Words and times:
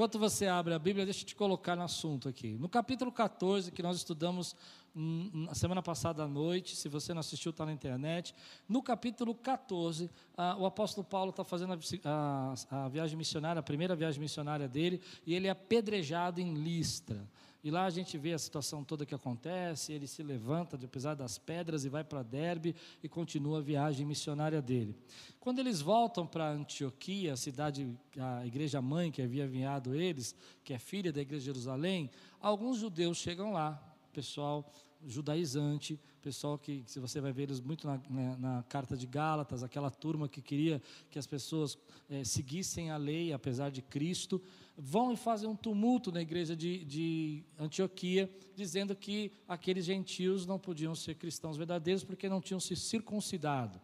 Enquanto 0.00 0.18
você 0.18 0.46
abre 0.46 0.72
a 0.72 0.78
Bíblia, 0.78 1.04
deixa 1.04 1.20
eu 1.20 1.26
te 1.26 1.36
colocar 1.36 1.76
no 1.76 1.82
assunto 1.82 2.26
aqui. 2.26 2.56
No 2.58 2.70
capítulo 2.70 3.12
14, 3.12 3.70
que 3.70 3.82
nós 3.82 3.98
estudamos 3.98 4.56
na 4.94 5.54
semana 5.54 5.82
passada 5.82 6.22
à 6.22 6.26
noite, 6.26 6.74
se 6.74 6.88
você 6.88 7.12
não 7.12 7.20
assistiu, 7.20 7.50
está 7.50 7.66
na 7.66 7.72
internet. 7.74 8.34
No 8.66 8.82
capítulo 8.82 9.34
14, 9.34 10.10
ah, 10.38 10.56
o 10.58 10.64
apóstolo 10.64 11.06
Paulo 11.06 11.28
está 11.28 11.44
fazendo 11.44 11.78
a, 12.02 12.54
a, 12.70 12.84
a 12.86 12.88
viagem 12.88 13.14
missionária, 13.14 13.60
a 13.60 13.62
primeira 13.62 13.94
viagem 13.94 14.18
missionária 14.18 14.66
dele, 14.66 15.02
e 15.26 15.34
ele 15.34 15.48
é 15.48 15.50
apedrejado 15.50 16.40
em 16.40 16.54
Listra. 16.54 17.22
E 17.62 17.70
lá 17.70 17.84
a 17.84 17.90
gente 17.90 18.16
vê 18.16 18.32
a 18.32 18.38
situação 18.38 18.82
toda 18.82 19.04
que 19.04 19.14
acontece, 19.14 19.92
ele 19.92 20.06
se 20.06 20.22
levanta, 20.22 20.78
apesar 20.82 21.14
das 21.14 21.36
pedras, 21.36 21.84
e 21.84 21.88
vai 21.88 22.02
para 22.02 22.22
Derbe 22.22 22.74
e 23.02 23.08
continua 23.08 23.58
a 23.58 23.62
viagem 23.62 24.06
missionária 24.06 24.62
dele. 24.62 24.96
Quando 25.38 25.58
eles 25.58 25.80
voltam 25.80 26.26
para 26.26 26.50
Antioquia, 26.50 27.34
a 27.34 27.36
cidade, 27.36 27.94
a 28.18 28.46
igreja 28.46 28.80
mãe 28.80 29.10
que 29.10 29.20
havia 29.20 29.44
enviado 29.44 29.94
eles, 29.94 30.34
que 30.64 30.72
é 30.72 30.78
filha 30.78 31.12
da 31.12 31.20
igreja 31.20 31.40
de 31.40 31.46
Jerusalém, 31.46 32.10
alguns 32.40 32.78
judeus 32.78 33.18
chegam 33.18 33.52
lá, 33.52 33.72
pessoal 34.12 34.70
judaizante, 35.06 35.98
pessoal 36.20 36.58
que, 36.58 36.82
se 36.86 37.00
você 37.00 37.20
vai 37.20 37.32
ver 37.32 37.44
eles 37.44 37.60
muito 37.60 37.86
na, 37.86 38.00
na, 38.08 38.36
na, 38.36 38.62
carta 38.64 38.96
de 38.96 39.06
Gálatas, 39.06 39.62
aquela 39.62 39.90
turma 39.90 40.28
que 40.28 40.42
queria 40.42 40.82
que 41.10 41.18
as 41.18 41.26
pessoas 41.26 41.78
é, 42.08 42.22
seguissem 42.24 42.90
a 42.90 42.96
lei, 42.96 43.32
apesar 43.32 43.70
de 43.70 43.80
Cristo, 43.80 44.40
vão 44.80 45.12
e 45.12 45.16
fazem 45.16 45.48
um 45.48 45.54
tumulto 45.54 46.10
na 46.10 46.22
igreja 46.22 46.56
de, 46.56 46.84
de 46.84 47.44
Antioquia, 47.58 48.30
dizendo 48.56 48.96
que 48.96 49.32
aqueles 49.46 49.84
gentios 49.84 50.46
não 50.46 50.58
podiam 50.58 50.94
ser 50.94 51.14
cristãos 51.16 51.56
verdadeiros 51.56 52.02
porque 52.02 52.28
não 52.28 52.40
tinham 52.40 52.58
se 52.58 52.74
circuncidado. 52.74 53.80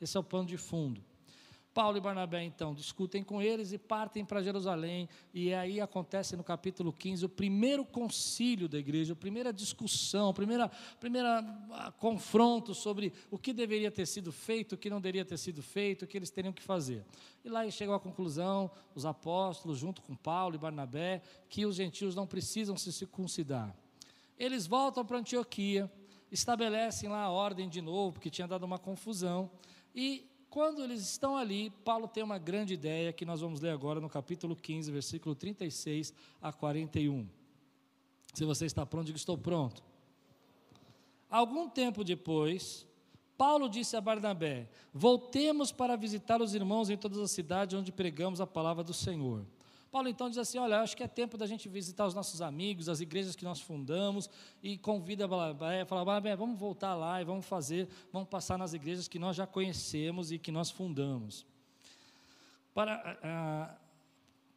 Esse 0.00 0.16
é 0.16 0.20
o 0.20 0.24
pano 0.24 0.46
de 0.46 0.56
fundo. 0.56 1.02
Paulo 1.78 1.96
e 1.96 2.00
Barnabé 2.00 2.42
então 2.42 2.74
discutem 2.74 3.22
com 3.22 3.40
eles 3.40 3.70
e 3.70 3.78
partem 3.78 4.24
para 4.24 4.42
Jerusalém, 4.42 5.08
e 5.32 5.54
aí 5.54 5.80
acontece 5.80 6.36
no 6.36 6.42
capítulo 6.42 6.92
15 6.92 7.26
o 7.26 7.28
primeiro 7.28 7.84
concílio 7.84 8.68
da 8.68 8.76
igreja, 8.76 9.12
a 9.12 9.16
primeira 9.16 9.52
discussão, 9.52 10.30
o 10.30 10.34
primeiro 10.34 10.68
primeira 10.98 11.38
ah, 11.70 11.92
confronto 11.92 12.74
sobre 12.74 13.12
o 13.30 13.38
que 13.38 13.52
deveria 13.52 13.92
ter 13.92 14.06
sido 14.06 14.32
feito, 14.32 14.72
o 14.74 14.76
que 14.76 14.90
não 14.90 15.00
deveria 15.00 15.24
ter 15.24 15.36
sido 15.36 15.62
feito, 15.62 16.04
o 16.04 16.08
que 16.08 16.18
eles 16.18 16.30
teriam 16.30 16.52
que 16.52 16.60
fazer. 16.60 17.04
E 17.44 17.48
lá 17.48 17.70
chegam 17.70 17.94
à 17.94 18.00
conclusão, 18.00 18.68
os 18.92 19.06
apóstolos, 19.06 19.78
junto 19.78 20.02
com 20.02 20.16
Paulo 20.16 20.56
e 20.56 20.58
Barnabé, 20.58 21.22
que 21.48 21.64
os 21.64 21.76
gentios 21.76 22.12
não 22.12 22.26
precisam 22.26 22.76
se 22.76 22.92
circuncidar. 22.92 23.72
Eles 24.36 24.66
voltam 24.66 25.04
para 25.04 25.18
Antioquia, 25.18 25.88
estabelecem 26.28 27.08
lá 27.08 27.22
a 27.22 27.30
ordem 27.30 27.68
de 27.68 27.80
novo, 27.80 28.14
porque 28.14 28.30
tinha 28.30 28.48
dado 28.48 28.64
uma 28.64 28.80
confusão, 28.80 29.48
e 29.94 30.28
quando 30.50 30.82
eles 30.82 31.00
estão 31.00 31.36
ali, 31.36 31.70
Paulo 31.84 32.08
tem 32.08 32.22
uma 32.22 32.38
grande 32.38 32.74
ideia 32.74 33.12
que 33.12 33.24
nós 33.24 33.40
vamos 33.40 33.60
ler 33.60 33.70
agora 33.70 34.00
no 34.00 34.08
capítulo 34.08 34.56
15, 34.56 34.90
versículo 34.90 35.34
36 35.34 36.14
a 36.40 36.52
41. 36.52 37.28
Se 38.32 38.44
você 38.44 38.66
está 38.66 38.86
pronto, 38.86 39.06
diga: 39.06 39.18
Estou 39.18 39.36
pronto. 39.36 39.82
Algum 41.30 41.68
tempo 41.68 42.02
depois, 42.02 42.86
Paulo 43.36 43.68
disse 43.68 43.96
a 43.96 44.00
Barnabé: 44.00 44.68
Voltemos 44.92 45.70
para 45.70 45.96
visitar 45.96 46.40
os 46.40 46.54
irmãos 46.54 46.88
em 46.88 46.96
todas 46.96 47.18
as 47.18 47.30
cidades 47.30 47.78
onde 47.78 47.92
pregamos 47.92 48.40
a 48.40 48.46
palavra 48.46 48.82
do 48.82 48.94
Senhor 48.94 49.44
Paulo 49.90 50.08
então 50.08 50.28
diz 50.28 50.38
assim: 50.38 50.58
Olha, 50.58 50.80
acho 50.80 50.96
que 50.96 51.02
é 51.02 51.08
tempo 51.08 51.36
da 51.36 51.46
gente 51.46 51.68
visitar 51.68 52.06
os 52.06 52.14
nossos 52.14 52.42
amigos, 52.42 52.88
as 52.88 53.00
igrejas 53.00 53.34
que 53.34 53.44
nós 53.44 53.60
fundamos, 53.60 54.28
e 54.62 54.76
convida 54.76 55.26
Barnabé, 55.26 55.84
fala: 55.84 56.04
Barnabé, 56.04 56.36
vamos 56.36 56.58
voltar 56.58 56.94
lá 56.94 57.20
e 57.20 57.24
vamos 57.24 57.46
fazer, 57.46 57.88
vamos 58.12 58.28
passar 58.28 58.58
nas 58.58 58.74
igrejas 58.74 59.08
que 59.08 59.18
nós 59.18 59.36
já 59.36 59.46
conhecemos 59.46 60.30
e 60.30 60.38
que 60.38 60.52
nós 60.52 60.70
fundamos. 60.70 61.46
Para, 62.74 63.18
ah, 63.22 63.74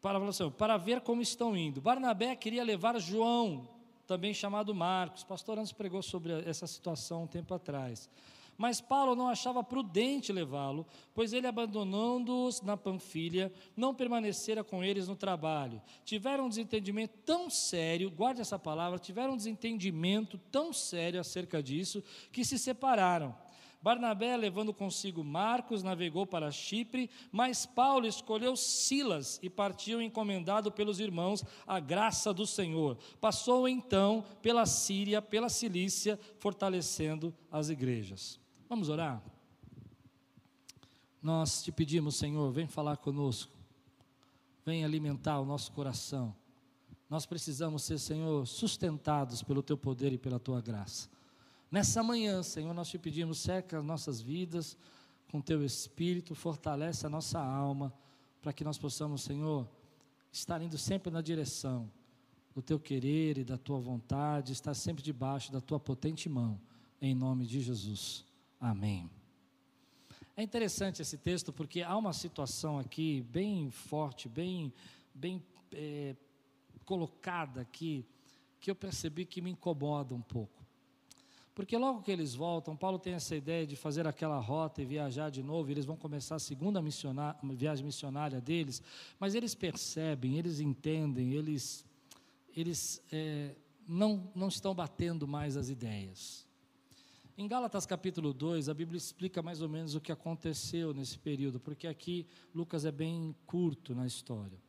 para, 0.02 0.18
assim, 0.28 0.50
para 0.52 0.78
ver 0.78 1.02
como 1.02 1.22
estão 1.22 1.56
indo. 1.56 1.80
Barnabé 1.80 2.36
queria 2.36 2.64
levar 2.64 3.00
João, 3.00 3.68
também 4.06 4.34
chamado 4.34 4.76
Marcos. 4.76 5.23
Pastor 5.23 5.58
Antes 5.58 5.72
pregou 5.72 6.02
sobre 6.02 6.34
essa 6.48 6.68
situação 6.68 7.23
um 7.23 7.28
tempo 7.28 7.54
atrás. 7.54 8.10
Mas 8.58 8.80
Paulo 8.80 9.16
não 9.16 9.28
achava 9.28 9.64
prudente 9.64 10.32
levá-lo, 10.32 10.86
pois 11.14 11.34
ele, 11.34 11.48
abandonando-os 11.48 12.62
na 12.62 12.78
Panfilha, 12.78 13.52
não 13.76 13.95
permanecera 13.95 14.64
com 14.64 14.84
eles 14.84 15.08
no 15.08 15.16
trabalho. 15.16 15.82
Tiveram 16.06 16.45
um 16.45 16.50
desentendimento 16.50 17.17
tão 17.26 17.50
sério, 17.50 18.11
guarde 18.11 18.42
essa 18.42 18.60
palavra, 18.60 19.00
tiveram 19.00 19.34
um 19.34 19.38
desentendimento 19.38 20.38
tão 20.52 20.72
sério 20.72 21.20
acerca 21.20 21.61
disso, 21.61 22.04
que 22.32 22.45
se 22.45 22.60
separaram. 22.60 23.36
Barnabé, 23.82 24.38
levando 24.38 24.73
consigo 24.73 25.23
Marcos, 25.23 25.82
navegou 25.82 26.28
para 26.28 26.52
Chipre, 26.52 27.10
mas 27.32 27.66
Paulo 27.66 28.06
escolheu 28.06 28.56
Silas 28.56 29.40
e 29.42 29.50
partiu 29.50 30.02
encomendado 30.02 30.72
pelos 30.72 31.00
irmãos 31.00 31.44
a 31.66 31.80
graça 31.80 32.32
do 32.32 32.45
Senhor. 32.45 32.98
Passou 33.20 33.67
então 33.67 34.23
pela 34.42 34.67
Síria, 34.67 35.20
pela 35.20 35.50
Cilícia, 35.50 36.20
fortalecendo 36.38 37.34
as 37.52 37.70
igrejas. 37.70 38.41
Vamos 38.71 38.87
orar? 38.87 39.21
Nós 41.21 41.61
te 41.61 41.73
pedimos, 41.73 42.15
Senhor, 42.15 42.54
vem 42.54 42.67
falar 42.67 42.95
conosco, 42.95 43.52
vem 44.65 44.86
alimentar 44.86 45.42
o 45.42 45.45
nosso 45.45 45.73
coração. 45.73 46.33
Nós 47.10 47.26
precisamos 47.26 47.83
ser, 47.83 47.99
Senhor, 47.99 48.48
sustentados 48.48 49.43
pelo 49.43 49.61
teu 49.61 49.77
poder 49.77 50.14
e 50.14 50.17
pela 50.17 50.39
tua 50.39 50.61
graça. 50.61 51.10
Nessa 51.70 52.02
manhã, 52.02 52.42
Senhor, 52.42 52.73
nós 52.73 52.87
te 52.87 52.98
pedimos, 52.98 53.39
seca 53.39 53.80
as 53.80 53.83
nossas 53.83 54.21
vidas 54.21 54.77
com 55.30 55.42
teu 55.42 55.65
espírito, 55.65 56.33
fortalece 56.33 57.05
a 57.05 57.10
nossa 57.10 57.42
alma, 57.42 57.93
para 58.42 58.54
que 58.54 58.64
nós 58.64 58.77
possamos, 58.77 59.21
Senhor, 59.21 59.67
estar 60.31 60.61
indo 60.61 60.77
sempre 60.77 61.11
na 61.11 61.20
direção 61.20 61.92
do 62.55 62.61
teu 62.61 62.80
querer 62.80 63.37
e 63.37 63.43
da 63.43 63.58
tua 63.58 63.81
vontade, 63.81 64.54
estar 64.54 64.73
sempre 64.73 65.04
debaixo 65.04 65.52
da 65.52 65.60
tua 65.60 65.77
potente 65.77 66.30
mão, 66.30 66.58
em 67.02 67.14
nome 67.14 67.45
de 67.45 67.60
Jesus. 67.60 68.30
Amém. 68.61 69.10
É 70.38 70.44
interessante 70.44 71.02
esse 71.02 71.17
texto 71.17 71.52
porque 71.52 71.82
há 71.82 71.98
uma 71.98 72.14
situação 72.14 72.77
aqui 72.77 73.22
bem 73.23 73.72
forte, 73.72 74.30
bem, 74.30 74.72
bem 75.16 75.44
é, 75.73 76.16
colocada 76.86 77.61
aqui, 77.61 78.05
que 78.60 78.70
eu 78.70 78.76
percebi 78.76 79.26
que 79.26 79.42
me 79.42 79.49
incomoda 79.49 80.14
um 80.14 80.22
pouco. 80.22 80.64
Porque 81.55 81.76
logo 81.76 82.04
que 82.04 82.11
eles 82.11 82.36
voltam, 82.36 82.77
Paulo 82.77 82.99
tem 82.99 83.14
essa 83.14 83.36
ideia 83.36 83.66
de 83.66 83.76
fazer 83.76 84.05
aquela 84.05 84.39
rota 84.39 84.82
e 84.82 84.86
viajar 84.86 85.32
de 85.32 85.42
novo, 85.42 85.72
eles 85.72 85.83
vão 85.83 85.98
começar 85.98 86.36
a 86.36 86.39
segunda 86.39 86.82
missionária, 86.83 87.39
viagem 87.43 87.83
missionária 87.83 88.39
deles, 88.39 88.82
mas 89.20 89.33
eles 89.33 89.55
percebem, 89.55 90.38
eles 90.38 90.60
entendem, 90.60 91.33
eles, 91.33 91.83
eles 92.55 93.02
é, 93.11 93.55
não, 93.88 94.32
não 94.36 94.48
estão 94.48 94.76
batendo 94.76 95.28
mais 95.28 95.58
as 95.58 95.67
ideias. 95.70 96.51
Em 97.37 97.47
Gálatas 97.47 97.86
capítulo 97.86 98.33
2, 98.33 98.67
a 98.67 98.73
Bíblia 98.73 98.97
explica 98.97 99.42
mais 99.42 99.61
ou 99.61 99.69
menos 99.69 99.95
o 99.95 100.02
que 100.02 100.11
aconteceu 100.11 100.93
nesse 100.93 101.17
período, 101.17 101.59
porque 101.59 101.87
aqui 101.87 102.27
Lucas 102.53 102.83
é 102.83 102.92
bem 102.92 103.33
curto 103.45 103.95
na 103.95 104.05
história. 104.05 104.59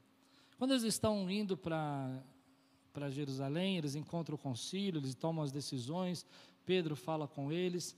Quando 0.57 0.71
eles 0.71 0.85
estão 0.85 1.29
indo 1.29 1.57
para 1.57 2.23
para 2.93 3.09
Jerusalém, 3.09 3.79
eles 3.79 3.95
encontram 3.95 4.35
o 4.35 4.39
concílio, 4.39 5.01
eles 5.01 5.15
tomam 5.15 5.43
as 5.43 5.51
decisões, 5.51 6.27
Pedro 6.67 6.95
fala 6.95 7.27
com 7.27 7.51
eles. 7.51 7.97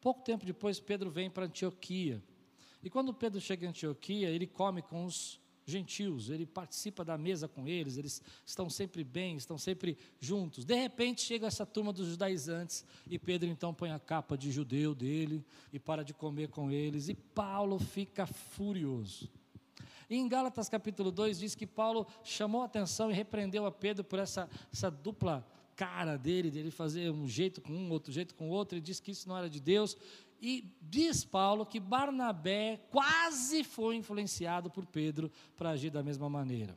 Pouco 0.00 0.22
tempo 0.22 0.44
depois, 0.44 0.80
Pedro 0.80 1.08
vem 1.08 1.30
para 1.30 1.46
Antioquia. 1.46 2.20
E 2.82 2.90
quando 2.90 3.14
Pedro 3.14 3.40
chega 3.40 3.64
em 3.64 3.68
Antioquia, 3.68 4.28
ele 4.28 4.46
come 4.46 4.82
com 4.82 5.04
os 5.04 5.40
gentios, 5.70 6.30
ele 6.30 6.46
participa 6.46 7.04
da 7.04 7.18
mesa 7.18 7.46
com 7.46 7.68
eles, 7.68 7.96
eles 7.96 8.22
estão 8.44 8.70
sempre 8.70 9.04
bem, 9.04 9.36
estão 9.36 9.58
sempre 9.58 9.96
juntos. 10.18 10.64
De 10.64 10.74
repente 10.74 11.20
chega 11.20 11.46
essa 11.46 11.66
turma 11.66 11.92
dos 11.92 12.08
judaizantes 12.08 12.84
e 13.08 13.18
Pedro 13.18 13.48
então 13.48 13.74
põe 13.74 13.90
a 13.90 13.98
capa 13.98 14.36
de 14.36 14.50
judeu 14.50 14.94
dele 14.94 15.44
e 15.72 15.78
para 15.78 16.02
de 16.02 16.14
comer 16.14 16.48
com 16.48 16.70
eles, 16.70 17.08
e 17.08 17.14
Paulo 17.14 17.78
fica 17.78 18.26
furioso. 18.26 19.30
E 20.08 20.16
em 20.16 20.26
Gálatas 20.26 20.70
capítulo 20.70 21.12
2 21.12 21.38
diz 21.38 21.54
que 21.54 21.66
Paulo 21.66 22.06
chamou 22.24 22.62
a 22.62 22.64
atenção 22.64 23.10
e 23.10 23.14
repreendeu 23.14 23.66
a 23.66 23.70
Pedro 23.70 24.02
por 24.02 24.18
essa, 24.18 24.48
essa 24.72 24.90
dupla 24.90 25.46
cara 25.76 26.16
dele, 26.16 26.50
dele 26.50 26.72
fazer 26.72 27.08
um 27.10 27.28
jeito 27.28 27.60
com 27.60 27.72
um, 27.72 27.90
outro 27.92 28.10
jeito 28.10 28.34
com 28.34 28.48
outro, 28.48 28.76
e 28.76 28.80
disse 28.80 29.00
que 29.00 29.12
isso 29.12 29.28
não 29.28 29.36
era 29.36 29.48
de 29.48 29.60
Deus. 29.60 29.96
E 30.40 30.72
diz 30.80 31.24
Paulo 31.24 31.66
que 31.66 31.80
Barnabé 31.80 32.80
quase 32.90 33.64
foi 33.64 33.96
influenciado 33.96 34.70
por 34.70 34.86
Pedro 34.86 35.30
para 35.56 35.70
agir 35.70 35.90
da 35.90 36.02
mesma 36.02 36.28
maneira. 36.28 36.76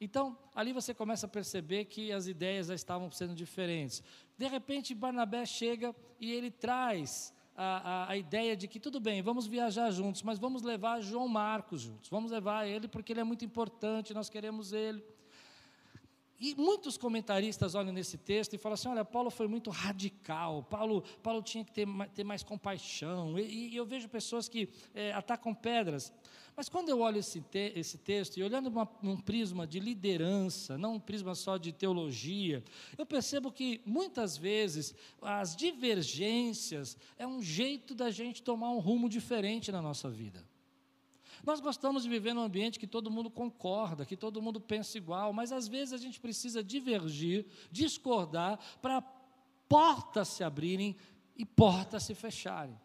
Então, 0.00 0.36
ali 0.54 0.72
você 0.72 0.92
começa 0.92 1.26
a 1.26 1.28
perceber 1.28 1.86
que 1.86 2.12
as 2.12 2.26
ideias 2.26 2.66
já 2.66 2.74
estavam 2.74 3.10
sendo 3.10 3.34
diferentes. 3.34 4.02
De 4.36 4.46
repente, 4.46 4.94
Barnabé 4.94 5.46
chega 5.46 5.94
e 6.20 6.32
ele 6.32 6.50
traz 6.50 7.32
a, 7.56 7.64
a, 7.64 8.10
a, 8.10 8.16
ideia 8.16 8.56
de 8.56 8.66
que 8.66 8.80
tudo 8.80 9.00
bem, 9.00 9.22
vamos 9.22 9.46
viajar 9.46 9.90
juntos, 9.92 10.22
mas 10.22 10.38
vamos 10.38 10.62
levar 10.62 11.00
João 11.00 11.28
Marcos 11.28 11.80
juntos. 11.80 12.10
Vamos 12.10 12.30
levar 12.30 12.66
ele 12.66 12.88
porque 12.88 13.12
ele 13.12 13.20
é 13.20 13.24
muito 13.24 13.44
importante, 13.44 14.12
nós 14.12 14.28
queremos 14.28 14.72
ele. 14.72 15.02
E 16.44 16.54
muitos 16.56 16.98
comentaristas 16.98 17.74
olham 17.74 17.90
nesse 17.90 18.18
texto 18.18 18.52
e 18.52 18.58
falam 18.58 18.74
assim: 18.74 18.88
olha, 18.88 19.02
Paulo 19.02 19.30
foi 19.30 19.48
muito 19.48 19.70
radical, 19.70 20.62
Paulo, 20.64 21.02
Paulo 21.22 21.42
tinha 21.42 21.64
que 21.64 21.72
ter, 21.72 21.88
ter 22.14 22.22
mais 22.22 22.42
compaixão. 22.42 23.38
E, 23.38 23.70
e 23.70 23.76
eu 23.76 23.86
vejo 23.86 24.10
pessoas 24.10 24.46
que 24.46 24.68
é, 24.94 25.10
atacam 25.14 25.54
pedras. 25.54 26.12
Mas 26.54 26.68
quando 26.68 26.90
eu 26.90 27.00
olho 27.00 27.18
esse, 27.18 27.40
te, 27.40 27.72
esse 27.74 27.96
texto, 27.96 28.36
e 28.36 28.42
olhando 28.42 28.66
uma, 28.66 28.86
um 29.02 29.16
prisma 29.16 29.66
de 29.66 29.80
liderança, 29.80 30.76
não 30.76 30.96
um 30.96 31.00
prisma 31.00 31.34
só 31.34 31.56
de 31.56 31.72
teologia, 31.72 32.62
eu 32.98 33.06
percebo 33.06 33.50
que 33.50 33.80
muitas 33.86 34.36
vezes 34.36 34.94
as 35.22 35.56
divergências 35.56 36.94
é 37.16 37.26
um 37.26 37.40
jeito 37.40 37.94
da 37.94 38.10
gente 38.10 38.42
tomar 38.42 38.70
um 38.70 38.80
rumo 38.80 39.08
diferente 39.08 39.72
na 39.72 39.80
nossa 39.80 40.10
vida. 40.10 40.44
Nós 41.44 41.60
gostamos 41.60 42.04
de 42.04 42.08
viver 42.08 42.34
num 42.34 42.42
ambiente 42.42 42.78
que 42.78 42.86
todo 42.86 43.10
mundo 43.10 43.30
concorda, 43.30 44.06
que 44.06 44.16
todo 44.16 44.40
mundo 44.40 44.60
pensa 44.60 44.96
igual, 44.96 45.32
mas 45.32 45.52
às 45.52 45.68
vezes 45.68 45.92
a 45.92 45.98
gente 45.98 46.20
precisa 46.20 46.62
divergir, 46.62 47.46
discordar, 47.70 48.58
para 48.80 49.02
portas 49.68 50.28
se 50.28 50.42
abrirem 50.42 50.96
e 51.36 51.44
portas 51.44 52.04
se 52.04 52.14
fecharem. 52.14 52.78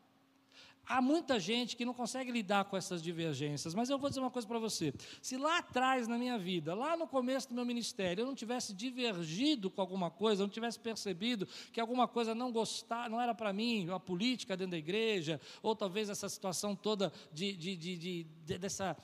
Há 0.92 1.04
muita 1.04 1.40
gente 1.40 1.78
que 1.78 1.86
não 1.86 1.94
consegue 1.94 2.32
lidar 2.32 2.66
com 2.66 2.76
essas 2.76 3.00
divergências, 3.00 3.76
mas 3.76 3.92
eu 3.92 4.00
vou 4.00 4.10
dizer 4.10 4.22
uma 4.22 4.32
coisa 4.32 4.48
para 4.48 4.58
você: 4.58 4.92
se 5.22 5.38
lá 5.38 5.60
atrás 5.60 6.08
na 6.08 6.18
minha 6.18 6.36
vida, 6.36 6.74
lá 6.74 6.98
no 6.98 7.08
começo 7.08 7.48
do 7.48 7.54
meu 7.54 7.64
ministério, 7.64 8.24
eu 8.24 8.26
não 8.26 8.34
tivesse 8.34 8.74
divergido 8.74 9.70
com 9.70 9.82
alguma 9.82 10.10
coisa, 10.10 10.42
eu 10.42 10.48
não 10.48 10.52
tivesse 10.52 10.80
percebido 10.80 11.48
que 11.72 11.80
alguma 11.80 12.08
coisa 12.08 12.34
não 12.34 12.52
gostar, 12.52 13.08
não 13.08 13.22
era 13.22 13.36
para 13.36 13.54
mim, 13.54 13.88
a 13.92 14.00
política 14.00 14.58
dentro 14.58 14.72
da 14.72 14.78
igreja, 14.80 15.40
ou 15.62 15.76
talvez 15.76 16.10
essa 16.10 16.28
situação 16.28 16.76
toda 16.76 17.14
de, 17.32 17.56
de, 17.56 17.76
de, 17.76 18.26
de 18.44 18.58
dessa 18.58 18.98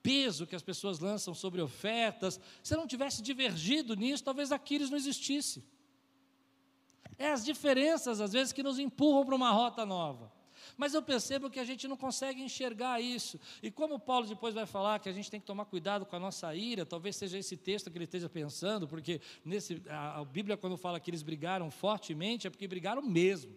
peso 0.00 0.46
que 0.46 0.54
as 0.54 0.62
pessoas 0.62 1.00
lançam 1.00 1.34
sobre 1.34 1.60
ofertas, 1.60 2.38
se 2.62 2.72
eu 2.72 2.78
não 2.78 2.86
tivesse 2.86 3.20
divergido 3.20 3.96
nisso, 3.96 4.22
talvez 4.22 4.52
Aquiles 4.52 4.90
não 4.90 4.96
existisse. 4.96 5.64
É 7.18 7.32
as 7.32 7.44
diferenças, 7.44 8.20
às 8.20 8.32
vezes, 8.32 8.52
que 8.52 8.62
nos 8.62 8.78
empurram 8.78 9.26
para 9.26 9.34
uma 9.34 9.50
rota 9.50 9.84
nova. 9.84 10.41
Mas 10.82 10.94
eu 10.94 11.00
percebo 11.00 11.48
que 11.48 11.60
a 11.60 11.64
gente 11.64 11.86
não 11.86 11.96
consegue 11.96 12.42
enxergar 12.42 13.00
isso. 13.00 13.38
E 13.62 13.70
como 13.70 14.00
Paulo 14.00 14.26
depois 14.26 14.52
vai 14.52 14.66
falar 14.66 14.98
que 14.98 15.08
a 15.08 15.12
gente 15.12 15.30
tem 15.30 15.38
que 15.38 15.46
tomar 15.46 15.64
cuidado 15.64 16.04
com 16.04 16.16
a 16.16 16.18
nossa 16.18 16.52
ira, 16.56 16.84
talvez 16.84 17.14
seja 17.14 17.38
esse 17.38 17.56
texto 17.56 17.88
que 17.88 17.96
ele 17.96 18.04
esteja 18.04 18.28
pensando, 18.28 18.88
porque 18.88 19.20
nesse, 19.44 19.80
a, 19.88 20.18
a 20.18 20.24
Bíblia, 20.24 20.56
quando 20.56 20.76
fala 20.76 20.98
que 20.98 21.08
eles 21.08 21.22
brigaram 21.22 21.70
fortemente, 21.70 22.48
é 22.48 22.50
porque 22.50 22.66
brigaram 22.66 23.00
mesmo. 23.00 23.54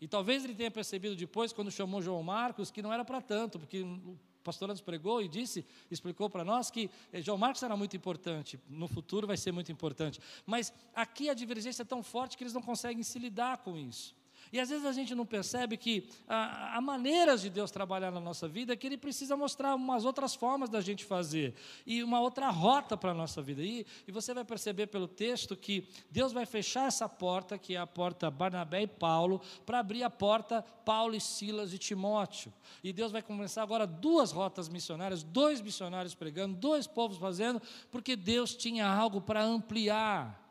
E 0.00 0.08
talvez 0.08 0.44
ele 0.44 0.56
tenha 0.56 0.72
percebido 0.72 1.14
depois, 1.14 1.52
quando 1.52 1.70
chamou 1.70 2.02
João 2.02 2.20
Marcos, 2.20 2.68
que 2.68 2.82
não 2.82 2.92
era 2.92 3.04
para 3.04 3.22
tanto, 3.22 3.56
porque 3.56 3.82
o 3.82 4.18
pastor 4.42 4.66
nos 4.66 4.80
pregou 4.80 5.22
e 5.22 5.28
disse, 5.28 5.64
explicou 5.88 6.28
para 6.28 6.44
nós 6.44 6.68
que 6.68 6.90
eh, 7.12 7.22
João 7.22 7.38
Marcos 7.38 7.62
era 7.62 7.76
muito 7.76 7.96
importante, 7.96 8.58
no 8.68 8.88
futuro 8.88 9.24
vai 9.24 9.36
ser 9.36 9.52
muito 9.52 9.70
importante. 9.70 10.18
Mas 10.44 10.72
aqui 10.92 11.30
a 11.30 11.34
divergência 11.34 11.82
é 11.82 11.86
tão 11.86 12.02
forte 12.02 12.36
que 12.36 12.42
eles 12.42 12.52
não 12.52 12.60
conseguem 12.60 13.04
se 13.04 13.20
lidar 13.20 13.58
com 13.58 13.78
isso. 13.78 14.16
E 14.52 14.60
às 14.60 14.68
vezes 14.68 14.84
a 14.84 14.92
gente 14.92 15.14
não 15.14 15.26
percebe 15.26 15.76
que 15.76 16.08
há, 16.28 16.80
maneiras 16.80 17.42
de 17.42 17.50
Deus 17.50 17.70
trabalhar 17.70 18.10
na 18.10 18.20
nossa 18.20 18.46
vida 18.46 18.76
que 18.76 18.86
Ele 18.86 18.96
precisa 18.96 19.36
mostrar 19.36 19.74
umas 19.74 20.04
outras 20.04 20.34
formas 20.34 20.68
da 20.68 20.80
gente 20.80 21.04
fazer 21.04 21.54
e 21.86 22.02
uma 22.02 22.20
outra 22.20 22.48
rota 22.50 22.96
para 22.96 23.10
a 23.10 23.14
nossa 23.14 23.42
vida. 23.42 23.62
E, 23.62 23.86
e 24.06 24.12
você 24.12 24.32
vai 24.32 24.44
perceber 24.44 24.86
pelo 24.86 25.08
texto 25.08 25.56
que 25.56 25.88
Deus 26.10 26.32
vai 26.32 26.46
fechar 26.46 26.86
essa 26.86 27.08
porta, 27.08 27.58
que 27.58 27.74
é 27.74 27.78
a 27.78 27.86
porta 27.86 28.30
Barnabé 28.30 28.82
e 28.82 28.86
Paulo, 28.86 29.40
para 29.64 29.80
abrir 29.80 30.02
a 30.02 30.10
porta 30.10 30.62
Paulo 30.62 31.14
e 31.14 31.20
Silas 31.20 31.72
e 31.72 31.78
Timóteo. 31.78 32.52
E 32.82 32.92
Deus 32.92 33.12
vai 33.12 33.22
começar 33.22 33.62
agora 33.62 33.86
duas 33.86 34.30
rotas 34.30 34.68
missionárias, 34.68 35.22
dois 35.22 35.60
missionários 35.60 36.14
pregando, 36.14 36.56
dois 36.56 36.86
povos 36.86 37.18
fazendo, 37.18 37.60
porque 37.90 38.14
Deus 38.16 38.54
tinha 38.54 38.86
algo 38.86 39.20
para 39.20 39.42
ampliar. 39.42 40.42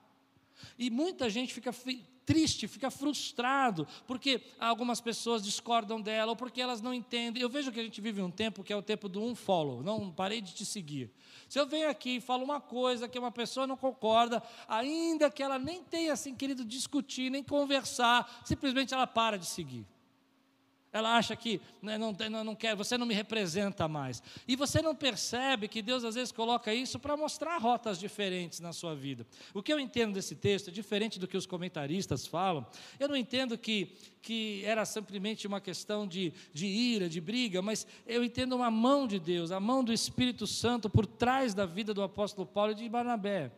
E 0.78 0.90
muita 0.90 1.30
gente 1.30 1.54
fica 1.54 1.72
triste, 2.26 2.68
fica 2.68 2.90
frustrado, 2.90 3.88
porque 4.08 4.42
algumas 4.60 5.00
pessoas 5.00 5.44
discordam 5.44 6.02
dela, 6.02 6.32
ou 6.32 6.36
porque 6.36 6.62
elas 6.62 6.82
não 6.82 6.94
entendem. 6.94 7.42
Eu 7.42 7.50
vejo 7.50 7.72
que 7.72 7.80
a 7.80 7.84
gente 7.84 8.02
vive 8.02 8.22
um 8.22 8.32
tempo 8.32 8.64
que 8.64 8.74
é 8.74 8.76
o 8.76 8.82
tempo 8.82 9.08
do 9.08 9.22
um 9.22 9.36
follow, 9.36 9.84
não 9.84 10.12
parei 10.12 10.42
de 10.42 10.54
te 10.54 10.66
seguir. 10.66 11.12
Se 11.48 11.60
eu 11.60 11.68
venho 11.68 11.90
aqui 11.90 12.18
e 12.18 12.22
falo 12.22 12.44
uma 12.44 12.60
coisa 12.60 13.08
que 13.08 13.20
uma 13.20 13.32
pessoa 13.32 13.68
não 13.68 13.78
concorda, 13.78 14.42
ainda 14.68 15.30
que 15.30 15.44
ela 15.44 15.60
nem 15.60 15.84
tenha 15.84 16.14
assim 16.14 16.34
querido 16.34 16.66
discutir, 16.66 17.30
nem 17.30 17.44
conversar, 17.44 18.42
simplesmente 18.44 18.94
ela 18.94 19.06
para 19.06 19.38
de 19.38 19.46
seguir. 19.46 19.86
Ela 20.96 21.18
acha 21.18 21.36
que 21.36 21.60
né, 21.82 21.98
não, 21.98 22.16
não, 22.32 22.42
não 22.46 22.56
quer, 22.56 22.74
você 22.74 22.98
não 22.98 23.06
me 23.06 23.14
representa 23.14 23.86
mais. 23.86 24.24
E 24.48 24.56
você 24.56 24.82
não 24.82 24.96
percebe 24.96 25.68
que 25.68 25.82
Deus 25.82 26.06
às 26.06 26.16
vezes 26.16 26.32
coloca 26.32 26.74
isso 26.74 26.98
para 26.98 27.18
mostrar 27.18 27.58
rotas 27.58 28.00
diferentes 28.00 28.62
na 28.62 28.72
sua 28.72 28.96
vida. 28.96 29.28
O 29.54 29.62
que 29.62 29.74
eu 29.74 29.78
entendo 29.78 30.14
desse 30.14 30.38
texto, 30.38 30.72
diferente 30.72 31.20
do 31.20 31.28
que 31.28 31.36
os 31.36 31.46
comentaristas 31.46 32.26
falam, 32.26 32.66
eu 32.98 33.10
não 33.10 33.18
entendo 33.18 33.58
que, 33.58 33.94
que 34.22 34.64
era 34.64 34.86
simplesmente 34.86 35.46
uma 35.46 35.60
questão 35.60 36.08
de, 36.08 36.32
de 36.54 36.66
ira, 36.66 37.10
de 37.10 37.20
briga, 37.20 37.62
mas 37.62 37.86
eu 38.08 38.24
entendo 38.24 38.56
uma 38.56 38.72
mão 38.72 39.06
de 39.06 39.20
Deus, 39.20 39.52
a 39.52 39.60
mão 39.60 39.84
do 39.84 39.92
Espírito 39.92 40.48
Santo 40.48 40.90
por 40.90 41.06
trás 41.06 41.54
da 41.54 41.66
vida 41.66 41.94
do 41.94 42.04
apóstolo 42.04 42.48
Paulo 42.48 42.72
e 42.72 42.76
de 42.76 42.88
Barnabé. 42.88 43.52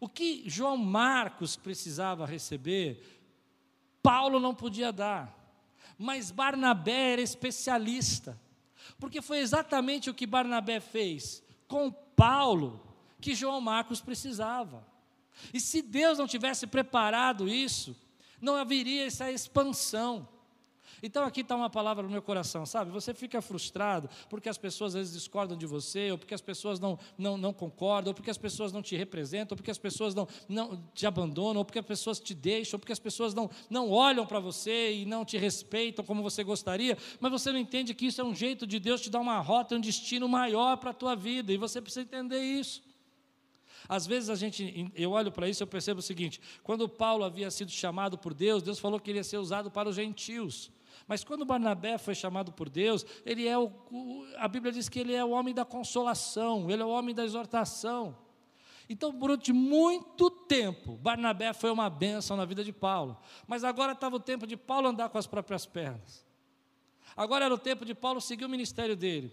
O 0.00 0.08
que 0.08 0.42
João 0.46 0.76
Marcos 0.76 1.54
precisava 1.54 2.26
receber, 2.26 3.00
Paulo 4.02 4.40
não 4.40 4.52
podia 4.52 4.90
dar. 4.90 5.43
Mas 6.04 6.30
Barnabé 6.30 7.14
era 7.14 7.22
especialista, 7.22 8.38
porque 8.98 9.22
foi 9.22 9.38
exatamente 9.38 10.10
o 10.10 10.14
que 10.14 10.26
Barnabé 10.26 10.78
fez 10.78 11.42
com 11.66 11.90
Paulo 11.90 12.78
que 13.22 13.34
João 13.34 13.58
Marcos 13.58 14.02
precisava. 14.02 14.86
E 15.50 15.58
se 15.58 15.80
Deus 15.80 16.18
não 16.18 16.26
tivesse 16.26 16.66
preparado 16.66 17.48
isso, 17.48 17.96
não 18.38 18.54
haveria 18.54 19.06
essa 19.06 19.32
expansão. 19.32 20.28
Então 21.06 21.22
aqui 21.22 21.42
está 21.42 21.54
uma 21.54 21.68
palavra 21.68 22.02
no 22.02 22.08
meu 22.08 22.22
coração, 22.22 22.64
sabe? 22.64 22.90
Você 22.90 23.12
fica 23.12 23.42
frustrado 23.42 24.08
porque 24.30 24.48
as 24.48 24.56
pessoas 24.56 24.94
às 24.94 25.00
vezes 25.00 25.12
discordam 25.12 25.54
de 25.54 25.66
você, 25.66 26.10
ou 26.10 26.16
porque 26.16 26.32
as 26.32 26.40
pessoas 26.40 26.80
não, 26.80 26.98
não, 27.18 27.36
não 27.36 27.52
concordam, 27.52 28.08
ou 28.08 28.14
porque 28.14 28.30
as 28.30 28.38
pessoas 28.38 28.72
não 28.72 28.80
te 28.80 28.96
representam, 28.96 29.54
ou 29.54 29.56
porque 29.58 29.70
as 29.70 29.76
pessoas 29.76 30.14
não, 30.14 30.26
não 30.48 30.82
te 30.94 31.06
abandonam, 31.06 31.58
ou 31.58 31.64
porque 31.64 31.78
as 31.78 31.84
pessoas 31.84 32.18
te 32.18 32.32
deixam, 32.32 32.76
ou 32.76 32.78
porque 32.78 32.92
as 32.92 32.98
pessoas 32.98 33.34
não, 33.34 33.50
não 33.68 33.90
olham 33.90 34.24
para 34.24 34.40
você 34.40 34.94
e 34.94 35.04
não 35.04 35.26
te 35.26 35.36
respeitam 35.36 36.02
como 36.02 36.22
você 36.22 36.42
gostaria, 36.42 36.96
mas 37.20 37.30
você 37.30 37.52
não 37.52 37.58
entende 37.58 37.92
que 37.92 38.06
isso 38.06 38.22
é 38.22 38.24
um 38.24 38.34
jeito 38.34 38.66
de 38.66 38.80
Deus 38.80 39.02
te 39.02 39.10
dar 39.10 39.20
uma 39.20 39.38
rota, 39.40 39.76
um 39.76 39.80
destino 39.80 40.26
maior 40.26 40.78
para 40.78 40.92
a 40.92 40.94
tua 40.94 41.14
vida, 41.14 41.52
e 41.52 41.58
você 41.58 41.82
precisa 41.82 42.00
entender 42.00 42.40
isso. 42.40 42.82
Às 43.86 44.06
vezes 44.06 44.30
a 44.30 44.34
gente, 44.34 44.90
eu 44.94 45.10
olho 45.10 45.30
para 45.30 45.50
isso 45.50 45.62
e 45.62 45.64
eu 45.64 45.68
percebo 45.68 46.00
o 46.00 46.02
seguinte: 46.02 46.40
quando 46.62 46.88
Paulo 46.88 47.24
havia 47.24 47.50
sido 47.50 47.70
chamado 47.70 48.16
por 48.16 48.32
Deus, 48.32 48.62
Deus 48.62 48.78
falou 48.78 48.98
que 48.98 49.10
ele 49.10 49.18
ia 49.18 49.24
ser 49.24 49.36
usado 49.36 49.70
para 49.70 49.86
os 49.86 49.96
gentios. 49.96 50.72
Mas 51.06 51.22
quando 51.22 51.44
Barnabé 51.44 51.98
foi 51.98 52.14
chamado 52.14 52.52
por 52.52 52.68
Deus, 52.68 53.04
ele 53.26 53.46
é 53.46 53.58
o, 53.58 53.70
a 54.36 54.48
Bíblia 54.48 54.72
diz 54.72 54.88
que 54.88 54.98
ele 54.98 55.14
é 55.14 55.24
o 55.24 55.30
homem 55.30 55.54
da 55.54 55.64
consolação, 55.64 56.70
ele 56.70 56.82
é 56.82 56.84
o 56.84 56.88
homem 56.88 57.14
da 57.14 57.24
exortação. 57.24 58.16
Então, 58.88 59.12
durante 59.12 59.52
muito 59.52 60.30
tempo, 60.30 60.96
Barnabé 60.96 61.52
foi 61.52 61.70
uma 61.70 61.88
bênção 61.88 62.36
na 62.36 62.44
vida 62.44 62.62
de 62.62 62.72
Paulo. 62.72 63.18
Mas 63.46 63.64
agora 63.64 63.92
estava 63.92 64.16
o 64.16 64.20
tempo 64.20 64.46
de 64.46 64.56
Paulo 64.56 64.88
andar 64.88 65.08
com 65.08 65.18
as 65.18 65.26
próprias 65.26 65.64
pernas. 65.64 66.24
Agora 67.16 67.46
era 67.46 67.54
o 67.54 67.58
tempo 67.58 67.84
de 67.84 67.94
Paulo 67.94 68.20
seguir 68.20 68.44
o 68.44 68.48
ministério 68.48 68.96
dele. 68.96 69.32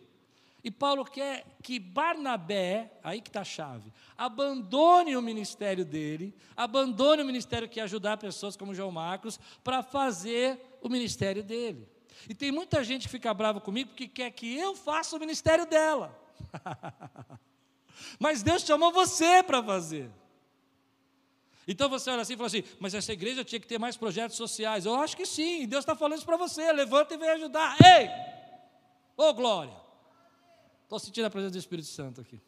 E 0.63 0.69
Paulo 0.69 1.03
quer 1.03 1.57
que 1.63 1.79
Barnabé, 1.79 2.99
aí 3.03 3.19
que 3.19 3.29
está 3.29 3.41
a 3.41 3.45
chave, 3.45 3.91
abandone 4.15 5.17
o 5.17 5.21
ministério 5.21 5.83
dele, 5.83 6.35
abandone 6.55 7.23
o 7.23 7.25
ministério 7.25 7.67
que 7.67 7.79
é 7.79 7.83
ajudar 7.83 8.17
pessoas 8.17 8.55
como 8.55 8.75
João 8.75 8.91
Marcos, 8.91 9.39
para 9.63 9.81
fazer 9.81 10.70
o 10.81 10.89
ministério 10.89 11.43
dele. 11.43 11.87
E 12.27 12.35
tem 12.35 12.51
muita 12.51 12.83
gente 12.83 13.03
que 13.03 13.09
fica 13.09 13.33
brava 13.33 13.61
comigo 13.61 13.89
porque 13.89 14.07
quer 14.07 14.31
que 14.31 14.57
eu 14.57 14.75
faça 14.75 15.15
o 15.15 15.19
ministério 15.19 15.65
dela. 15.65 16.17
Mas 18.19 18.43
Deus 18.43 18.63
chamou 18.63 18.91
você 18.91 19.41
para 19.43 19.63
fazer. 19.63 20.11
Então 21.67 21.87
você 21.87 22.09
olha 22.09 22.21
assim 22.21 22.33
e 22.33 22.37
fala 22.37 22.47
assim, 22.47 22.63
mas 22.79 22.93
essa 22.93 23.13
igreja 23.13 23.45
tinha 23.45 23.59
que 23.59 23.67
ter 23.67 23.77
mais 23.77 23.95
projetos 23.95 24.35
sociais. 24.35 24.85
Eu 24.85 24.95
acho 24.95 25.15
que 25.15 25.27
sim, 25.27 25.67
Deus 25.67 25.83
está 25.83 25.95
falando 25.95 26.17
isso 26.17 26.25
para 26.25 26.35
você. 26.35 26.71
Levanta 26.71 27.13
e 27.13 27.17
vem 27.17 27.29
ajudar. 27.29 27.77
Ei! 27.79 28.09
Ô 29.15 29.29
oh, 29.29 29.33
glória! 29.33 29.73
Estou 30.83 30.99
sentindo 30.99 31.25
a 31.25 31.29
presença 31.29 31.51
do 31.51 31.59
Espírito 31.59 31.87
Santo 31.87 32.19
aqui. 32.19 32.41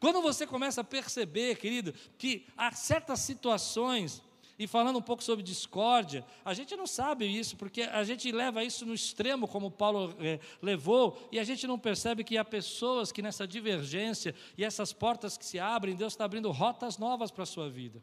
Quando 0.00 0.20
você 0.22 0.46
começa 0.46 0.80
a 0.80 0.84
perceber, 0.84 1.56
querido, 1.56 1.92
que 2.18 2.46
há 2.56 2.72
certas 2.72 3.20
situações 3.20 4.22
e 4.58 4.66
falando 4.66 4.98
um 4.98 5.02
pouco 5.02 5.22
sobre 5.22 5.42
discórdia, 5.42 6.24
a 6.44 6.54
gente 6.54 6.76
não 6.76 6.86
sabe 6.86 7.26
isso, 7.26 7.56
porque 7.56 7.82
a 7.82 8.04
gente 8.04 8.30
leva 8.30 8.62
isso 8.62 8.86
no 8.86 8.94
extremo, 8.94 9.48
como 9.48 9.70
Paulo 9.70 10.14
é, 10.20 10.38
levou, 10.62 11.18
e 11.32 11.38
a 11.38 11.44
gente 11.44 11.66
não 11.66 11.78
percebe 11.78 12.22
que 12.22 12.38
há 12.38 12.44
pessoas 12.44 13.10
que 13.10 13.22
nessa 13.22 13.46
divergência 13.46 14.34
e 14.56 14.64
essas 14.64 14.92
portas 14.92 15.36
que 15.36 15.44
se 15.44 15.58
abrem, 15.58 15.96
Deus 15.96 16.12
está 16.12 16.24
abrindo 16.24 16.50
rotas 16.50 16.98
novas 16.98 17.30
para 17.30 17.42
a 17.42 17.46
sua 17.46 17.68
vida. 17.68 18.02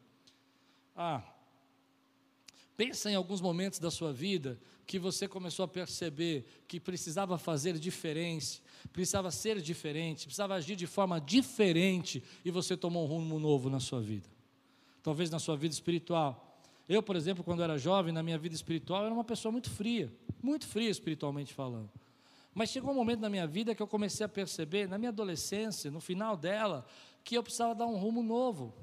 Ah, 0.96 1.24
Pensa 2.82 3.12
em 3.12 3.16
alguns 3.16 3.42
momentos 3.42 3.78
da 3.78 3.92
sua 3.92 4.12
vida 4.12 4.60
que 4.88 4.98
você 4.98 5.28
começou 5.28 5.64
a 5.64 5.68
perceber 5.68 6.64
que 6.68 6.80
precisava 6.80 7.38
fazer 7.38 7.78
diferença, 7.78 8.60
precisava 8.92 9.30
ser 9.30 9.62
diferente, 9.62 10.26
precisava 10.26 10.56
agir 10.56 10.76
de 10.76 10.88
forma 10.88 11.22
diferente 11.22 12.24
e 12.44 12.50
você 12.50 12.76
tomou 12.76 13.04
um 13.04 13.08
rumo 13.08 13.38
novo 13.40 13.70
na 13.70 13.80
sua 13.80 14.02
vida. 14.02 14.28
Talvez 15.04 15.30
na 15.30 15.40
sua 15.40 15.56
vida 15.56 15.74
espiritual. 15.74 16.60
Eu, 16.88 17.02
por 17.02 17.16
exemplo, 17.16 17.44
quando 17.44 17.64
era 17.64 17.78
jovem, 17.78 18.14
na 18.14 18.22
minha 18.22 18.38
vida 18.38 18.54
espiritual, 18.54 19.06
era 19.06 19.14
uma 19.14 19.24
pessoa 19.24 19.52
muito 19.52 19.70
fria, 19.70 20.14
muito 20.42 20.68
fria 20.68 20.90
espiritualmente 20.90 21.54
falando. 21.54 21.90
Mas 22.54 22.70
chegou 22.70 22.92
um 22.92 22.96
momento 22.96 23.22
na 23.22 23.30
minha 23.30 23.48
vida 23.48 23.74
que 23.74 23.82
eu 23.82 23.88
comecei 23.88 24.26
a 24.26 24.30
perceber, 24.30 24.88
na 24.88 24.98
minha 24.98 25.10
adolescência, 25.10 25.90
no 25.90 26.02
final 26.02 26.36
dela, 26.36 26.86
que 27.24 27.36
eu 27.36 27.44
precisava 27.44 27.74
dar 27.74 27.86
um 27.86 27.98
rumo 27.98 28.22
novo. 28.22 28.74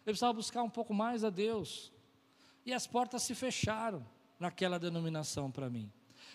Eu 0.00 0.12
precisava 0.12 0.32
buscar 0.32 0.62
um 0.62 0.70
pouco 0.70 0.92
mais 0.92 1.22
a 1.22 1.30
Deus. 1.30 1.92
E 2.66 2.72
as 2.72 2.86
portas 2.86 3.22
se 3.22 3.34
fecharam 3.34 4.04
naquela 4.38 4.78
denominação 4.78 5.50
para 5.50 5.70
mim. 5.70 5.92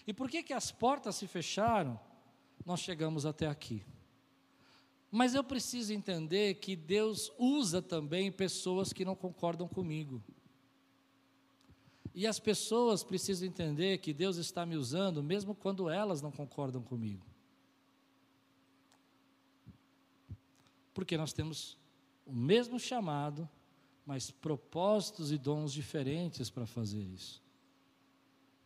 E 0.08 0.14
por 0.14 0.30
que, 0.30 0.42
que 0.42 0.54
as 0.54 0.72
portas 0.72 1.16
se 1.16 1.28
fecharam? 1.28 2.00
Nós 2.66 2.80
chegamos 2.80 3.26
até 3.26 3.48
aqui. 3.48 3.84
Mas 5.16 5.34
eu 5.34 5.46
preciso 5.46 5.94
entender 5.94 6.56
que 6.56 6.76
Deus 6.76 7.32
usa 7.40 7.82
também 7.82 8.30
pessoas 8.30 8.92
que 8.92 9.06
não 9.06 9.16
concordam 9.16 9.66
comigo. 9.66 10.22
E 12.14 12.28
as 12.28 12.38
pessoas 12.38 13.02
precisam 13.02 13.48
entender 13.48 14.00
que 14.00 14.12
Deus 14.12 14.36
está 14.36 14.66
me 14.66 14.76
usando, 14.76 15.24
mesmo 15.24 15.56
quando 15.56 15.90
elas 15.90 16.22
não 16.22 16.34
concordam 16.34 16.84
comigo. 16.84 17.26
Porque 20.94 21.16
nós 21.16 21.32
temos 21.32 21.78
o 22.26 22.34
mesmo 22.34 22.78
chamado, 22.78 23.48
mas 24.06 24.30
propósitos 24.30 25.32
e 25.32 25.38
dons 25.38 25.72
diferentes 25.72 26.50
para 26.50 26.66
fazer 26.66 27.02
isso 27.02 27.45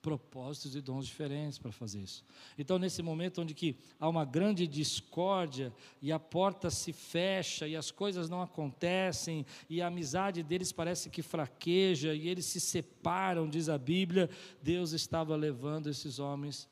propósitos 0.02 0.76
e 0.76 0.82
dons 0.82 1.06
diferentes 1.06 1.58
para 1.58 1.72
fazer 1.72 2.02
isso. 2.02 2.24
Então, 2.58 2.80
nesse 2.80 3.02
momento 3.02 3.42
onde 3.42 3.54
que 3.54 3.76
há 4.00 4.08
uma 4.08 4.24
grande 4.24 4.66
discórdia 4.66 5.74
e 6.02 6.12
a 6.12 6.20
porta 6.20 6.70
se 6.70 6.94
fecha 6.94 7.68
e 7.68 7.76
as 7.76 7.92
coisas 7.92 8.30
não 8.30 8.42
acontecem 8.42 9.46
e 9.70 9.82
a 9.82 9.88
amizade 9.88 10.42
deles 10.42 10.72
parece 10.72 11.10
que 11.10 11.22
fraqueja 11.22 12.14
e 12.14 12.28
eles 12.28 12.46
se 12.46 12.60
separam, 12.60 13.50
diz 13.50 13.68
a 13.68 13.78
Bíblia, 13.78 14.30
Deus 14.62 14.94
estava 14.94 15.36
levando 15.36 15.90
esses 15.90 16.20
homens 16.20 16.68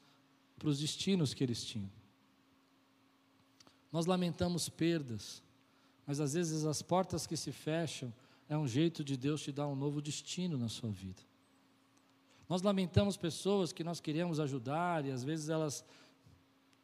para 0.58 0.70
os 0.70 0.80
destinos 0.80 1.34
que 1.34 1.44
eles 1.44 1.64
tinham. 1.64 1.92
Nós 3.92 4.06
lamentamos 4.06 4.70
perdas, 4.70 5.42
mas 6.06 6.20
às 6.20 6.34
vezes 6.34 6.66
as 6.66 6.82
portas 6.82 7.28
que 7.28 7.36
se 7.36 7.52
fecham 7.52 8.14
é 8.50 8.58
um 8.58 8.68
jeito 8.68 9.04
de 9.04 9.18
Deus 9.18 9.42
te 9.42 9.52
dar 9.52 9.68
um 9.68 9.76
novo 9.76 10.02
destino 10.02 10.58
na 10.58 10.70
sua 10.70 10.90
vida. 10.90 11.22
Nós 12.48 12.62
lamentamos 12.62 13.18
pessoas 13.18 13.74
que 13.74 13.84
nós 13.84 14.00
queríamos 14.00 14.40
ajudar 14.40 15.06
e 15.06 15.12
às 15.12 15.24
vezes 15.24 15.50
elas 15.50 15.84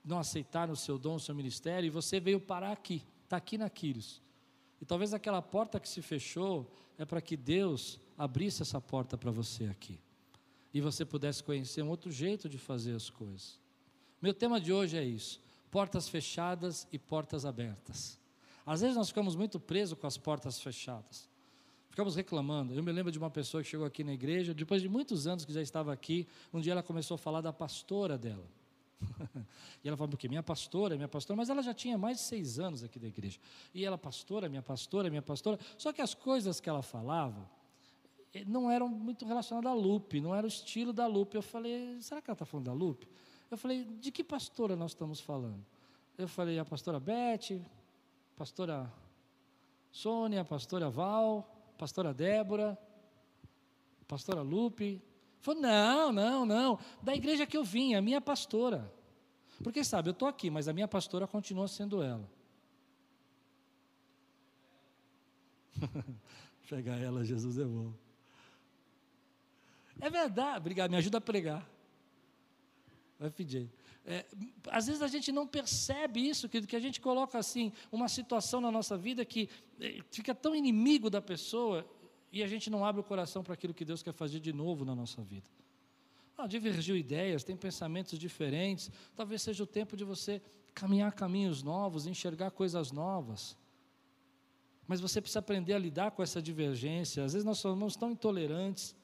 não 0.03 0.19
aceitaram 0.19 0.73
o 0.73 0.77
seu 0.77 0.97
dom, 0.97 1.15
o 1.15 1.19
seu 1.19 1.33
ministério, 1.33 1.87
e 1.87 1.89
você 1.89 2.19
veio 2.19 2.39
parar 2.39 2.71
aqui, 2.71 3.01
está 3.23 3.37
aqui 3.37 3.57
na 3.57 3.69
Quírios. 3.69 4.21
E 4.81 4.85
talvez 4.85 5.13
aquela 5.13 5.41
porta 5.41 5.79
que 5.79 5.87
se 5.87 6.01
fechou 6.01 6.69
é 6.97 7.05
para 7.05 7.21
que 7.21 7.37
Deus 7.37 7.99
abrisse 8.17 8.61
essa 8.61 8.81
porta 8.81 9.17
para 9.17 9.31
você 9.31 9.65
aqui. 9.65 9.99
E 10.73 10.81
você 10.81 11.05
pudesse 11.05 11.41
conhecer 11.41 11.81
um 11.81 11.89
outro 11.89 12.11
jeito 12.11 12.49
de 12.49 12.57
fazer 12.57 12.93
as 12.93 13.09
coisas. 13.09 13.59
Meu 14.21 14.33
tema 14.33 14.59
de 14.59 14.73
hoje 14.73 14.97
é 14.97 15.03
isso: 15.03 15.41
portas 15.71 16.09
fechadas 16.09 16.85
e 16.91 16.99
portas 16.99 17.45
abertas. 17.45 18.19
Às 18.65 18.81
vezes 18.81 18.95
nós 18.95 19.07
ficamos 19.07 19.35
muito 19.35 19.59
presos 19.59 19.97
com 19.97 20.07
as 20.07 20.17
portas 20.17 20.59
fechadas. 20.59 21.29
Ficamos 21.93 22.15
reclamando. 22.15 22.73
Eu 22.73 22.81
me 22.81 22.91
lembro 22.91 23.11
de 23.11 23.19
uma 23.19 23.29
pessoa 23.29 23.61
que 23.61 23.69
chegou 23.69 23.85
aqui 23.85 24.03
na 24.03 24.11
igreja, 24.11 24.51
depois 24.51 24.81
de 24.81 24.89
muitos 24.89 25.27
anos 25.27 25.45
que 25.45 25.53
já 25.53 25.61
estava 25.61 25.93
aqui, 25.93 26.27
um 26.51 26.59
dia 26.59 26.71
ela 26.71 26.81
começou 26.81 27.13
a 27.13 27.17
falar 27.19 27.39
da 27.39 27.53
pastora 27.53 28.17
dela. 28.17 28.47
e 29.83 29.87
ela 29.87 29.95
falou, 29.95 30.09
porque 30.09 30.27
minha 30.27 30.41
pastora, 30.41 30.95
minha 30.95 31.07
pastora, 31.07 31.37
mas 31.37 31.51
ela 31.51 31.61
já 31.61 31.71
tinha 31.71 31.95
mais 31.95 32.17
de 32.17 32.23
seis 32.23 32.57
anos 32.57 32.83
aqui 32.83 32.97
da 32.97 33.07
igreja. 33.07 33.39
E 33.75 33.85
ela, 33.85 33.95
pastora, 33.95 34.49
minha 34.49 34.63
pastora, 34.63 35.07
minha 35.07 35.21
pastora. 35.21 35.59
Só 35.77 35.93
que 35.93 36.01
as 36.01 36.15
coisas 36.15 36.59
que 36.59 36.67
ela 36.67 36.81
falava 36.81 37.47
eh, 38.33 38.43
não 38.43 38.71
eram 38.71 38.89
muito 38.89 39.23
relacionadas 39.23 39.71
à 39.71 39.75
Lupe, 39.75 40.19
não 40.19 40.33
era 40.33 40.47
o 40.47 40.49
estilo 40.49 40.93
da 40.93 41.05
Lupe. 41.05 41.35
Eu 41.35 41.43
falei, 41.43 42.01
será 42.01 42.23
que 42.23 42.27
ela 42.27 42.33
está 42.33 42.43
falando 42.43 42.65
da 42.65 42.73
Lupe? 42.73 43.07
Eu 43.51 43.57
falei, 43.57 43.83
de 43.83 44.11
que 44.11 44.23
pastora 44.23 44.75
nós 44.75 44.93
estamos 44.93 45.19
falando? 45.19 45.63
Eu 46.17 46.27
falei, 46.27 46.57
a 46.57 46.65
pastora 46.65 46.99
Beth, 46.99 47.61
pastora 48.35 48.91
Sônia, 49.91 50.41
a 50.41 50.45
pastora 50.45 50.89
Val 50.89 51.52
pastora 51.77 52.13
Débora, 52.13 52.77
pastora 54.07 54.41
Lupe. 54.41 55.01
Falou, 55.39 55.61
não, 55.61 56.11
não, 56.11 56.45
não, 56.45 56.79
da 57.01 57.13
igreja 57.13 57.45
que 57.45 57.57
eu 57.57 57.63
vim, 57.63 57.95
a 57.95 58.01
minha 58.01 58.21
pastora. 58.21 58.91
Porque 59.61 59.83
sabe, 59.83 60.09
eu 60.09 60.13
estou 60.13 60.27
aqui, 60.27 60.49
mas 60.49 60.67
a 60.67 60.73
minha 60.73 60.87
pastora 60.87 61.27
continua 61.27 61.67
sendo 61.67 62.01
ela. 62.01 62.29
Pegar 66.69 66.97
ela, 66.97 67.23
Jesus 67.23 67.59
é 67.59 67.65
bom. 67.65 67.93
É 69.99 70.09
verdade, 70.09 70.57
obrigado, 70.57 70.91
me 70.91 70.97
ajuda 70.97 71.17
a 71.17 71.21
pregar. 71.21 71.69
Pedir. 73.35 73.69
É, 74.05 74.25
às 74.69 74.87
vezes 74.87 75.01
a 75.01 75.07
gente 75.07 75.31
não 75.31 75.47
percebe 75.47 76.19
isso, 76.27 76.49
que, 76.49 76.61
que 76.61 76.75
a 76.75 76.79
gente 76.79 76.99
coloca 76.99 77.37
assim, 77.37 77.71
uma 77.91 78.09
situação 78.09 78.59
na 78.59 78.69
nossa 78.69 78.97
vida 78.97 79.23
que 79.23 79.49
é, 79.79 80.01
fica 80.11 80.35
tão 80.35 80.53
inimigo 80.53 81.09
da 81.09 81.21
pessoa 81.21 81.87
e 82.31 82.43
a 82.43 82.47
gente 82.47 82.69
não 82.69 82.83
abre 82.83 82.99
o 82.99 83.03
coração 83.03 83.43
para 83.43 83.53
aquilo 83.53 83.73
que 83.73 83.85
Deus 83.85 84.03
quer 84.03 84.13
fazer 84.13 84.39
de 84.39 84.51
novo 84.51 84.83
na 84.83 84.93
nossa 84.93 85.21
vida. 85.21 85.47
Ah, 86.37 86.47
divergiu 86.47 86.97
ideias, 86.97 87.43
tem 87.43 87.55
pensamentos 87.55 88.17
diferentes, 88.17 88.91
talvez 89.15 89.41
seja 89.41 89.63
o 89.63 89.67
tempo 89.67 89.95
de 89.95 90.03
você 90.03 90.41
caminhar 90.73 91.13
caminhos 91.13 91.61
novos, 91.61 92.07
enxergar 92.07 92.51
coisas 92.51 92.91
novas. 92.91 93.55
Mas 94.87 94.99
você 94.99 95.21
precisa 95.21 95.39
aprender 95.39 95.73
a 95.73 95.79
lidar 95.79 96.11
com 96.11 96.21
essa 96.21 96.41
divergência. 96.41 97.23
Às 97.23 97.33
vezes 97.33 97.45
nós 97.45 97.59
somos 97.59 97.95
tão 97.95 98.11
intolerantes, 98.11 98.95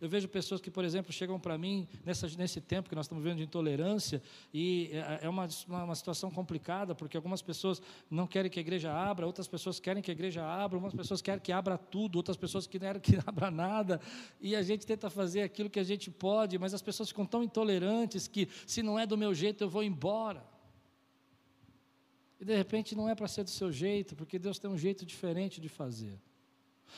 eu 0.00 0.08
vejo 0.08 0.28
pessoas 0.28 0.60
que, 0.60 0.70
por 0.70 0.84
exemplo, 0.84 1.12
chegam 1.12 1.40
para 1.40 1.58
mim 1.58 1.88
nessa, 2.04 2.28
nesse 2.36 2.60
tempo 2.60 2.88
que 2.88 2.94
nós 2.94 3.06
estamos 3.06 3.22
vivendo 3.22 3.38
de 3.38 3.44
intolerância, 3.44 4.22
e 4.54 4.90
é, 4.92 5.26
é 5.26 5.28
uma, 5.28 5.48
uma, 5.66 5.94
situação 5.94 6.30
complicada, 6.30 6.94
porque 6.94 7.16
algumas 7.16 7.42
pessoas 7.42 7.82
não 8.08 8.26
querem 8.26 8.50
que 8.50 8.58
a 8.58 8.62
igreja 8.62 8.92
abra, 8.92 9.26
outras 9.26 9.48
pessoas 9.48 9.80
querem 9.80 10.02
que 10.02 10.10
a 10.10 10.14
igreja 10.14 10.44
abra, 10.44 10.76
algumas 10.76 10.94
pessoas 10.94 11.20
querem 11.20 11.40
que 11.40 11.50
abra 11.50 11.76
tudo, 11.76 12.16
outras 12.16 12.36
pessoas 12.36 12.66
que 12.66 12.78
querem 12.78 13.00
que 13.00 13.18
abra 13.26 13.50
nada, 13.50 14.00
e 14.40 14.54
a 14.54 14.62
gente 14.62 14.86
tenta 14.86 15.10
fazer 15.10 15.42
aquilo 15.42 15.68
que 15.68 15.80
a 15.80 15.84
gente 15.84 16.10
pode, 16.10 16.58
mas 16.58 16.72
as 16.72 16.82
pessoas 16.82 17.08
ficam 17.08 17.26
tão 17.26 17.42
intolerantes 17.42 18.28
que, 18.28 18.48
se 18.66 18.82
não 18.82 18.98
é 18.98 19.04
do 19.04 19.18
meu 19.18 19.34
jeito, 19.34 19.64
eu 19.64 19.68
vou 19.68 19.82
embora. 19.82 20.46
E 22.40 22.44
de 22.44 22.56
repente 22.56 22.94
não 22.94 23.08
é 23.08 23.16
para 23.16 23.26
ser 23.26 23.42
do 23.42 23.50
seu 23.50 23.72
jeito, 23.72 24.14
porque 24.14 24.38
Deus 24.38 24.60
tem 24.60 24.70
um 24.70 24.78
jeito 24.78 25.04
diferente 25.04 25.60
de 25.60 25.68
fazer. 25.68 26.20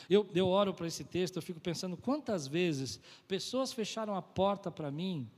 Eu, 0.08 0.26
eu 0.34 0.48
oro 0.48 0.72
para 0.74 0.86
esse 0.86 1.04
texto, 1.04 1.36
eu 1.36 1.42
fico 1.42 1.60
pensando 1.60 1.96
quantas 1.96 2.46
vezes 2.46 3.00
pessoas 3.26 3.72
fecharam 3.72 4.14
a 4.14 4.22
porta 4.22 4.70
para 4.70 4.90
mim, 4.90 5.28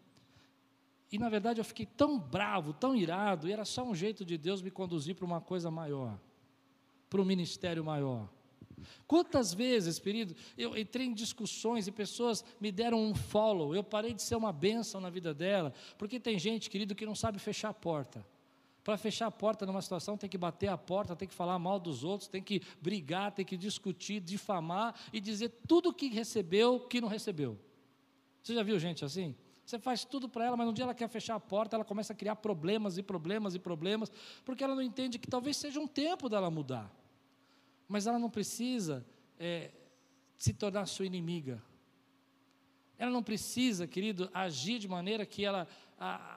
e 1.11 1.18
na 1.18 1.28
verdade 1.28 1.61
eu 1.61 1.64
fiquei 1.64 1.85
tão 1.85 2.18
bravo, 2.18 2.73
tão 2.73 2.94
irado, 2.94 3.47
e 3.47 3.52
era 3.52 3.64
só 3.64 3.85
um 3.85 3.94
jeito 3.94 4.25
de 4.25 4.38
Deus 4.38 4.62
me 4.62 4.71
conduzir 4.71 5.14
para 5.14 5.26
uma 5.26 5.40
coisa 5.40 5.71
maior, 5.71 6.18
para 7.11 7.21
um 7.21 7.25
ministério 7.25 7.85
maior. 7.85 8.28
Quantas 9.06 9.52
vezes, 9.52 9.99
querido, 9.99 10.35
eu 10.56 10.76
entrei 10.76 11.06
em 11.06 11.14
discussões 11.14 11.87
e 11.87 11.92
pessoas 11.92 12.44
me 12.61 12.73
deram 12.73 12.99
um 12.99 13.14
follow, 13.14 13.75
eu 13.75 13.85
parei 13.85 14.14
de 14.14 14.23
ser 14.23 14.37
uma 14.37 14.52
bênção 14.52 15.00
na 15.00 15.11
vida 15.11 15.35
dela, 15.35 15.73
porque 15.99 16.18
tem 16.18 16.38
gente, 16.38 16.71
querido, 16.71 16.94
que 16.94 17.06
não 17.06 17.14
sabe 17.14 17.38
fechar 17.38 17.68
a 17.68 17.75
porta. 17.75 18.25
Para 18.84 18.96
fechar 18.96 19.26
a 19.26 19.30
porta 19.30 19.64
numa 19.64 19.80
situação, 19.80 20.16
tem 20.16 20.28
que 20.28 20.36
bater 20.36 20.68
a 20.68 20.76
porta, 20.76 21.14
tem 21.14 21.28
que 21.28 21.34
falar 21.34 21.58
mal 21.58 21.78
dos 21.78 22.02
outros, 22.02 22.28
tem 22.28 22.42
que 22.42 22.60
brigar, 22.80 23.30
tem 23.30 23.44
que 23.44 23.56
discutir, 23.56 24.20
difamar 24.20 24.94
e 25.12 25.20
dizer 25.20 25.50
tudo 25.68 25.94
que 25.94 26.08
recebeu, 26.08 26.80
que 26.80 27.00
não 27.00 27.08
recebeu. 27.08 27.58
Você 28.42 28.54
já 28.54 28.62
viu 28.62 28.78
gente 28.78 29.04
assim? 29.04 29.36
Você 29.64 29.78
faz 29.78 30.04
tudo 30.04 30.28
para 30.28 30.44
ela, 30.44 30.56
mas 30.56 30.68
um 30.68 30.72
dia 30.72 30.84
ela 30.84 30.94
quer 30.94 31.08
fechar 31.08 31.36
a 31.36 31.40
porta, 31.40 31.76
ela 31.76 31.84
começa 31.84 32.12
a 32.12 32.16
criar 32.16 32.34
problemas 32.36 32.98
e 32.98 33.02
problemas 33.02 33.54
e 33.54 33.58
problemas, 33.60 34.10
porque 34.44 34.64
ela 34.64 34.74
não 34.74 34.82
entende 34.82 35.18
que 35.18 35.28
talvez 35.28 35.56
seja 35.56 35.78
um 35.78 35.86
tempo 35.86 36.28
dela 36.28 36.50
mudar. 36.50 36.92
Mas 37.88 38.08
ela 38.08 38.18
não 38.18 38.28
precisa 38.28 39.06
é, 39.38 39.70
se 40.36 40.52
tornar 40.52 40.86
sua 40.86 41.06
inimiga. 41.06 41.62
Ela 42.98 43.12
não 43.12 43.22
precisa, 43.22 43.86
querido, 43.86 44.28
agir 44.34 44.78
de 44.78 44.88
maneira 44.88 45.24
que 45.24 45.44
ela 45.44 45.68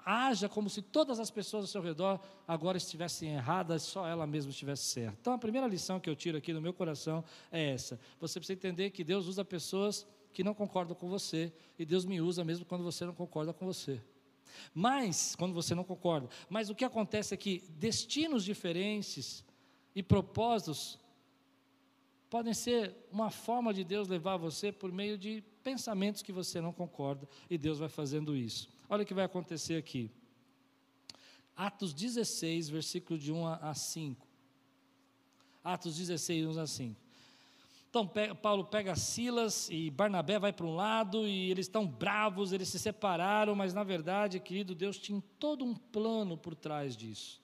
haja 0.06 0.48
como 0.48 0.70
se 0.70 0.82
todas 0.82 1.20
as 1.20 1.32
pessoas 1.32 1.64
ao 1.64 1.68
seu 1.68 1.82
redor 1.82 2.20
agora 2.48 2.78
estivessem 2.78 3.34
erradas, 3.34 3.82
só 3.82 4.08
ela 4.08 4.28
mesma 4.28 4.52
estivesse 4.52 4.84
certa. 4.84 5.18
Então, 5.20 5.34
a 5.34 5.38
primeira 5.38 5.68
lição 5.68 6.00
que 6.00 6.10
eu 6.10 6.16
tiro 6.16 6.38
aqui 6.38 6.54
no 6.54 6.62
meu 6.62 6.74
coração 6.74 7.24
é 7.52 7.72
essa: 7.72 8.00
você 8.20 8.40
precisa 8.40 8.58
entender 8.58 8.92
que 8.92 9.04
Deus 9.04 9.28
usa 9.28 9.44
pessoas 9.44 10.06
que 10.32 10.44
não 10.44 10.54
concordam 10.54 10.96
com 10.96 11.10
você, 11.10 11.52
e 11.80 11.86
Deus 11.86 12.06
me 12.06 12.22
usa 12.22 12.44
mesmo 12.44 12.66
quando 12.66 12.84
você 12.84 13.06
não 13.06 13.14
concorda 13.14 13.54
com 13.54 13.66
você. 13.66 14.02
Mas, 14.74 15.36
quando 15.36 15.54
você 15.54 15.74
não 15.74 15.84
concorda, 15.84 16.30
mas 16.50 16.70
o 16.70 16.76
que 16.76 16.86
acontece 16.86 17.34
é 17.34 17.38
que 17.38 17.64
destinos 17.70 18.44
diferentes 18.44 19.44
e 19.96 20.04
propósitos 20.04 21.00
podem 22.30 22.54
ser 22.54 22.96
uma 23.12 23.32
forma 23.32 23.74
de 23.74 23.84
Deus 23.84 24.08
levar 24.08 24.38
você 24.38 24.72
por 24.72 24.92
meio 24.92 25.18
de 25.18 25.42
pensamentos 25.64 26.22
que 26.22 26.32
você 26.32 26.62
não 26.62 26.74
concorda, 26.74 27.28
e 27.50 27.58
Deus 27.58 27.80
vai 27.80 27.90
fazendo 27.90 28.36
isso. 28.36 28.75
Olha 28.90 29.04
o 29.04 29.06
que 29.06 29.14
vai 29.14 29.26
acontecer 29.26 29.76
aqui. 29.76 30.12
Atos 31.56 31.94
16, 31.94 32.70
versículo 32.70 33.18
de 33.18 33.32
1 33.32 33.48
a 33.48 33.74
5. 33.74 34.28
Atos 35.64 35.96
16, 35.98 36.46
1 36.48 36.60
a 36.60 36.68
5. 36.68 37.06
Então, 37.90 38.12
Paulo 38.42 38.66
pega 38.66 38.94
Silas 38.94 39.70
e 39.70 39.90
Barnabé 39.90 40.38
vai 40.38 40.52
para 40.52 40.66
um 40.66 40.76
lado 40.76 41.26
e 41.26 41.50
eles 41.50 41.66
estão 41.66 41.88
bravos, 41.88 42.52
eles 42.52 42.68
se 42.68 42.78
separaram, 42.78 43.56
mas 43.56 43.74
na 43.74 43.86
verdade, 43.86 44.38
querido 44.38 44.76
Deus 44.76 44.98
tinha 44.98 45.24
todo 45.40 45.64
um 45.64 45.74
plano 45.74 46.38
por 46.38 46.54
trás 46.56 46.98
disso. 46.98 47.42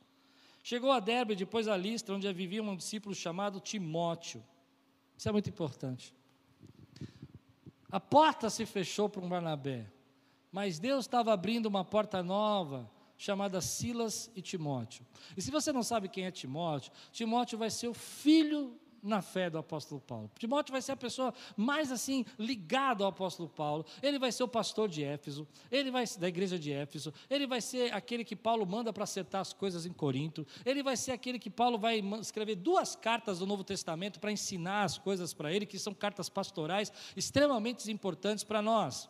Chegou 0.61 0.91
a 0.91 0.99
Derbe, 0.99 1.37
depois 1.37 1.69
a 1.69 1.77
Listra, 1.77 2.13
onde 2.13 2.31
vivia 2.33 2.61
um 2.61 2.75
discípulo 2.75 3.15
chamado 3.15 3.61
Timóteo. 3.61 4.43
Isso 5.17 5.29
é 5.29 5.31
muito 5.31 5.49
importante. 5.49 6.13
A 7.89 7.99
porta 7.99 8.49
se 8.49 8.65
fechou 8.65 9.07
para 9.07 9.21
um 9.21 9.29
Barnabé, 9.29 9.85
mas 10.51 10.79
Deus 10.79 11.05
estava 11.05 11.31
abrindo 11.33 11.65
uma 11.67 11.85
porta 11.85 12.21
nova 12.21 12.89
chamada 13.17 13.61
Silas 13.61 14.31
e 14.35 14.41
Timóteo. 14.41 15.05
E 15.37 15.41
se 15.41 15.51
você 15.51 15.71
não 15.71 15.83
sabe 15.83 16.09
quem 16.09 16.25
é 16.25 16.31
Timóteo, 16.31 16.91
Timóteo 17.11 17.57
vai 17.57 17.69
ser 17.69 17.87
o 17.87 17.93
filho 17.93 18.79
na 19.01 19.21
fé 19.21 19.49
do 19.49 19.57
apóstolo 19.57 19.99
Paulo. 19.99 20.29
Timóteo 20.37 20.71
vai 20.71 20.81
ser 20.81 20.91
a 20.91 20.97
pessoa 20.97 21.33
mais 21.55 21.91
assim 21.91 22.25
ligada 22.37 23.03
ao 23.03 23.09
apóstolo 23.09 23.49
Paulo. 23.49 23.85
Ele 24.01 24.19
vai 24.19 24.31
ser 24.31 24.43
o 24.43 24.47
pastor 24.47 24.87
de 24.87 25.03
Éfeso, 25.03 25.47
ele 25.71 25.89
vai 25.89 26.05
da 26.19 26.27
igreja 26.27 26.57
de 26.57 26.71
Éfeso, 26.71 27.13
ele 27.29 27.47
vai 27.47 27.61
ser 27.61 27.93
aquele 27.93 28.23
que 28.23 28.35
Paulo 28.35 28.65
manda 28.65 28.93
para 28.93 29.03
acertar 29.03 29.41
as 29.41 29.53
coisas 29.53 29.85
em 29.85 29.93
Corinto. 29.93 30.45
Ele 30.65 30.83
vai 30.83 30.95
ser 30.95 31.11
aquele 31.11 31.39
que 31.39 31.49
Paulo 31.49 31.77
vai 31.77 31.99
escrever 32.19 32.55
duas 32.55 32.95
cartas 32.95 33.39
do 33.39 33.47
Novo 33.47 33.63
Testamento 33.63 34.19
para 34.19 34.31
ensinar 34.31 34.83
as 34.83 34.97
coisas 34.97 35.33
para 35.33 35.51
ele, 35.51 35.65
que 35.65 35.79
são 35.79 35.93
cartas 35.93 36.29
pastorais 36.29 36.91
extremamente 37.15 37.89
importantes 37.91 38.43
para 38.43 38.61
nós. 38.61 39.09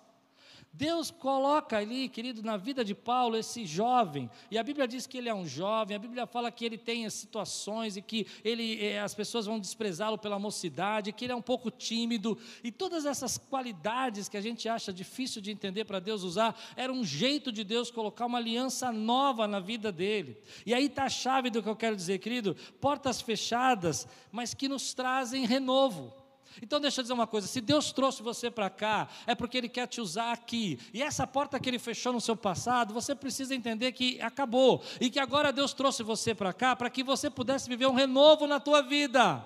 Deus 0.73 1.11
coloca 1.11 1.77
ali, 1.77 2.07
querido, 2.07 2.41
na 2.41 2.55
vida 2.55 2.83
de 2.83 2.95
Paulo 2.95 3.35
esse 3.35 3.65
jovem, 3.65 4.29
e 4.49 4.57
a 4.57 4.63
Bíblia 4.63 4.87
diz 4.87 5.05
que 5.05 5.17
ele 5.17 5.27
é 5.27 5.33
um 5.33 5.45
jovem, 5.45 5.97
a 5.97 5.99
Bíblia 5.99 6.25
fala 6.25 6.49
que 6.49 6.63
ele 6.63 6.77
tem 6.77 7.09
situações 7.09 7.97
e 7.97 8.01
que 8.01 8.25
ele, 8.41 8.81
eh, 8.81 9.01
as 9.01 9.13
pessoas 9.13 9.45
vão 9.45 9.59
desprezá-lo 9.59 10.17
pela 10.17 10.39
mocidade, 10.39 11.11
que 11.11 11.25
ele 11.25 11.33
é 11.33 11.35
um 11.35 11.41
pouco 11.41 11.69
tímido, 11.69 12.37
e 12.63 12.71
todas 12.71 13.05
essas 13.05 13.37
qualidades 13.37 14.29
que 14.29 14.37
a 14.37 14.41
gente 14.41 14.69
acha 14.69 14.93
difícil 14.93 15.41
de 15.41 15.51
entender 15.51 15.83
para 15.83 15.99
Deus 15.99 16.23
usar, 16.23 16.57
era 16.77 16.91
um 16.91 17.03
jeito 17.03 17.51
de 17.51 17.65
Deus 17.65 17.91
colocar 17.91 18.25
uma 18.25 18.37
aliança 18.37 18.93
nova 18.93 19.47
na 19.47 19.59
vida 19.59 19.91
dele. 19.91 20.37
E 20.65 20.73
aí 20.73 20.85
está 20.85 21.03
a 21.03 21.09
chave 21.09 21.49
do 21.49 21.61
que 21.61 21.67
eu 21.67 21.75
quero 21.75 21.97
dizer, 21.97 22.19
querido: 22.19 22.55
portas 22.79 23.19
fechadas, 23.19 24.07
mas 24.31 24.53
que 24.53 24.69
nos 24.69 24.93
trazem 24.93 25.45
renovo. 25.45 26.20
Então 26.61 26.79
deixa 26.79 26.99
eu 26.99 27.03
dizer 27.03 27.13
uma 27.13 27.27
coisa: 27.27 27.47
se 27.47 27.61
Deus 27.61 27.91
trouxe 27.91 28.23
você 28.23 28.49
para 28.49 28.69
cá, 28.69 29.07
é 29.27 29.35
porque 29.35 29.57
Ele 29.57 29.69
quer 29.69 29.87
te 29.87 30.01
usar 30.01 30.31
aqui. 30.31 30.79
E 30.93 31.01
essa 31.01 31.27
porta 31.27 31.59
que 31.59 31.69
Ele 31.69 31.79
fechou 31.79 32.11
no 32.11 32.21
seu 32.21 32.35
passado, 32.35 32.93
você 32.93 33.13
precisa 33.13 33.53
entender 33.53 33.91
que 33.91 34.19
acabou. 34.21 34.83
E 34.99 35.09
que 35.09 35.19
agora 35.19 35.53
Deus 35.53 35.73
trouxe 35.73 36.03
você 36.03 36.33
para 36.33 36.51
cá 36.51 36.75
para 36.75 36.89
que 36.89 37.03
você 37.03 37.29
pudesse 37.29 37.69
viver 37.69 37.85
um 37.85 37.93
renovo 37.93 38.47
na 38.47 38.59
tua 38.59 38.81
vida. 38.81 39.45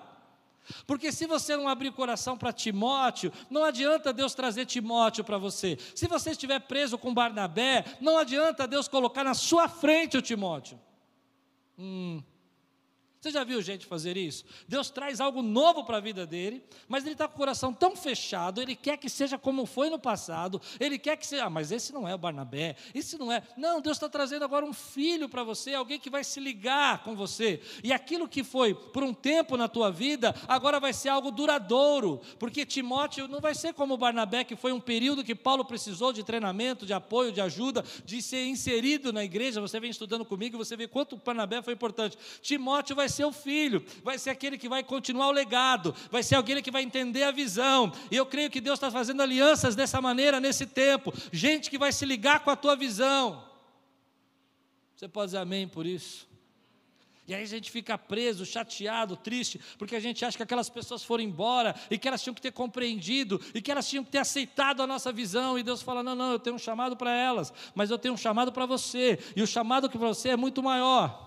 Porque 0.86 1.12
se 1.12 1.26
você 1.26 1.56
não 1.56 1.68
abrir 1.68 1.88
o 1.88 1.92
coração 1.92 2.36
para 2.36 2.52
Timóteo, 2.52 3.32
não 3.48 3.64
adianta 3.64 4.12
Deus 4.12 4.34
trazer 4.34 4.66
Timóteo 4.66 5.22
para 5.22 5.38
você. 5.38 5.78
Se 5.94 6.08
você 6.08 6.30
estiver 6.30 6.60
preso 6.60 6.98
com 6.98 7.14
Barnabé, 7.14 7.84
não 8.00 8.18
adianta 8.18 8.66
Deus 8.66 8.88
colocar 8.88 9.22
na 9.22 9.34
sua 9.34 9.68
frente 9.68 10.16
o 10.16 10.22
Timóteo. 10.22 10.80
Hum. 11.78 12.22
Você 13.26 13.32
já 13.32 13.42
viu 13.42 13.60
gente 13.60 13.86
fazer 13.86 14.16
isso? 14.16 14.44
Deus 14.68 14.88
traz 14.88 15.20
algo 15.20 15.42
novo 15.42 15.82
para 15.82 15.96
a 15.96 16.00
vida 16.00 16.24
dele, 16.24 16.62
mas 16.86 17.02
ele 17.02 17.14
está 17.14 17.26
com 17.26 17.34
o 17.34 17.36
coração 17.36 17.72
tão 17.72 17.96
fechado, 17.96 18.62
ele 18.62 18.76
quer 18.76 18.96
que 18.96 19.08
seja 19.08 19.36
como 19.36 19.66
foi 19.66 19.90
no 19.90 19.98
passado, 19.98 20.62
ele 20.78 20.96
quer 20.96 21.16
que 21.16 21.26
seja, 21.26 21.46
ah, 21.46 21.50
mas 21.50 21.72
esse 21.72 21.92
não 21.92 22.06
é 22.06 22.14
o 22.14 22.18
Barnabé, 22.18 22.76
esse 22.94 23.18
não 23.18 23.32
é. 23.32 23.42
Não, 23.56 23.80
Deus 23.80 23.96
está 23.96 24.08
trazendo 24.08 24.44
agora 24.44 24.64
um 24.64 24.72
filho 24.72 25.28
para 25.28 25.42
você, 25.42 25.74
alguém 25.74 25.98
que 25.98 26.08
vai 26.08 26.22
se 26.22 26.38
ligar 26.38 27.02
com 27.02 27.16
você. 27.16 27.60
E 27.82 27.92
aquilo 27.92 28.28
que 28.28 28.44
foi 28.44 28.72
por 28.72 29.02
um 29.02 29.12
tempo 29.12 29.56
na 29.56 29.66
tua 29.66 29.90
vida, 29.90 30.32
agora 30.46 30.78
vai 30.78 30.92
ser 30.92 31.08
algo 31.08 31.32
duradouro, 31.32 32.20
porque 32.38 32.64
Timóteo 32.64 33.26
não 33.26 33.40
vai 33.40 33.56
ser 33.56 33.74
como 33.74 33.94
o 33.94 33.98
Barnabé, 33.98 34.44
que 34.44 34.54
foi 34.54 34.70
um 34.70 34.80
período 34.80 35.24
que 35.24 35.34
Paulo 35.34 35.64
precisou 35.64 36.12
de 36.12 36.22
treinamento, 36.22 36.86
de 36.86 36.92
apoio, 36.92 37.32
de 37.32 37.40
ajuda, 37.40 37.84
de 38.04 38.22
ser 38.22 38.46
inserido 38.46 39.12
na 39.12 39.24
igreja. 39.24 39.60
Você 39.60 39.80
vem 39.80 39.90
estudando 39.90 40.24
comigo 40.24 40.56
você 40.56 40.76
vê 40.76 40.86
quanto 40.86 41.16
o 41.16 41.18
Barnabé 41.18 41.60
foi 41.60 41.74
importante. 41.74 42.16
Timóteo 42.40 42.94
vai 42.94 43.08
ser 43.16 43.24
o 43.24 43.32
filho, 43.32 43.84
vai 44.04 44.18
ser 44.18 44.30
aquele 44.30 44.58
que 44.58 44.68
vai 44.68 44.82
continuar 44.84 45.28
o 45.28 45.32
legado, 45.32 45.94
vai 46.10 46.22
ser 46.22 46.36
aquele 46.36 46.62
que 46.62 46.70
vai 46.70 46.82
entender 46.82 47.22
a 47.22 47.30
visão. 47.30 47.92
E 48.10 48.16
eu 48.16 48.26
creio 48.26 48.50
que 48.50 48.60
Deus 48.60 48.76
está 48.76 48.90
fazendo 48.90 49.22
alianças 49.22 49.74
dessa 49.74 50.00
maneira 50.00 50.38
nesse 50.38 50.66
tempo. 50.66 51.12
Gente 51.32 51.70
que 51.70 51.78
vai 51.78 51.92
se 51.92 52.04
ligar 52.04 52.40
com 52.40 52.50
a 52.50 52.56
tua 52.56 52.76
visão. 52.76 53.42
Você 54.94 55.08
pode 55.08 55.28
dizer 55.28 55.38
amém 55.38 55.66
por 55.66 55.86
isso? 55.86 56.26
E 57.28 57.34
aí 57.34 57.42
a 57.42 57.46
gente 57.46 57.72
fica 57.72 57.98
preso, 57.98 58.46
chateado, 58.46 59.16
triste, 59.16 59.60
porque 59.76 59.96
a 59.96 60.00
gente 60.00 60.24
acha 60.24 60.36
que 60.36 60.42
aquelas 60.44 60.68
pessoas 60.68 61.02
foram 61.02 61.24
embora 61.24 61.74
e 61.90 61.98
que 61.98 62.06
elas 62.06 62.22
tinham 62.22 62.34
que 62.34 62.40
ter 62.40 62.52
compreendido 62.52 63.40
e 63.52 63.60
que 63.60 63.70
elas 63.70 63.88
tinham 63.88 64.04
que 64.04 64.12
ter 64.12 64.18
aceitado 64.18 64.80
a 64.80 64.86
nossa 64.86 65.10
visão. 65.12 65.58
E 65.58 65.62
Deus 65.64 65.82
fala: 65.82 66.04
não, 66.04 66.14
não, 66.14 66.30
eu 66.30 66.38
tenho 66.38 66.54
um 66.54 66.58
chamado 66.58 66.96
para 66.96 67.10
elas, 67.10 67.52
mas 67.74 67.90
eu 67.90 67.98
tenho 67.98 68.14
um 68.14 68.16
chamado 68.16 68.52
para 68.52 68.64
você, 68.64 69.18
e 69.34 69.42
o 69.42 69.46
chamado 69.46 69.88
que 69.90 69.98
para 69.98 70.06
você 70.06 70.30
é 70.30 70.36
muito 70.36 70.62
maior. 70.62 71.25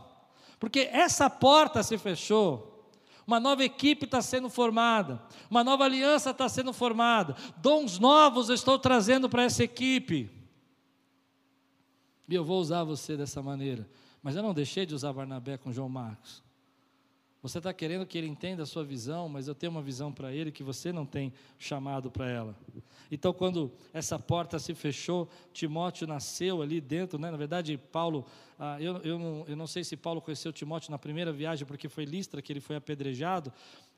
Porque 0.60 0.90
essa 0.92 1.30
porta 1.30 1.82
se 1.82 1.98
fechou, 1.98 2.90
uma 3.26 3.40
nova 3.40 3.64
equipe 3.64 4.06
está 4.06 4.22
sendo 4.22 4.50
formada, 4.50 5.22
uma 5.50 5.64
nova 5.64 5.86
aliança 5.86 6.32
está 6.32 6.50
sendo 6.50 6.74
formada, 6.74 7.36
dons 7.58 8.00
novos 8.00 8.50
eu 8.50 8.56
estou 8.56 8.78
trazendo 8.78 9.30
para 9.30 9.44
essa 9.44 9.64
equipe. 9.64 10.30
E 12.28 12.36
eu 12.36 12.44
vou 12.44 12.60
usar 12.60 12.84
você 12.84 13.16
dessa 13.16 13.42
maneira. 13.42 13.90
Mas 14.22 14.36
eu 14.36 14.44
não 14.44 14.54
deixei 14.54 14.86
de 14.86 14.94
usar 14.94 15.14
Barnabé 15.14 15.58
com 15.58 15.72
João 15.72 15.90
Marcos. 15.90 16.44
Você 17.42 17.58
está 17.58 17.74
querendo 17.74 18.06
que 18.06 18.18
ele 18.18 18.28
entenda 18.28 18.64
a 18.64 18.66
sua 18.66 18.84
visão, 18.84 19.30
mas 19.30 19.48
eu 19.48 19.56
tenho 19.56 19.72
uma 19.72 19.82
visão 19.82 20.12
para 20.12 20.34
ele 20.34 20.52
que 20.52 20.62
você 20.62 20.92
não 20.92 21.06
tem 21.06 21.32
chamado 21.58 22.12
para 22.12 22.30
ela. 22.30 22.56
Então, 23.10 23.32
quando 23.32 23.72
essa 23.94 24.20
porta 24.20 24.60
se 24.60 24.76
fechou, 24.76 25.30
Timóteo 25.54 26.06
nasceu 26.06 26.62
ali 26.62 26.82
dentro, 26.82 27.18
né? 27.18 27.32
na 27.32 27.38
verdade, 27.38 27.78
Paulo, 27.78 28.26
ah, 28.60 28.78
eu, 28.82 28.98
eu, 28.98 29.18
não, 29.18 29.46
eu 29.48 29.56
não 29.56 29.68
sei 29.68 29.86
se 29.86 29.96
Paulo 29.96 30.22
conheceu 30.22 30.52
Timóteo 30.52 30.92
na 30.92 31.00
primeira 31.00 31.32
viagem, 31.32 31.66
porque 31.66 31.88
foi 31.88 32.04
Listra 32.04 32.42
que 32.42 32.52
ele 32.52 32.60
foi 32.60 32.76
apedrejado, 32.76 33.54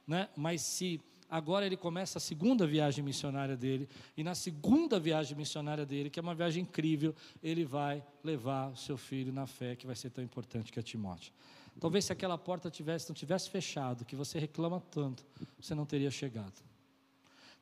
né? 0.06 0.30
mas 0.38 0.62
se 0.62 1.02
agora 1.28 1.66
ele 1.66 1.78
começa 1.78 2.20
a 2.20 2.22
segunda 2.22 2.68
viagem 2.68 3.04
missionária 3.04 3.58
dele, 3.58 3.90
e 4.16 4.24
na 4.24 4.36
segunda 4.36 5.00
viagem 5.00 5.36
missionária 5.36 5.86
dele, 5.86 6.12
que 6.12 6.20
é 6.20 6.22
uma 6.22 6.36
viagem 6.36 6.62
incrível, 6.62 7.16
ele 7.42 7.66
vai 7.66 8.04
levar 8.24 8.70
o 8.70 8.78
seu 8.78 8.98
filho 8.98 9.34
na 9.34 9.48
fé, 9.48 9.76
que 9.76 9.88
vai 9.88 9.96
ser 9.96 10.12
tão 10.12 10.24
importante 10.24 10.72
que 10.72 10.78
é 10.78 10.84
Timóteo. 10.84 11.34
Talvez 11.80 12.06
se 12.06 12.14
aquela 12.14 12.38
porta 12.38 12.70
tivesse, 12.70 13.10
não 13.10 13.16
tivesse 13.16 13.50
fechado, 13.50 14.06
que 14.06 14.16
você 14.16 14.38
reclama 14.38 14.80
tanto, 14.92 15.26
você 15.60 15.74
não 15.74 15.86
teria 15.86 16.12
chegado. 16.12 16.62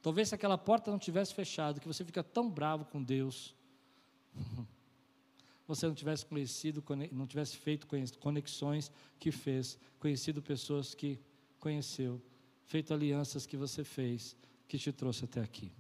Talvez 0.01 0.29
se 0.29 0.35
aquela 0.35 0.57
porta 0.57 0.91
não 0.91 0.99
tivesse 0.99 1.33
fechado, 1.33 1.79
que 1.79 1.87
você 1.87 2.03
fica 2.03 2.23
tão 2.23 2.49
bravo 2.49 2.85
com 2.85 3.03
Deus, 3.03 3.55
você 5.67 5.87
não 5.87 5.93
tivesse 5.93 6.25
conhecido, 6.25 6.83
não 7.11 7.27
tivesse 7.27 7.57
feito 7.57 7.87
conexões 8.19 8.91
que 9.19 9.31
fez, 9.31 9.77
conhecido 9.99 10.41
pessoas 10.41 10.95
que 10.95 11.19
conheceu, 11.59 12.21
feito 12.65 12.93
alianças 12.93 13.45
que 13.45 13.57
você 13.57 13.83
fez, 13.83 14.35
que 14.67 14.77
te 14.77 14.91
trouxe 14.91 15.25
até 15.25 15.41
aqui. 15.41 15.71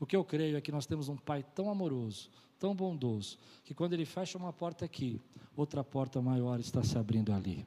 O 0.00 0.06
que 0.06 0.16
eu 0.16 0.24
creio 0.24 0.56
é 0.56 0.60
que 0.60 0.72
nós 0.72 0.86
temos 0.86 1.08
um 1.10 1.16
Pai 1.16 1.44
tão 1.54 1.70
amoroso, 1.70 2.30
tão 2.58 2.74
bondoso, 2.74 3.38
que 3.64 3.74
quando 3.74 3.92
Ele 3.92 4.06
fecha 4.06 4.38
uma 4.38 4.52
porta 4.52 4.84
aqui, 4.84 5.20
outra 5.54 5.84
porta 5.84 6.20
maior 6.22 6.58
está 6.58 6.82
se 6.82 6.96
abrindo 6.96 7.32
ali. 7.32 7.66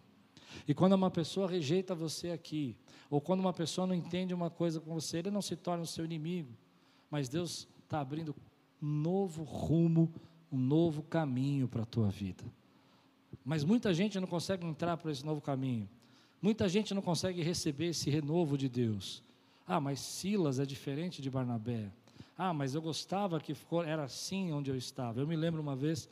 E 0.67 0.73
quando 0.73 0.93
uma 0.93 1.11
pessoa 1.11 1.47
rejeita 1.47 1.95
você 1.95 2.31
aqui, 2.31 2.75
ou 3.09 3.21
quando 3.21 3.39
uma 3.39 3.53
pessoa 3.53 3.85
não 3.85 3.93
entende 3.93 4.33
uma 4.33 4.49
coisa 4.49 4.79
com 4.79 4.93
você, 4.93 5.19
ele 5.19 5.31
não 5.31 5.41
se 5.41 5.55
torna 5.55 5.83
o 5.83 5.87
seu 5.87 6.03
inimigo, 6.03 6.49
mas 7.09 7.29
Deus 7.29 7.67
está 7.83 7.99
abrindo 7.99 8.35
um 8.81 8.87
novo 8.87 9.43
rumo, 9.43 10.11
um 10.51 10.57
novo 10.57 11.03
caminho 11.03 11.67
para 11.67 11.83
a 11.83 11.85
tua 11.85 12.09
vida. 12.09 12.43
Mas 13.45 13.63
muita 13.63 13.93
gente 13.93 14.19
não 14.19 14.27
consegue 14.27 14.65
entrar 14.65 14.97
por 14.97 15.11
esse 15.11 15.25
novo 15.25 15.41
caminho. 15.41 15.87
Muita 16.41 16.67
gente 16.67 16.93
não 16.93 17.01
consegue 17.01 17.41
receber 17.41 17.87
esse 17.87 18.09
renovo 18.09 18.57
de 18.57 18.67
Deus. 18.67 19.23
Ah, 19.65 19.79
mas 19.79 19.99
Silas 19.99 20.59
é 20.59 20.65
diferente 20.65 21.21
de 21.21 21.29
Barnabé. 21.29 21.91
Ah, 22.37 22.53
mas 22.53 22.73
eu 22.73 22.81
gostava 22.81 23.39
que 23.39 23.55
era 23.85 24.03
assim 24.03 24.51
onde 24.51 24.71
eu 24.71 24.75
estava. 24.75 25.19
Eu 25.19 25.27
me 25.27 25.35
lembro 25.35 25.61
uma 25.61 25.75
vez 25.75 26.09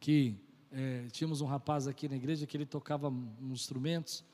que 0.00 0.36
é, 0.72 1.06
tínhamos 1.12 1.40
um 1.40 1.46
rapaz 1.46 1.86
aqui 1.86 2.08
na 2.08 2.16
igreja 2.16 2.46
que 2.46 2.56
ele 2.56 2.64
tocava 2.64 3.12
instrumentos 3.42 4.24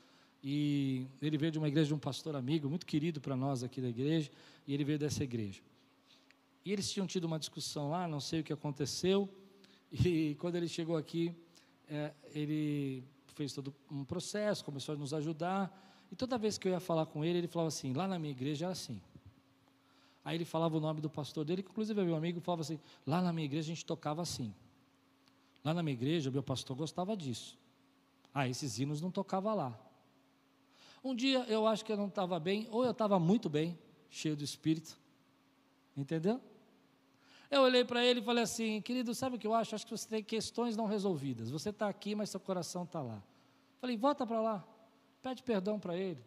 e 0.43 1.07
ele 1.21 1.37
veio 1.37 1.51
de 1.51 1.57
uma 1.57 1.67
igreja 1.67 1.87
de 1.87 1.93
um 1.93 1.99
pastor 1.99 2.35
amigo, 2.35 2.69
muito 2.69 2.85
querido 2.85 3.19
para 3.19 3.35
nós 3.35 3.63
aqui 3.63 3.81
da 3.81 3.89
igreja, 3.89 4.29
e 4.67 4.73
ele 4.73 4.83
veio 4.83 4.99
dessa 4.99 5.23
igreja. 5.23 5.59
E 6.63 6.71
eles 6.71 6.91
tinham 6.91 7.07
tido 7.07 7.23
uma 7.23 7.39
discussão 7.39 7.89
lá, 7.89 8.07
não 8.07 8.19
sei 8.19 8.41
o 8.41 8.43
que 8.43 8.53
aconteceu, 8.53 9.27
e 9.91 10.35
quando 10.39 10.55
ele 10.55 10.67
chegou 10.67 10.97
aqui, 10.97 11.35
é, 11.89 12.13
ele 12.33 13.03
fez 13.33 13.53
todo 13.53 13.73
um 13.91 14.05
processo, 14.05 14.63
começou 14.63 14.95
a 14.95 14.97
nos 14.97 15.13
ajudar, 15.13 15.83
E 16.11 16.15
toda 16.15 16.37
vez 16.37 16.57
que 16.59 16.67
eu 16.67 16.71
ia 16.71 16.79
falar 16.79 17.07
com 17.07 17.25
ele, 17.25 17.39
ele 17.39 17.47
falava 17.47 17.69
assim: 17.69 17.91
lá 17.91 18.07
na 18.07 18.19
minha 18.19 18.31
igreja 18.31 18.65
era 18.65 18.71
assim. 18.71 19.01
Aí 20.25 20.35
ele 20.35 20.43
falava 20.43 20.75
o 20.75 20.79
nome 20.79 20.99
do 20.99 21.09
pastor 21.09 21.45
dele, 21.45 21.61
que 21.61 21.69
inclusive 21.69 22.03
meu 22.03 22.15
amigo, 22.15 22.41
falava 22.41 22.63
assim: 22.63 22.79
lá 23.05 23.21
na 23.21 23.31
minha 23.31 23.45
igreja 23.45 23.71
a 23.71 23.75
gente 23.75 23.85
tocava 23.85 24.23
assim. 24.23 24.51
Lá 25.63 25.71
na 25.71 25.83
minha 25.83 25.93
igreja, 25.93 26.31
o 26.31 26.33
meu 26.33 26.41
pastor 26.41 26.75
gostava 26.75 27.15
disso. 27.15 27.55
Ah, 28.33 28.49
esses 28.49 28.79
hinos 28.79 29.01
não 29.01 29.11
tocava 29.11 29.53
lá. 29.53 29.79
Um 31.03 31.15
dia 31.15 31.45
eu 31.47 31.67
acho 31.67 31.85
que 31.85 31.91
eu 31.91 31.97
não 31.97 32.07
estava 32.07 32.39
bem, 32.39 32.67
ou 32.71 32.83
eu 32.83 32.89
estava 32.91 33.19
muito 33.19 33.47
bem, 33.47 33.77
cheio 34.09 34.35
do 34.35 34.43
espírito. 34.43 34.97
Entendeu? 35.95 36.41
Eu 37.49 37.61
olhei 37.61 37.85
para 37.85 38.03
ele 38.03 38.19
e 38.19 38.23
falei 38.23 38.43
assim, 38.43 38.81
querido, 38.81 39.13
sabe 39.13 39.35
o 39.35 39.39
que 39.39 39.45
eu 39.45 39.53
acho? 39.53 39.75
Acho 39.75 39.85
que 39.85 39.91
você 39.91 40.09
tem 40.09 40.23
questões 40.23 40.75
não 40.75 40.87
resolvidas. 40.87 41.51
Você 41.51 41.69
está 41.69 41.87
aqui, 41.87 42.15
mas 42.15 42.31
seu 42.31 42.39
coração 42.39 42.83
está 42.83 43.01
lá. 43.01 43.21
Falei, 43.79 43.95
volta 43.95 44.25
para 44.25 44.41
lá, 44.41 44.67
pede 45.21 45.43
perdão 45.43 45.79
para 45.79 45.95
ele. 45.95 46.19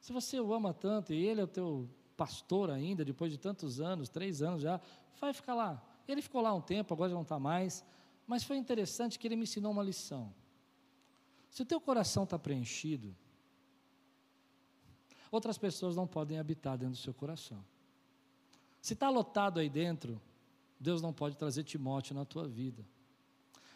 Se 0.00 0.12
você 0.12 0.40
o 0.40 0.52
ama 0.52 0.74
tanto 0.74 1.12
e 1.12 1.24
ele 1.24 1.40
é 1.40 1.44
o 1.44 1.46
teu 1.46 1.88
pastor 2.20 2.70
ainda, 2.70 3.02
depois 3.02 3.32
de 3.32 3.38
tantos 3.38 3.80
anos, 3.80 4.10
três 4.10 4.42
anos 4.42 4.60
já, 4.60 4.78
vai 5.18 5.32
ficar 5.32 5.54
lá. 5.54 5.82
Ele 6.06 6.20
ficou 6.20 6.42
lá 6.42 6.52
um 6.52 6.60
tempo, 6.60 6.92
agora 6.92 7.08
já 7.08 7.14
não 7.14 7.22
está 7.22 7.38
mais. 7.38 7.82
Mas 8.26 8.44
foi 8.44 8.58
interessante 8.58 9.18
que 9.18 9.26
ele 9.26 9.36
me 9.36 9.44
ensinou 9.44 9.72
uma 9.72 9.82
lição. 9.82 10.30
Se 11.48 11.62
o 11.62 11.64
teu 11.64 11.80
coração 11.80 12.24
está 12.24 12.38
preenchido, 12.38 13.16
outras 15.30 15.56
pessoas 15.56 15.96
não 15.96 16.06
podem 16.06 16.38
habitar 16.38 16.76
dentro 16.76 16.92
do 16.92 17.00
seu 17.00 17.14
coração. 17.14 17.64
Se 18.82 18.92
está 18.92 19.08
lotado 19.08 19.58
aí 19.58 19.70
dentro, 19.70 20.20
Deus 20.78 21.00
não 21.00 21.14
pode 21.14 21.38
trazer 21.38 21.64
Timóteo 21.64 22.14
na 22.14 22.26
tua 22.26 22.46
vida. 22.46 22.84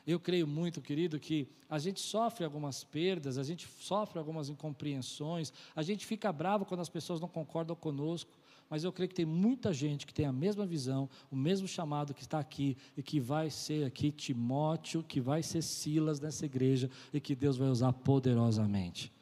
Eu 0.07 0.21
creio 0.21 0.47
muito, 0.47 0.83
querido, 0.83 1.19
que 1.19 1.49
a 1.69 1.79
gente 1.79 2.01
sofre 2.01 2.45
algumas 2.45 2.85
perdas, 2.85 3.39
a 3.39 3.43
gente 3.43 3.67
sofre 3.79 4.19
algumas 4.19 4.49
incompreensões, 4.51 5.53
a 5.75 5.83
gente 5.83 6.05
fica 6.05 6.31
bravo 6.33 6.67
quando 6.67 6.81
as 6.81 6.91
pessoas 6.91 7.21
não 7.21 7.29
concordam 7.29 7.75
conosco, 7.75 8.31
mas 8.69 8.85
eu 8.85 8.93
creio 8.93 9.09
que 9.09 9.15
tem 9.15 9.25
muita 9.25 9.73
gente 9.73 10.07
que 10.07 10.13
tem 10.13 10.27
a 10.27 10.33
mesma 10.33 10.67
visão, 10.67 11.09
o 11.31 11.37
mesmo 11.37 11.67
chamado 11.67 12.13
que 12.13 12.23
está 12.23 12.39
aqui 12.39 12.77
e 12.97 13.03
que 13.03 13.21
vai 13.21 13.49
ser 13.49 13.87
aqui 13.87 14.11
Timóteo, 14.11 15.03
que 15.03 15.21
vai 15.21 15.43
ser 15.43 15.63
Silas 15.63 16.21
nessa 16.21 16.45
igreja 16.45 16.91
e 17.13 17.21
que 17.21 17.35
Deus 17.35 17.57
vai 17.57 17.69
usar 17.69 17.93
poderosamente. 17.93 19.13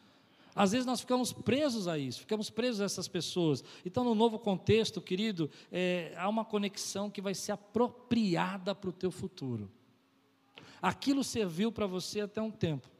Às 0.54 0.72
vezes 0.72 0.86
nós 0.86 1.00
ficamos 1.00 1.32
presos 1.32 1.88
a 1.88 1.98
isso, 1.98 2.20
ficamos 2.20 2.50
presos 2.50 2.80
a 2.80 2.84
essas 2.84 3.08
pessoas. 3.08 3.64
Então, 3.86 4.04
no 4.04 4.14
novo 4.14 4.38
contexto, 4.38 5.00
querido, 5.00 5.50
é, 5.70 6.12
há 6.16 6.28
uma 6.28 6.44
conexão 6.44 7.08
que 7.08 7.22
vai 7.22 7.34
ser 7.34 7.52
apropriada 7.52 8.74
para 8.74 8.90
o 8.90 8.92
teu 8.92 9.10
futuro. 9.10 9.70
Aquilo 10.82 11.22
serviu 11.22 11.70
para 11.70 11.86
você 11.86 12.22
até 12.22 12.42
um 12.42 12.50
tempo. 12.50 12.90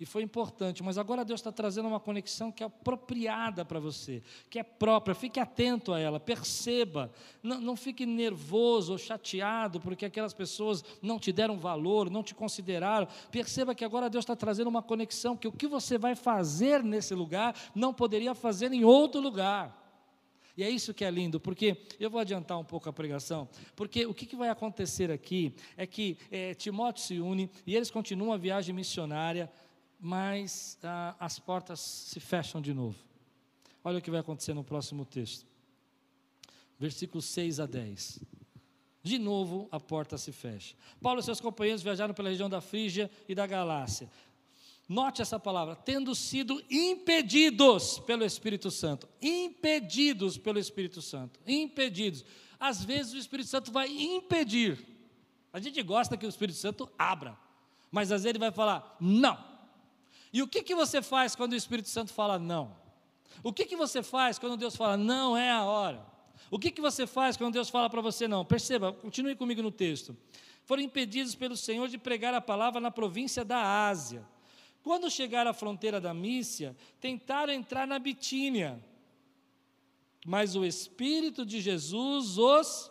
E 0.00 0.06
foi 0.06 0.22
importante, 0.22 0.80
mas 0.80 0.96
agora 0.96 1.24
Deus 1.24 1.40
está 1.40 1.50
trazendo 1.50 1.88
uma 1.88 1.98
conexão 1.98 2.52
que 2.52 2.62
é 2.62 2.66
apropriada 2.66 3.64
para 3.64 3.80
você, 3.80 4.22
que 4.48 4.60
é 4.60 4.62
própria. 4.62 5.12
Fique 5.12 5.40
atento 5.40 5.92
a 5.92 5.98
ela, 5.98 6.20
perceba. 6.20 7.10
Não, 7.42 7.60
não 7.60 7.74
fique 7.74 8.06
nervoso 8.06 8.92
ou 8.92 8.98
chateado 8.98 9.80
porque 9.80 10.06
aquelas 10.06 10.32
pessoas 10.32 10.84
não 11.02 11.18
te 11.18 11.32
deram 11.32 11.58
valor, 11.58 12.08
não 12.08 12.22
te 12.22 12.32
consideraram. 12.32 13.08
Perceba 13.32 13.74
que 13.74 13.84
agora 13.84 14.08
Deus 14.08 14.22
está 14.22 14.36
trazendo 14.36 14.68
uma 14.68 14.82
conexão 14.82 15.36
que 15.36 15.48
o 15.48 15.52
que 15.52 15.66
você 15.66 15.98
vai 15.98 16.14
fazer 16.14 16.84
nesse 16.84 17.12
lugar 17.12 17.56
não 17.74 17.92
poderia 17.92 18.36
fazer 18.36 18.72
em 18.72 18.84
outro 18.84 19.20
lugar. 19.20 19.77
E 20.58 20.62
é 20.62 20.68
isso 20.68 20.92
que 20.92 21.04
é 21.04 21.10
lindo, 21.10 21.40
porque 21.40 21.78
eu 21.98 22.10
vou 22.10 22.20
adiantar 22.20 22.58
um 22.58 22.64
pouco 22.64 22.88
a 22.88 22.92
pregação, 22.92 23.48
porque 23.74 24.04
o 24.04 24.12
que, 24.12 24.26
que 24.26 24.36
vai 24.36 24.50
acontecer 24.50 25.10
aqui 25.10 25.54
é 25.76 25.86
que 25.86 26.18
é, 26.30 26.52
Timóteo 26.52 27.02
se 27.02 27.18
une 27.20 27.48
e 27.64 27.74
eles 27.74 27.90
continuam 27.90 28.32
a 28.32 28.36
viagem 28.36 28.74
missionária 28.74 29.50
mas 29.98 30.78
ah, 30.82 31.16
as 31.18 31.38
portas 31.38 31.80
se 31.80 32.20
fecham 32.20 32.60
de 32.60 32.72
novo. 32.72 32.96
Olha 33.82 33.98
o 33.98 34.02
que 34.02 34.10
vai 34.10 34.20
acontecer 34.20 34.54
no 34.54 34.62
próximo 34.62 35.04
texto. 35.04 35.46
Versículos 36.78 37.24
6 37.26 37.60
a 37.60 37.66
10. 37.66 38.20
De 39.02 39.18
novo 39.18 39.68
a 39.70 39.80
porta 39.80 40.16
se 40.18 40.30
fecha. 40.32 40.76
Paulo 41.00 41.20
e 41.20 41.22
seus 41.22 41.40
companheiros 41.40 41.82
viajaram 41.82 42.14
pela 42.14 42.28
região 42.28 42.48
da 42.48 42.60
Frígia 42.60 43.10
e 43.28 43.34
da 43.34 43.46
Galácia. 43.46 44.08
Note 44.88 45.20
essa 45.20 45.38
palavra, 45.38 45.76
tendo 45.76 46.14
sido 46.14 46.62
impedidos 46.70 47.98
pelo 47.98 48.24
Espírito 48.24 48.70
Santo. 48.70 49.06
Impedidos 49.20 50.38
pelo 50.38 50.58
Espírito 50.58 51.02
Santo. 51.02 51.38
Impedidos. 51.46 52.24
Às 52.58 52.82
vezes 52.82 53.12
o 53.12 53.18
Espírito 53.18 53.50
Santo 53.50 53.70
vai 53.70 53.88
impedir. 53.88 54.78
A 55.52 55.60
gente 55.60 55.82
gosta 55.82 56.16
que 56.16 56.24
o 56.24 56.28
Espírito 56.28 56.56
Santo 56.56 56.90
abra, 56.98 57.36
mas 57.90 58.10
às 58.10 58.22
vezes 58.22 58.30
ele 58.30 58.38
vai 58.38 58.50
falar: 58.50 58.96
não, 58.98 59.38
e 60.32 60.42
o 60.42 60.48
que, 60.48 60.62
que 60.62 60.74
você 60.74 61.00
faz 61.02 61.34
quando 61.34 61.52
o 61.52 61.56
Espírito 61.56 61.88
Santo 61.88 62.12
fala 62.12 62.38
não? 62.38 62.76
O 63.42 63.52
que, 63.52 63.64
que 63.64 63.76
você 63.76 64.02
faz 64.02 64.38
quando 64.38 64.56
Deus 64.56 64.74
fala 64.76 64.96
não 64.96 65.36
é 65.36 65.50
a 65.50 65.64
hora? 65.64 66.04
O 66.50 66.58
que, 66.58 66.70
que 66.70 66.80
você 66.80 67.06
faz 67.06 67.36
quando 67.36 67.54
Deus 67.54 67.68
fala 67.68 67.88
para 67.88 68.00
você 68.00 68.26
não? 68.26 68.44
Perceba, 68.44 68.92
continue 68.92 69.36
comigo 69.36 69.62
no 69.62 69.70
texto. 69.70 70.16
Foram 70.64 70.82
impedidos 70.82 71.34
pelo 71.34 71.56
Senhor 71.56 71.88
de 71.88 71.98
pregar 71.98 72.34
a 72.34 72.40
palavra 72.40 72.80
na 72.80 72.90
província 72.90 73.44
da 73.44 73.88
Ásia. 73.88 74.26
Quando 74.88 75.10
chegaram 75.10 75.50
à 75.50 75.52
fronteira 75.52 76.00
da 76.00 76.14
Mícia, 76.14 76.74
tentaram 76.98 77.52
entrar 77.52 77.86
na 77.86 77.98
Bitínia, 77.98 78.82
mas 80.24 80.56
o 80.56 80.64
Espírito 80.64 81.44
de 81.44 81.60
Jesus 81.60 82.38
os 82.38 82.90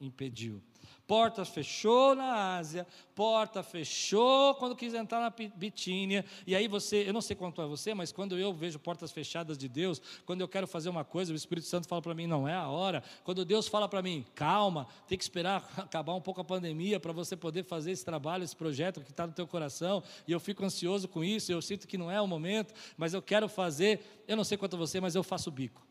impediu. 0.00 0.62
Porta 1.06 1.44
fechou 1.44 2.14
na 2.14 2.56
Ásia, 2.56 2.86
porta 3.14 3.62
fechou 3.62 4.54
quando 4.54 4.74
quis 4.74 4.94
entrar 4.94 5.20
na 5.20 5.30
Bitínia. 5.54 6.24
E 6.46 6.56
aí 6.56 6.66
você, 6.66 7.06
eu 7.06 7.12
não 7.12 7.20
sei 7.20 7.36
quanto 7.36 7.60
é 7.60 7.66
você, 7.66 7.92
mas 7.92 8.10
quando 8.10 8.38
eu 8.38 8.54
vejo 8.54 8.78
portas 8.78 9.12
fechadas 9.12 9.58
de 9.58 9.68
Deus, 9.68 10.00
quando 10.24 10.40
eu 10.40 10.48
quero 10.48 10.66
fazer 10.66 10.88
uma 10.88 11.04
coisa, 11.04 11.30
o 11.30 11.36
Espírito 11.36 11.66
Santo 11.66 11.86
fala 11.86 12.00
para 12.00 12.14
mim, 12.14 12.26
não 12.26 12.48
é 12.48 12.54
a 12.54 12.68
hora. 12.68 13.02
Quando 13.22 13.44
Deus 13.44 13.68
fala 13.68 13.86
para 13.86 14.00
mim, 14.00 14.24
calma, 14.34 14.86
tem 15.06 15.18
que 15.18 15.24
esperar 15.24 15.70
acabar 15.76 16.14
um 16.14 16.22
pouco 16.22 16.40
a 16.40 16.44
pandemia 16.44 16.98
para 16.98 17.12
você 17.12 17.36
poder 17.36 17.64
fazer 17.64 17.90
esse 17.90 18.04
trabalho, 18.04 18.42
esse 18.42 18.56
projeto 18.56 19.02
que 19.02 19.10
está 19.10 19.26
no 19.26 19.34
teu 19.34 19.46
coração. 19.46 20.02
E 20.26 20.32
eu 20.32 20.40
fico 20.40 20.64
ansioso 20.64 21.06
com 21.06 21.22
isso, 21.22 21.52
eu 21.52 21.60
sinto 21.60 21.86
que 21.86 21.98
não 21.98 22.10
é 22.10 22.18
o 22.18 22.26
momento, 22.26 22.72
mas 22.96 23.12
eu 23.12 23.20
quero 23.20 23.46
fazer. 23.46 24.00
Eu 24.26 24.38
não 24.38 24.44
sei 24.44 24.56
quanto 24.56 24.78
você, 24.78 25.02
mas 25.02 25.14
eu 25.14 25.22
faço 25.22 25.50
bico. 25.50 25.86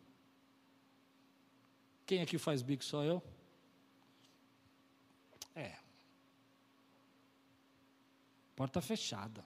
Quem 2.04 2.20
aqui 2.20 2.40
faz 2.40 2.64
bico? 2.64 2.84
Só 2.84 3.04
eu? 3.04 3.22
Porta 8.64 8.80
fechada. 8.80 9.44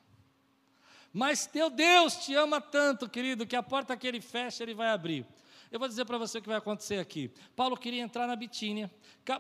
Mas 1.12 1.48
teu 1.48 1.72
Deus 1.72 2.18
te 2.18 2.36
ama 2.36 2.62
tanto, 2.62 3.10
querido, 3.10 3.48
que 3.48 3.56
a 3.56 3.64
porta 3.64 3.98
que 3.98 4.06
ele 4.06 4.22
fecha, 4.22 4.62
ele 4.62 4.76
vai 4.76 4.90
abrir. 4.90 5.26
Eu 5.72 5.80
vou 5.80 5.88
dizer 5.88 6.06
para 6.06 6.20
você 6.20 6.38
o 6.38 6.42
que 6.42 6.48
vai 6.48 6.60
acontecer 6.60 7.00
aqui. 7.00 7.32
Paulo 7.56 7.76
queria 7.76 8.04
entrar 8.04 8.28
na 8.28 8.36
Bitínia, 8.36 8.92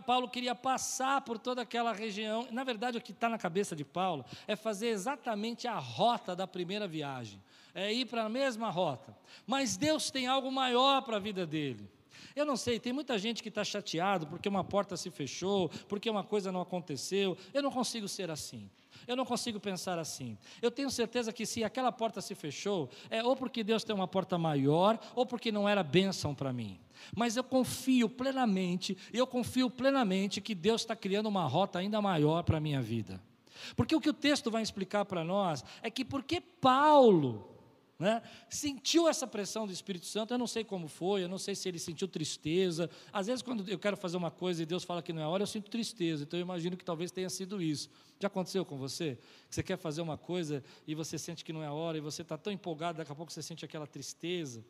Paulo 0.03 0.27
queria 0.29 0.55
passar 0.55 1.21
por 1.21 1.37
toda 1.37 1.61
aquela 1.61 1.93
região. 1.93 2.47
Na 2.49 2.63
verdade, 2.63 2.97
o 2.97 3.01
que 3.01 3.11
está 3.11 3.29
na 3.29 3.37
cabeça 3.37 3.75
de 3.75 3.85
Paulo 3.85 4.25
é 4.47 4.55
fazer 4.55 4.87
exatamente 4.87 5.67
a 5.67 5.77
rota 5.77 6.35
da 6.35 6.47
primeira 6.47 6.87
viagem, 6.87 7.39
é 7.75 7.93
ir 7.93 8.05
para 8.05 8.23
a 8.23 8.29
mesma 8.29 8.71
rota. 8.71 9.15
Mas 9.45 9.77
Deus 9.77 10.09
tem 10.09 10.25
algo 10.25 10.51
maior 10.51 11.03
para 11.03 11.17
a 11.17 11.19
vida 11.19 11.45
dele. 11.45 11.87
Eu 12.35 12.45
não 12.45 12.57
sei, 12.57 12.79
tem 12.79 12.93
muita 12.93 13.17
gente 13.19 13.43
que 13.43 13.49
está 13.49 13.63
chateado 13.63 14.25
porque 14.25 14.49
uma 14.49 14.63
porta 14.63 14.97
se 14.97 15.11
fechou, 15.11 15.69
porque 15.87 16.09
uma 16.09 16.23
coisa 16.23 16.51
não 16.51 16.61
aconteceu. 16.61 17.37
Eu 17.53 17.61
não 17.61 17.71
consigo 17.71 18.07
ser 18.07 18.31
assim. 18.31 18.69
Eu 19.07 19.15
não 19.15 19.25
consigo 19.25 19.59
pensar 19.59 19.97
assim. 19.97 20.37
Eu 20.61 20.69
tenho 20.69 20.91
certeza 20.91 21.31
que 21.31 21.45
se 21.45 21.63
aquela 21.63 21.91
porta 21.91 22.21
se 22.21 22.35
fechou, 22.35 22.89
é 23.09 23.23
ou 23.23 23.35
porque 23.35 23.63
Deus 23.63 23.83
tem 23.83 23.95
uma 23.95 24.07
porta 24.07 24.37
maior, 24.37 24.99
ou 25.15 25.25
porque 25.25 25.51
não 25.51 25.67
era 25.67 25.81
bênção 25.81 26.35
para 26.35 26.51
mim. 26.51 26.77
Mas 27.15 27.37
eu 27.37 27.43
confio 27.43 28.09
plenamente, 28.09 28.97
eu 29.13 29.25
confio 29.25 29.69
plenamente 29.69 30.41
que 30.41 30.53
Deus 30.53 30.81
está 30.81 30.95
criando 30.95 31.27
uma 31.27 31.45
rota 31.47 31.79
ainda 31.79 32.01
maior 32.01 32.43
para 32.43 32.57
a 32.57 32.61
minha 32.61 32.81
vida. 32.81 33.21
Porque 33.75 33.95
o 33.95 34.01
que 34.01 34.09
o 34.09 34.13
texto 34.13 34.51
vai 34.51 34.61
explicar 34.61 35.05
para 35.05 35.23
nós 35.23 35.63
é 35.81 35.89
que 35.89 36.03
porque 36.03 36.41
Paulo 36.41 37.56
né? 37.99 38.21
Sentiu 38.49 39.07
essa 39.07 39.25
pressão 39.25 39.65
do 39.65 39.73
Espírito 39.73 40.05
Santo, 40.05 40.33
eu 40.33 40.37
não 40.37 40.45
sei 40.45 40.63
como 40.63 40.87
foi, 40.87 41.23
eu 41.23 41.29
não 41.29 41.39
sei 41.39 41.55
se 41.55 41.67
ele 41.67 41.79
sentiu 41.79 42.07
tristeza. 42.07 42.89
Às 43.11 43.27
vezes, 43.27 43.41
quando 43.41 43.67
eu 43.67 43.79
quero 43.79 43.97
fazer 43.97 44.17
uma 44.17 44.29
coisa 44.29 44.61
e 44.61 44.65
Deus 44.65 44.83
fala 44.83 45.01
que 45.01 45.11
não 45.11 45.21
é 45.21 45.25
hora, 45.25 45.43
eu 45.43 45.47
sinto 45.47 45.69
tristeza. 45.69 46.23
Então, 46.23 46.39
eu 46.39 46.43
imagino 46.43 46.77
que 46.77 46.85
talvez 46.85 47.11
tenha 47.11 47.29
sido 47.29 47.61
isso. 47.61 47.89
Já 48.19 48.27
aconteceu 48.27 48.63
com 48.63 48.77
você? 48.77 49.17
Que 49.49 49.55
você 49.55 49.63
quer 49.63 49.77
fazer 49.77 50.01
uma 50.01 50.17
coisa 50.17 50.63
e 50.85 50.93
você 50.93 51.17
sente 51.17 51.43
que 51.43 51.51
não 51.51 51.63
é 51.63 51.69
hora, 51.69 51.97
e 51.97 52.01
você 52.01 52.21
está 52.21 52.37
tão 52.37 52.53
empolgado, 52.53 52.99
daqui 52.99 53.11
a 53.11 53.15
pouco 53.15 53.31
você 53.31 53.41
sente 53.41 53.65
aquela 53.65 53.87
tristeza. 53.87 54.63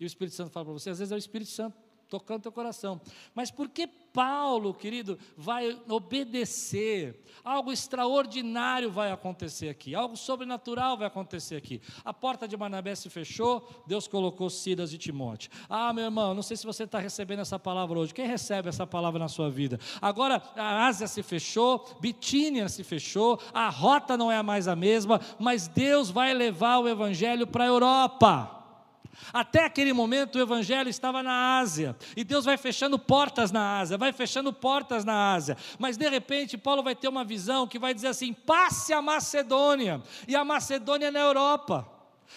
E 0.00 0.04
o 0.04 0.06
Espírito 0.06 0.34
Santo 0.34 0.50
fala 0.50 0.66
para 0.66 0.72
você, 0.72 0.90
às 0.90 0.98
vezes 0.98 1.12
é 1.12 1.14
o 1.14 1.18
Espírito 1.18 1.50
Santo 1.50 1.76
tocando 2.12 2.42
teu 2.42 2.52
coração. 2.52 3.00
Mas 3.34 3.50
por 3.50 3.70
que 3.70 3.86
Paulo, 3.86 4.74
querido, 4.74 5.18
vai 5.34 5.80
obedecer? 5.88 7.18
Algo 7.42 7.72
extraordinário 7.72 8.90
vai 8.90 9.10
acontecer 9.10 9.70
aqui, 9.70 9.94
algo 9.94 10.14
sobrenatural 10.14 10.98
vai 10.98 11.06
acontecer 11.06 11.56
aqui. 11.56 11.80
A 12.04 12.12
porta 12.12 12.46
de 12.46 12.54
Barnabé 12.54 12.94
se 12.94 13.08
fechou, 13.08 13.82
Deus 13.86 14.06
colocou 14.06 14.50
Silas 14.50 14.92
e 14.92 14.98
Timóteo. 14.98 15.50
Ah, 15.70 15.90
meu 15.94 16.04
irmão, 16.04 16.34
não 16.34 16.42
sei 16.42 16.54
se 16.54 16.66
você 16.66 16.84
está 16.84 16.98
recebendo 16.98 17.40
essa 17.40 17.58
palavra 17.58 17.98
hoje. 17.98 18.12
Quem 18.12 18.26
recebe 18.26 18.68
essa 18.68 18.86
palavra 18.86 19.18
na 19.18 19.28
sua 19.28 19.48
vida? 19.48 19.80
Agora 19.98 20.42
a 20.54 20.84
Ásia 20.84 21.08
se 21.08 21.22
fechou, 21.22 21.96
Bitínia 21.98 22.68
se 22.68 22.84
fechou, 22.84 23.40
a 23.54 23.70
rota 23.70 24.18
não 24.18 24.30
é 24.30 24.42
mais 24.42 24.68
a 24.68 24.76
mesma, 24.76 25.18
mas 25.38 25.66
Deus 25.66 26.10
vai 26.10 26.34
levar 26.34 26.78
o 26.78 26.88
evangelho 26.88 27.46
para 27.46 27.64
a 27.64 27.68
Europa. 27.68 28.61
Até 29.32 29.64
aquele 29.64 29.92
momento 29.92 30.36
o 30.36 30.40
evangelho 30.40 30.88
estava 30.88 31.22
na 31.22 31.58
Ásia, 31.58 31.96
e 32.16 32.24
Deus 32.24 32.44
vai 32.44 32.56
fechando 32.56 32.98
portas 32.98 33.50
na 33.50 33.78
Ásia, 33.78 33.98
vai 33.98 34.12
fechando 34.12 34.52
portas 34.52 35.04
na 35.04 35.34
Ásia, 35.34 35.56
mas 35.78 35.96
de 35.96 36.08
repente 36.08 36.56
Paulo 36.56 36.82
vai 36.82 36.94
ter 36.94 37.08
uma 37.08 37.24
visão 37.24 37.66
que 37.66 37.78
vai 37.78 37.92
dizer 37.92 38.08
assim: 38.08 38.32
passe 38.32 38.92
a 38.92 39.02
Macedônia, 39.02 40.02
e 40.26 40.34
a 40.34 40.44
Macedônia 40.44 41.06
é 41.06 41.10
na 41.10 41.20
Europa. 41.20 41.91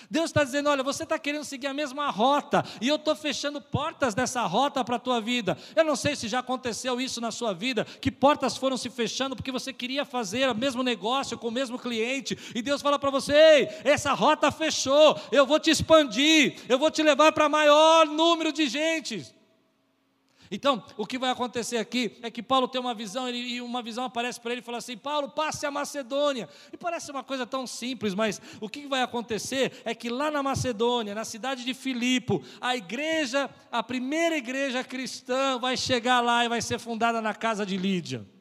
Deus 0.09 0.25
está 0.25 0.43
dizendo: 0.43 0.69
olha, 0.69 0.83
você 0.83 1.03
está 1.03 1.17
querendo 1.17 1.43
seguir 1.43 1.67
a 1.67 1.73
mesma 1.73 2.09
rota, 2.09 2.63
e 2.81 2.87
eu 2.87 2.95
estou 2.95 3.15
fechando 3.15 3.61
portas 3.61 4.13
dessa 4.13 4.41
rota 4.43 4.83
para 4.83 4.97
a 4.97 4.99
tua 4.99 5.19
vida. 5.19 5.57
Eu 5.75 5.83
não 5.83 5.95
sei 5.95 6.15
se 6.15 6.27
já 6.27 6.39
aconteceu 6.39 6.99
isso 6.99 7.19
na 7.19 7.31
sua 7.31 7.53
vida, 7.53 7.85
que 7.85 8.11
portas 8.11 8.57
foram 8.57 8.77
se 8.77 8.89
fechando 8.89 9.35
porque 9.35 9.51
você 9.51 9.73
queria 9.73 10.05
fazer 10.05 10.49
o 10.49 10.55
mesmo 10.55 10.83
negócio 10.83 11.37
com 11.37 11.47
o 11.47 11.51
mesmo 11.51 11.79
cliente, 11.79 12.37
e 12.53 12.61
Deus 12.61 12.81
fala 12.81 12.99
para 12.99 13.11
você: 13.11 13.33
ei, 13.33 13.69
essa 13.83 14.13
rota 14.13 14.51
fechou, 14.51 15.19
eu 15.31 15.45
vou 15.45 15.59
te 15.59 15.69
expandir, 15.69 16.55
eu 16.67 16.77
vou 16.77 16.91
te 16.91 17.01
levar 17.01 17.31
para 17.31 17.49
maior 17.49 18.05
número 18.05 18.51
de 18.51 18.67
gente. 18.67 19.35
Então, 20.51 20.83
o 20.97 21.05
que 21.05 21.17
vai 21.17 21.29
acontecer 21.29 21.77
aqui 21.77 22.17
é 22.21 22.29
que 22.29 22.43
Paulo 22.43 22.67
tem 22.67 22.79
uma 22.79 22.93
visão 22.93 23.29
e 23.29 23.61
uma 23.61 23.81
visão 23.81 24.05
aparece 24.05 24.39
para 24.39 24.51
ele 24.51 24.61
e 24.61 24.63
fala 24.63 24.77
assim: 24.77 24.97
Paulo, 24.97 25.29
passe 25.29 25.65
a 25.65 25.71
Macedônia. 25.71 26.47
E 26.71 26.77
parece 26.77 27.11
uma 27.11 27.23
coisa 27.23 27.45
tão 27.45 27.65
simples, 27.65 28.13
mas 28.13 28.41
o 28.59 28.69
que 28.69 28.87
vai 28.87 29.01
acontecer 29.01 29.81
é 29.83 29.95
que 29.95 30.09
lá 30.09 30.29
na 30.29 30.43
Macedônia, 30.43 31.15
na 31.15 31.25
cidade 31.25 31.63
de 31.63 31.73
Filipo, 31.73 32.43
a 32.61 32.75
igreja, 32.75 33.49
a 33.71 33.81
primeira 33.81 34.37
igreja 34.37 34.83
cristã, 34.83 35.57
vai 35.59 35.75
chegar 35.75 36.21
lá 36.21 36.45
e 36.45 36.49
vai 36.49 36.61
ser 36.61 36.79
fundada 36.79 37.21
na 37.21 37.33
casa 37.33 37.65
de 37.65 37.77
Lídia. 37.77 38.34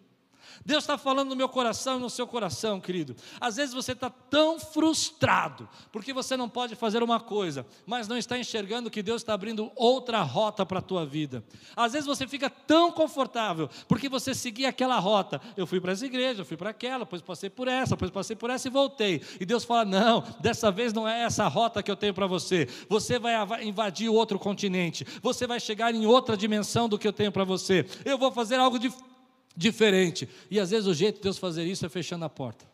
Deus 0.64 0.85
está 0.85 0.96
falando 0.96 1.29
no 1.29 1.37
meu 1.37 1.48
coração 1.48 1.98
e 1.98 2.00
no 2.00 2.09
seu 2.09 2.27
coração, 2.27 2.81
querido. 2.81 3.14
Às 3.38 3.57
vezes 3.57 3.74
você 3.74 3.92
está 3.92 4.09
tão 4.09 4.59
frustrado, 4.59 5.68
porque 5.92 6.12
você 6.12 6.37
não 6.37 6.48
pode 6.48 6.74
fazer 6.74 7.03
uma 7.03 7.20
coisa, 7.20 7.66
mas 7.85 8.09
não 8.09 8.16
está 8.16 8.38
enxergando 8.38 8.90
que 8.90 9.03
Deus 9.03 9.20
está 9.20 9.35
abrindo 9.35 9.70
outra 9.77 10.22
rota 10.22 10.64
para 10.64 10.79
a 10.79 10.83
tua 10.83 11.05
vida. 11.05 11.44
Às 11.77 11.92
vezes 11.92 12.07
você 12.07 12.27
fica 12.27 12.48
tão 12.48 12.90
confortável, 12.90 13.68
porque 13.87 14.09
você 14.09 14.35
seguia 14.35 14.70
aquela 14.70 14.98
rota. 14.98 15.40
Eu 15.57 15.66
fui 15.66 15.81
para 15.81 15.92
essa 15.92 16.07
igreja, 16.07 16.40
eu 16.40 16.46
fui 16.46 16.57
para 16.57 16.70
aquela, 16.70 17.05
depois 17.05 17.20
passei 17.20 17.50
por 17.50 17.68
essa, 17.68 17.94
depois 17.94 18.11
passei 18.11 18.35
por 18.35 18.48
essa 18.48 18.66
e 18.66 18.70
voltei. 18.70 19.20
E 19.38 19.44
Deus 19.44 19.64
fala: 19.64 19.85
não, 19.85 20.24
dessa 20.40 20.70
vez 20.70 20.92
não 20.92 21.07
é 21.07 21.22
essa 21.22 21.46
rota 21.46 21.83
que 21.83 21.90
eu 21.90 21.96
tenho 21.96 22.14
para 22.14 22.27
você. 22.27 22.66
Você 22.88 23.18
vai 23.18 23.35
invadir 23.64 24.09
outro 24.09 24.38
continente, 24.38 25.07
você 25.22 25.46
vai 25.46 25.61
chegar 25.61 25.94
em 25.94 26.07
outra 26.07 26.37
dimensão 26.37 26.88
do 26.88 26.98
que 26.98 27.07
eu 27.07 27.12
tenho 27.12 27.31
para 27.31 27.44
você. 27.44 27.87
Eu 28.05 28.16
vou 28.16 28.33
fazer 28.33 28.57
algo 28.57 28.79
diferente 28.79 29.13
diferente. 29.56 30.28
E 30.50 30.58
às 30.58 30.70
vezes 30.70 30.86
o 30.86 30.94
jeito 30.94 31.16
de 31.16 31.22
Deus 31.22 31.38
fazer 31.38 31.64
isso 31.64 31.84
é 31.84 31.88
fechando 31.88 32.24
a 32.24 32.28
porta. 32.28 32.66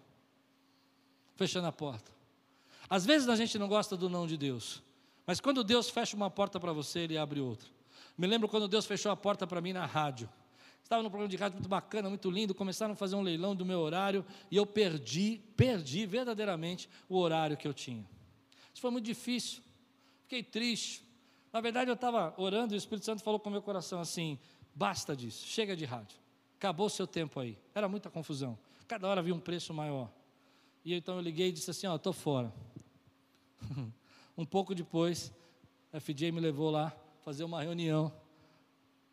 Fechando 1.37 1.67
a 1.67 1.73
porta. 1.73 2.11
Às 2.89 3.07
vezes 3.07 3.29
a 3.29 3.37
gente 3.37 3.59
não 3.59 3.69
gosta 3.69 3.97
do 3.97 4.09
não 4.09 4.27
de 4.27 4.37
Deus, 4.37 4.83
mas 5.27 5.41
quando 5.41 5.63
Deus 5.63 5.89
fecha 5.89 6.17
uma 6.17 6.29
porta 6.29 6.59
para 6.59 6.73
você, 6.73 7.01
Ele 7.01 7.17
abre 7.17 7.41
outra. 7.41 7.69
Me 8.19 8.27
lembro 8.27 8.49
quando 8.49 8.67
Deus 8.67 8.85
fechou 8.85 9.13
a 9.13 9.17
porta 9.17 9.47
para 9.47 9.61
mim 9.61 9.73
na 9.73 9.87
rádio. 9.87 10.29
Estava 10.83 11.03
num 11.03 11.09
programa 11.09 11.31
de 11.31 11.37
rádio 11.37 11.55
muito 11.59 11.69
bacana, 11.69 12.09
muito 12.09 12.29
lindo. 12.29 12.53
Começaram 12.53 12.95
a 12.95 12.97
fazer 12.97 13.15
um 13.15 13.23
leilão 13.23 13.55
do 13.55 13.65
meu 13.65 13.79
horário 13.79 14.27
e 14.51 14.57
eu 14.57 14.67
perdi, 14.67 15.41
perdi 15.57 16.05
verdadeiramente 16.05 16.89
o 17.09 17.17
horário 17.17 17.57
que 17.57 17.67
eu 17.67 17.73
tinha. 17.73 18.05
Isso 18.73 18.83
foi 18.83 18.91
muito 18.91 19.05
difícil. 19.05 19.63
Fiquei 20.23 20.43
triste. 20.43 21.05
Na 21.53 21.61
verdade, 21.61 21.91
eu 21.91 21.95
estava 21.95 22.35
orando 22.37 22.75
e 22.75 22.77
o 22.77 22.79
Espírito 22.79 23.07
Santo 23.07 23.23
falou 23.23 23.39
com 23.39 23.49
o 23.49 23.53
meu 23.53 23.63
coração 23.63 24.01
assim: 24.01 24.39
basta 24.75 25.15
disso, 25.15 25.47
chega 25.47 25.77
de 25.77 25.85
rádio. 25.85 26.20
Acabou 26.61 26.89
o 26.89 26.91
seu 26.91 27.07
tempo 27.07 27.41
aí. 27.41 27.57
Era 27.75 27.89
muita 27.89 28.11
confusão. 28.11 28.59
Cada 28.87 29.09
hora 29.09 29.21
havia 29.21 29.35
um 29.35 29.41
preço 29.41 29.73
maior. 29.73 30.13
E 30.85 30.93
então 30.93 31.15
eu 31.15 31.23
liguei 31.23 31.49
e 31.49 31.53
disse 31.53 31.71
assim: 31.71 31.87
Ó, 31.87 31.95
oh, 31.95 31.97
estou 31.97 32.13
fora. 32.13 32.53
um 34.37 34.45
pouco 34.45 34.75
depois, 34.75 35.33
a 35.91 35.99
FJ 35.99 36.31
me 36.31 36.39
levou 36.39 36.71
lá 36.71 36.95
fazer 37.25 37.45
uma 37.45 37.63
reunião, 37.63 38.13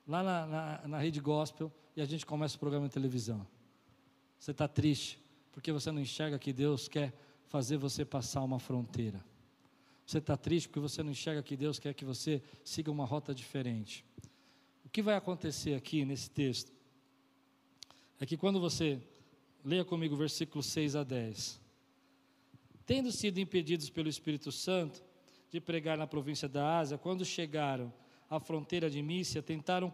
lá 0.06 0.22
na, 0.22 0.46
na, 0.46 0.88
na 0.90 0.98
rede 1.00 1.22
gospel, 1.22 1.72
e 1.96 2.02
a 2.02 2.06
gente 2.06 2.26
começa 2.26 2.58
o 2.58 2.60
programa 2.60 2.90
de 2.90 2.94
televisão. 2.94 3.48
Você 4.38 4.52
está 4.52 4.68
triste, 4.68 5.18
porque 5.54 5.72
você 5.72 5.90
não 5.90 6.02
enxerga 6.02 6.38
que 6.38 6.52
Deus 6.52 6.90
quer 6.90 7.14
fazer 7.46 7.78
você 7.78 8.04
passar 8.04 8.44
uma 8.44 8.60
fronteira. 8.60 9.24
Você 10.06 10.18
está 10.18 10.36
triste 10.36 10.68
porque 10.68 10.82
você 10.82 11.02
não 11.02 11.12
enxerga 11.12 11.42
que 11.42 11.56
Deus 11.56 11.80
quer 11.80 11.94
que 11.94 12.04
você 12.04 12.44
siga 12.62 12.92
uma 12.92 13.06
rota 13.06 13.34
diferente. 13.34 14.04
O 14.84 14.90
que 14.90 15.02
vai 15.02 15.16
acontecer 15.16 15.76
aqui 15.76 16.04
nesse 16.04 16.30
texto? 16.30 16.76
É 18.20 18.26
que 18.26 18.38
quando 18.38 18.60
você 18.60 19.00
leia 19.64 19.84
comigo 19.84 20.16
o 20.16 20.18
versículo 20.18 20.64
6 20.64 20.96
a 20.96 21.04
10. 21.04 21.60
Tendo 22.86 23.12
sido 23.12 23.40
impedidos 23.40 23.90
pelo 23.90 24.08
Espírito 24.08 24.52
Santo 24.52 25.04
de 25.52 25.60
pregar 25.60 25.98
na 25.98 26.08
província 26.08 26.48
da 26.48 26.80
Ásia, 26.80 26.98
quando 26.98 27.26
chegaram 27.26 27.94
à 28.30 28.40
fronteira 28.40 28.90
de 28.90 29.02
Mícia, 29.02 29.42
tentaram 29.42 29.90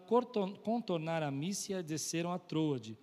contornar 0.63 1.23
a 1.23 1.31
Mícia 1.31 1.79
e 1.79 1.83
desceram 1.83 2.31
a 2.31 2.39
Troade. 2.39 2.97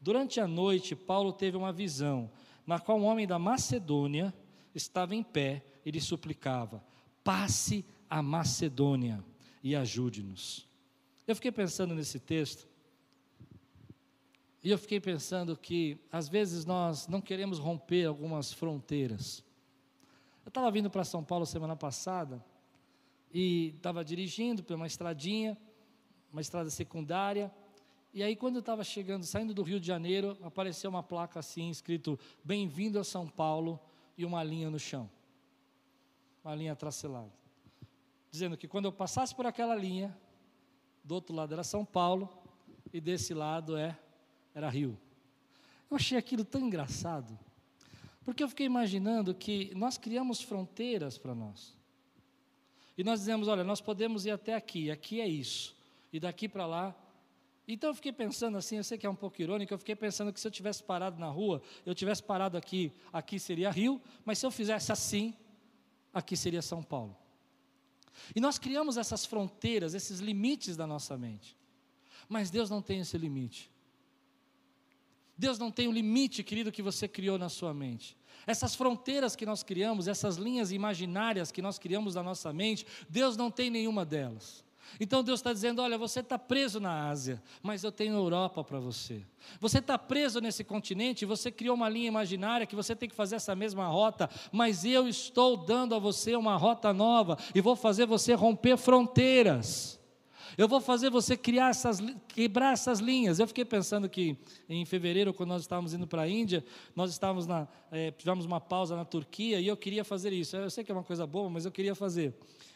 Durante 0.00 0.40
a 0.40 0.46
noite, 0.46 0.94
Paulo 0.94 1.32
teve 1.32 1.56
uma 1.56 1.72
visão, 1.72 2.30
na 2.66 2.78
qual 2.78 2.98
um 2.98 3.04
homem 3.04 3.26
da 3.26 3.38
Macedônia 3.38 4.32
estava 4.74 5.14
em 5.14 5.22
pé 5.22 5.62
e 5.84 5.90
lhe 5.90 6.00
suplicava: 6.00 6.82
passe 7.24 7.84
a 8.08 8.22
Macedônia 8.22 9.24
e 9.62 9.74
ajude-nos. 9.74 10.66
Eu 11.26 11.34
fiquei 11.34 11.50
pensando 11.50 11.94
nesse 11.94 12.18
texto, 12.20 12.67
e 14.62 14.70
eu 14.70 14.78
fiquei 14.78 15.00
pensando 15.00 15.56
que, 15.56 15.98
às 16.10 16.28
vezes, 16.28 16.64
nós 16.64 17.06
não 17.06 17.20
queremos 17.20 17.58
romper 17.58 18.06
algumas 18.06 18.52
fronteiras. 18.52 19.44
Eu 20.44 20.48
estava 20.48 20.70
vindo 20.70 20.90
para 20.90 21.04
São 21.04 21.22
Paulo 21.22 21.46
semana 21.46 21.76
passada 21.76 22.44
e 23.32 23.74
estava 23.76 24.04
dirigindo 24.04 24.64
por 24.64 24.74
uma 24.74 24.86
estradinha, 24.86 25.56
uma 26.32 26.40
estrada 26.40 26.70
secundária. 26.70 27.52
E 28.12 28.22
aí, 28.22 28.34
quando 28.34 28.56
eu 28.56 28.60
estava 28.60 28.82
chegando, 28.82 29.24
saindo 29.24 29.54
do 29.54 29.62
Rio 29.62 29.78
de 29.78 29.86
Janeiro, 29.86 30.36
apareceu 30.42 30.90
uma 30.90 31.02
placa 31.02 31.38
assim, 31.38 31.70
escrito 31.70 32.18
Bem-vindo 32.42 32.98
a 32.98 33.04
São 33.04 33.28
Paulo 33.28 33.78
e 34.16 34.24
uma 34.24 34.42
linha 34.42 34.68
no 34.70 34.78
chão. 34.78 35.08
Uma 36.42 36.54
linha 36.56 36.74
tracelada. 36.74 37.32
Dizendo 38.28 38.56
que 38.56 38.66
quando 38.66 38.86
eu 38.86 38.92
passasse 38.92 39.34
por 39.34 39.46
aquela 39.46 39.76
linha, 39.76 40.18
do 41.04 41.14
outro 41.14 41.34
lado 41.34 41.52
era 41.52 41.62
São 41.62 41.84
Paulo 41.84 42.28
e 42.92 43.00
desse 43.00 43.32
lado 43.32 43.76
é 43.76 43.96
era 44.54 44.68
rio. 44.68 44.98
Eu 45.90 45.96
achei 45.96 46.18
aquilo 46.18 46.44
tão 46.44 46.60
engraçado, 46.60 47.38
porque 48.24 48.42
eu 48.42 48.48
fiquei 48.48 48.66
imaginando 48.66 49.34
que 49.34 49.72
nós 49.74 49.96
criamos 49.96 50.40
fronteiras 50.40 51.16
para 51.16 51.34
nós. 51.34 51.76
E 52.96 53.04
nós 53.04 53.20
dizemos, 53.20 53.48
olha, 53.48 53.62
nós 53.62 53.80
podemos 53.80 54.26
ir 54.26 54.30
até 54.30 54.54
aqui, 54.54 54.90
aqui 54.90 55.20
é 55.20 55.28
isso, 55.28 55.74
e 56.12 56.18
daqui 56.18 56.48
para 56.48 56.66
lá. 56.66 56.94
Então 57.66 57.90
eu 57.90 57.94
fiquei 57.94 58.12
pensando 58.12 58.58
assim, 58.58 58.76
eu 58.76 58.84
sei 58.84 58.98
que 58.98 59.06
é 59.06 59.10
um 59.10 59.14
pouco 59.14 59.40
irônico, 59.40 59.72
eu 59.72 59.78
fiquei 59.78 59.94
pensando 59.94 60.32
que 60.32 60.40
se 60.40 60.46
eu 60.46 60.50
tivesse 60.50 60.82
parado 60.82 61.18
na 61.18 61.28
rua, 61.28 61.62
eu 61.86 61.94
tivesse 61.94 62.22
parado 62.22 62.56
aqui, 62.56 62.92
aqui 63.12 63.38
seria 63.38 63.70
Rio, 63.70 64.00
mas 64.24 64.38
se 64.38 64.46
eu 64.46 64.50
fizesse 64.50 64.90
assim, 64.90 65.34
aqui 66.12 66.36
seria 66.36 66.60
São 66.60 66.82
Paulo. 66.82 67.16
E 68.34 68.40
nós 68.40 68.58
criamos 68.58 68.96
essas 68.96 69.24
fronteiras, 69.24 69.94
esses 69.94 70.18
limites 70.20 70.76
da 70.76 70.86
nossa 70.86 71.16
mente. 71.16 71.56
Mas 72.28 72.50
Deus 72.50 72.68
não 72.68 72.82
tem 72.82 73.00
esse 73.00 73.16
limite. 73.16 73.70
Deus 75.38 75.58
não 75.58 75.70
tem 75.70 75.86
o 75.86 75.90
um 75.90 75.94
limite, 75.94 76.42
querido, 76.42 76.72
que 76.72 76.82
você 76.82 77.06
criou 77.06 77.38
na 77.38 77.48
sua 77.48 77.72
mente. 77.72 78.16
Essas 78.44 78.74
fronteiras 78.74 79.36
que 79.36 79.46
nós 79.46 79.62
criamos, 79.62 80.08
essas 80.08 80.36
linhas 80.36 80.72
imaginárias 80.72 81.52
que 81.52 81.62
nós 81.62 81.78
criamos 81.78 82.16
na 82.16 82.22
nossa 82.22 82.52
mente, 82.52 82.84
Deus 83.08 83.36
não 83.36 83.50
tem 83.50 83.70
nenhuma 83.70 84.04
delas. 84.04 84.64
Então 84.98 85.22
Deus 85.22 85.40
está 85.40 85.52
dizendo: 85.52 85.82
olha, 85.82 85.98
você 85.98 86.20
está 86.20 86.38
preso 86.38 86.80
na 86.80 87.08
Ásia, 87.08 87.42
mas 87.62 87.84
eu 87.84 87.92
tenho 87.92 88.14
Europa 88.14 88.64
para 88.64 88.80
você. 88.80 89.22
Você 89.60 89.78
está 89.78 89.98
preso 89.98 90.40
nesse 90.40 90.64
continente, 90.64 91.26
você 91.26 91.50
criou 91.50 91.76
uma 91.76 91.88
linha 91.88 92.08
imaginária 92.08 92.66
que 92.66 92.76
você 92.76 92.96
tem 92.96 93.08
que 93.08 93.14
fazer 93.14 93.36
essa 93.36 93.54
mesma 93.54 93.86
rota, 93.86 94.30
mas 94.50 94.84
eu 94.84 95.06
estou 95.06 95.56
dando 95.56 95.94
a 95.94 95.98
você 95.98 96.34
uma 96.34 96.56
rota 96.56 96.92
nova 96.92 97.36
e 97.54 97.60
vou 97.60 97.76
fazer 97.76 98.06
você 98.06 98.32
romper 98.34 98.76
fronteiras. 98.76 99.97
Eu 100.56 100.68
vou 100.68 100.80
fazer 100.80 101.10
você 101.10 101.36
criar 101.36 101.70
essas, 101.70 102.00
quebrar 102.28 102.72
essas 102.72 103.00
linhas. 103.00 103.38
Eu 103.38 103.46
fiquei 103.46 103.64
pensando 103.64 104.08
que 104.08 104.36
em 104.68 104.84
fevereiro, 104.84 105.34
quando 105.34 105.50
nós 105.50 105.62
estávamos 105.62 105.92
indo 105.94 106.06
para 106.06 106.22
a 106.22 106.28
Índia, 106.28 106.64
nós 106.94 107.10
estávamos 107.10 107.46
na, 107.46 107.68
é, 107.90 108.10
tivemos 108.10 108.44
uma 108.44 108.60
pausa 108.60 108.96
na 108.96 109.04
Turquia 109.04 109.60
e 109.60 109.66
eu 109.66 109.76
queria 109.76 110.04
fazer 110.04 110.32
isso. 110.32 110.56
Eu 110.56 110.70
sei 110.70 110.84
que 110.84 110.90
é 110.90 110.94
uma 110.94 111.04
coisa 111.04 111.26
boa, 111.26 111.50
mas 111.50 111.64
eu 111.64 111.72
queria 111.72 111.94
fazer. 111.94 112.34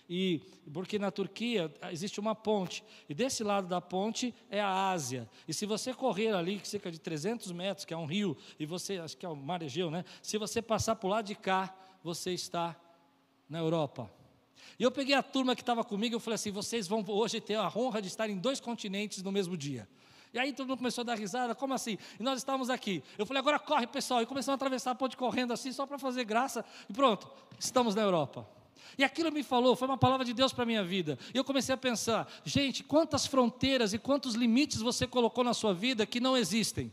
E 0.08 0.40
porque 0.72 0.98
na 0.98 1.10
Turquia 1.10 1.72
existe 1.90 2.20
uma 2.20 2.34
ponte 2.34 2.84
e 3.08 3.14
desse 3.14 3.42
lado 3.42 3.68
da 3.68 3.80
ponte 3.80 4.34
é 4.50 4.60
a 4.60 4.90
Ásia. 4.90 5.28
E 5.46 5.54
se 5.54 5.64
você 5.64 5.94
correr 5.94 6.34
ali 6.34 6.60
cerca 6.64 6.90
de 6.90 6.98
300 6.98 7.50
metros, 7.52 7.84
que 7.84 7.94
é 7.94 7.96
um 7.96 8.06
rio, 8.06 8.36
e 8.58 8.66
você 8.66 8.98
acho 8.98 9.16
que 9.16 9.24
é 9.24 9.28
o 9.28 9.36
Mar 9.36 9.62
Egeu, 9.62 9.90
né? 9.90 10.04
Se 10.20 10.36
você 10.38 10.60
passar 10.60 10.96
por 10.96 11.08
lado 11.08 11.26
de 11.26 11.34
cá, 11.34 11.74
você 12.02 12.32
está 12.32 12.76
na 13.48 13.58
Europa. 13.58 14.10
E 14.78 14.82
eu 14.82 14.90
peguei 14.90 15.14
a 15.14 15.22
turma 15.22 15.54
que 15.54 15.62
estava 15.62 15.84
comigo 15.84 16.16
e 16.16 16.20
falei 16.20 16.34
assim: 16.34 16.50
vocês 16.50 16.86
vão 16.88 17.04
hoje 17.08 17.40
ter 17.40 17.54
a 17.54 17.70
honra 17.74 18.00
de 18.00 18.08
estar 18.08 18.28
em 18.28 18.36
dois 18.36 18.60
continentes 18.60 19.22
no 19.22 19.32
mesmo 19.32 19.56
dia. 19.56 19.88
E 20.32 20.38
aí 20.38 20.52
todo 20.52 20.68
mundo 20.68 20.78
começou 20.78 21.02
a 21.02 21.04
dar 21.04 21.18
risada, 21.18 21.54
como 21.54 21.74
assim? 21.74 21.98
E 22.18 22.22
nós 22.22 22.38
estávamos 22.38 22.70
aqui. 22.70 23.02
Eu 23.18 23.26
falei, 23.26 23.40
agora 23.40 23.58
corre, 23.58 23.86
pessoal. 23.86 24.22
E 24.22 24.26
começamos 24.26 24.54
a 24.54 24.56
atravessar 24.56 24.92
a 24.92 24.94
ponte 24.94 25.16
correndo 25.16 25.52
assim, 25.52 25.70
só 25.72 25.84
para 25.84 25.98
fazer 25.98 26.24
graça. 26.24 26.64
E 26.88 26.92
pronto, 26.92 27.30
estamos 27.58 27.94
na 27.94 28.00
Europa. 28.00 28.48
E 28.96 29.04
aquilo 29.04 29.30
me 29.30 29.42
falou, 29.42 29.76
foi 29.76 29.86
uma 29.86 29.98
palavra 29.98 30.24
de 30.24 30.32
Deus 30.32 30.52
para 30.52 30.62
a 30.62 30.66
minha 30.66 30.82
vida. 30.82 31.18
E 31.34 31.36
eu 31.36 31.44
comecei 31.44 31.74
a 31.74 31.78
pensar, 31.78 32.30
gente, 32.44 32.82
quantas 32.82 33.26
fronteiras 33.26 33.92
e 33.92 33.98
quantos 33.98 34.34
limites 34.34 34.80
você 34.80 35.06
colocou 35.06 35.44
na 35.44 35.52
sua 35.52 35.74
vida 35.74 36.06
que 36.06 36.18
não 36.18 36.36
existem. 36.36 36.90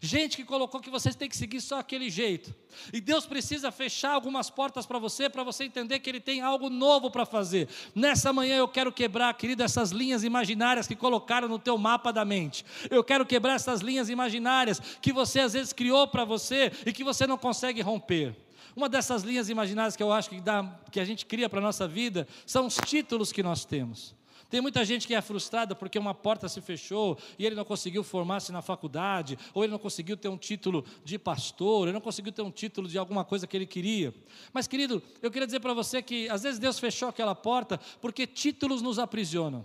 Gente 0.00 0.36
que 0.36 0.44
colocou 0.44 0.80
que 0.80 0.90
vocês 0.90 1.14
têm 1.14 1.28
que 1.28 1.36
seguir 1.36 1.60
só 1.60 1.78
aquele 1.78 2.10
jeito. 2.10 2.54
E 2.92 3.00
Deus 3.00 3.26
precisa 3.26 3.70
fechar 3.70 4.12
algumas 4.12 4.50
portas 4.50 4.86
para 4.86 4.98
você, 4.98 5.28
para 5.28 5.42
você 5.42 5.64
entender 5.64 5.98
que 6.00 6.08
Ele 6.08 6.20
tem 6.20 6.40
algo 6.40 6.70
novo 6.70 7.10
para 7.10 7.26
fazer. 7.26 7.68
Nessa 7.94 8.32
manhã 8.32 8.56
eu 8.56 8.68
quero 8.68 8.92
quebrar, 8.92 9.32
querido, 9.34 9.62
essas 9.62 9.90
linhas 9.90 10.24
imaginárias 10.24 10.86
que 10.86 10.96
colocaram 10.96 11.48
no 11.48 11.58
teu 11.58 11.76
mapa 11.76 12.12
da 12.12 12.24
mente. 12.24 12.64
Eu 12.90 13.04
quero 13.04 13.26
quebrar 13.26 13.54
essas 13.54 13.80
linhas 13.80 14.08
imaginárias 14.08 14.80
que 15.00 15.12
você 15.12 15.40
às 15.40 15.52
vezes 15.52 15.72
criou 15.72 16.06
para 16.08 16.24
você 16.24 16.72
e 16.86 16.92
que 16.92 17.04
você 17.04 17.26
não 17.26 17.38
consegue 17.38 17.80
romper. 17.80 18.34
Uma 18.74 18.88
dessas 18.88 19.22
linhas 19.22 19.48
imaginárias 19.48 19.96
que 19.96 20.02
eu 20.02 20.12
acho 20.12 20.30
que, 20.30 20.40
dá, 20.40 20.64
que 20.90 20.98
a 20.98 21.04
gente 21.04 21.26
cria 21.26 21.48
para 21.48 21.58
a 21.58 21.62
nossa 21.62 21.86
vida 21.86 22.26
são 22.46 22.66
os 22.66 22.76
títulos 22.76 23.30
que 23.30 23.42
nós 23.42 23.64
temos. 23.64 24.14
Tem 24.52 24.60
muita 24.60 24.84
gente 24.84 25.06
que 25.06 25.14
é 25.14 25.22
frustrada 25.22 25.74
porque 25.74 25.98
uma 25.98 26.12
porta 26.12 26.46
se 26.46 26.60
fechou 26.60 27.16
e 27.38 27.46
ele 27.46 27.54
não 27.54 27.64
conseguiu 27.64 28.04
formar-se 28.04 28.52
na 28.52 28.60
faculdade, 28.60 29.38
ou 29.54 29.64
ele 29.64 29.70
não 29.70 29.78
conseguiu 29.78 30.14
ter 30.14 30.28
um 30.28 30.36
título 30.36 30.84
de 31.02 31.18
pastor, 31.18 31.84
ele 31.88 31.94
não 31.94 32.02
conseguiu 32.02 32.30
ter 32.34 32.42
um 32.42 32.50
título 32.50 32.86
de 32.86 32.98
alguma 32.98 33.24
coisa 33.24 33.46
que 33.46 33.56
ele 33.56 33.64
queria. 33.64 34.14
Mas, 34.52 34.66
querido, 34.66 35.02
eu 35.22 35.30
queria 35.30 35.46
dizer 35.46 35.60
para 35.60 35.72
você 35.72 36.02
que 36.02 36.28
às 36.28 36.42
vezes 36.42 36.58
Deus 36.58 36.78
fechou 36.78 37.08
aquela 37.08 37.34
porta 37.34 37.80
porque 37.98 38.26
títulos 38.26 38.82
nos 38.82 38.98
aprisionam. 38.98 39.64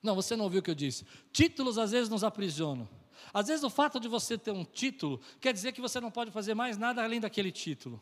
Não, 0.00 0.14
você 0.14 0.36
não 0.36 0.44
ouviu 0.44 0.60
o 0.60 0.62
que 0.62 0.70
eu 0.70 0.74
disse. 0.76 1.04
Títulos 1.32 1.78
às 1.78 1.90
vezes 1.90 2.08
nos 2.08 2.22
aprisionam. 2.22 2.88
Às 3.34 3.48
vezes 3.48 3.64
o 3.64 3.70
fato 3.70 3.98
de 3.98 4.06
você 4.06 4.38
ter 4.38 4.52
um 4.52 4.64
título 4.64 5.20
quer 5.40 5.52
dizer 5.52 5.72
que 5.72 5.80
você 5.80 5.98
não 5.98 6.12
pode 6.12 6.30
fazer 6.30 6.54
mais 6.54 6.78
nada 6.78 7.02
além 7.02 7.20
daquele 7.20 7.50
título. 7.50 8.00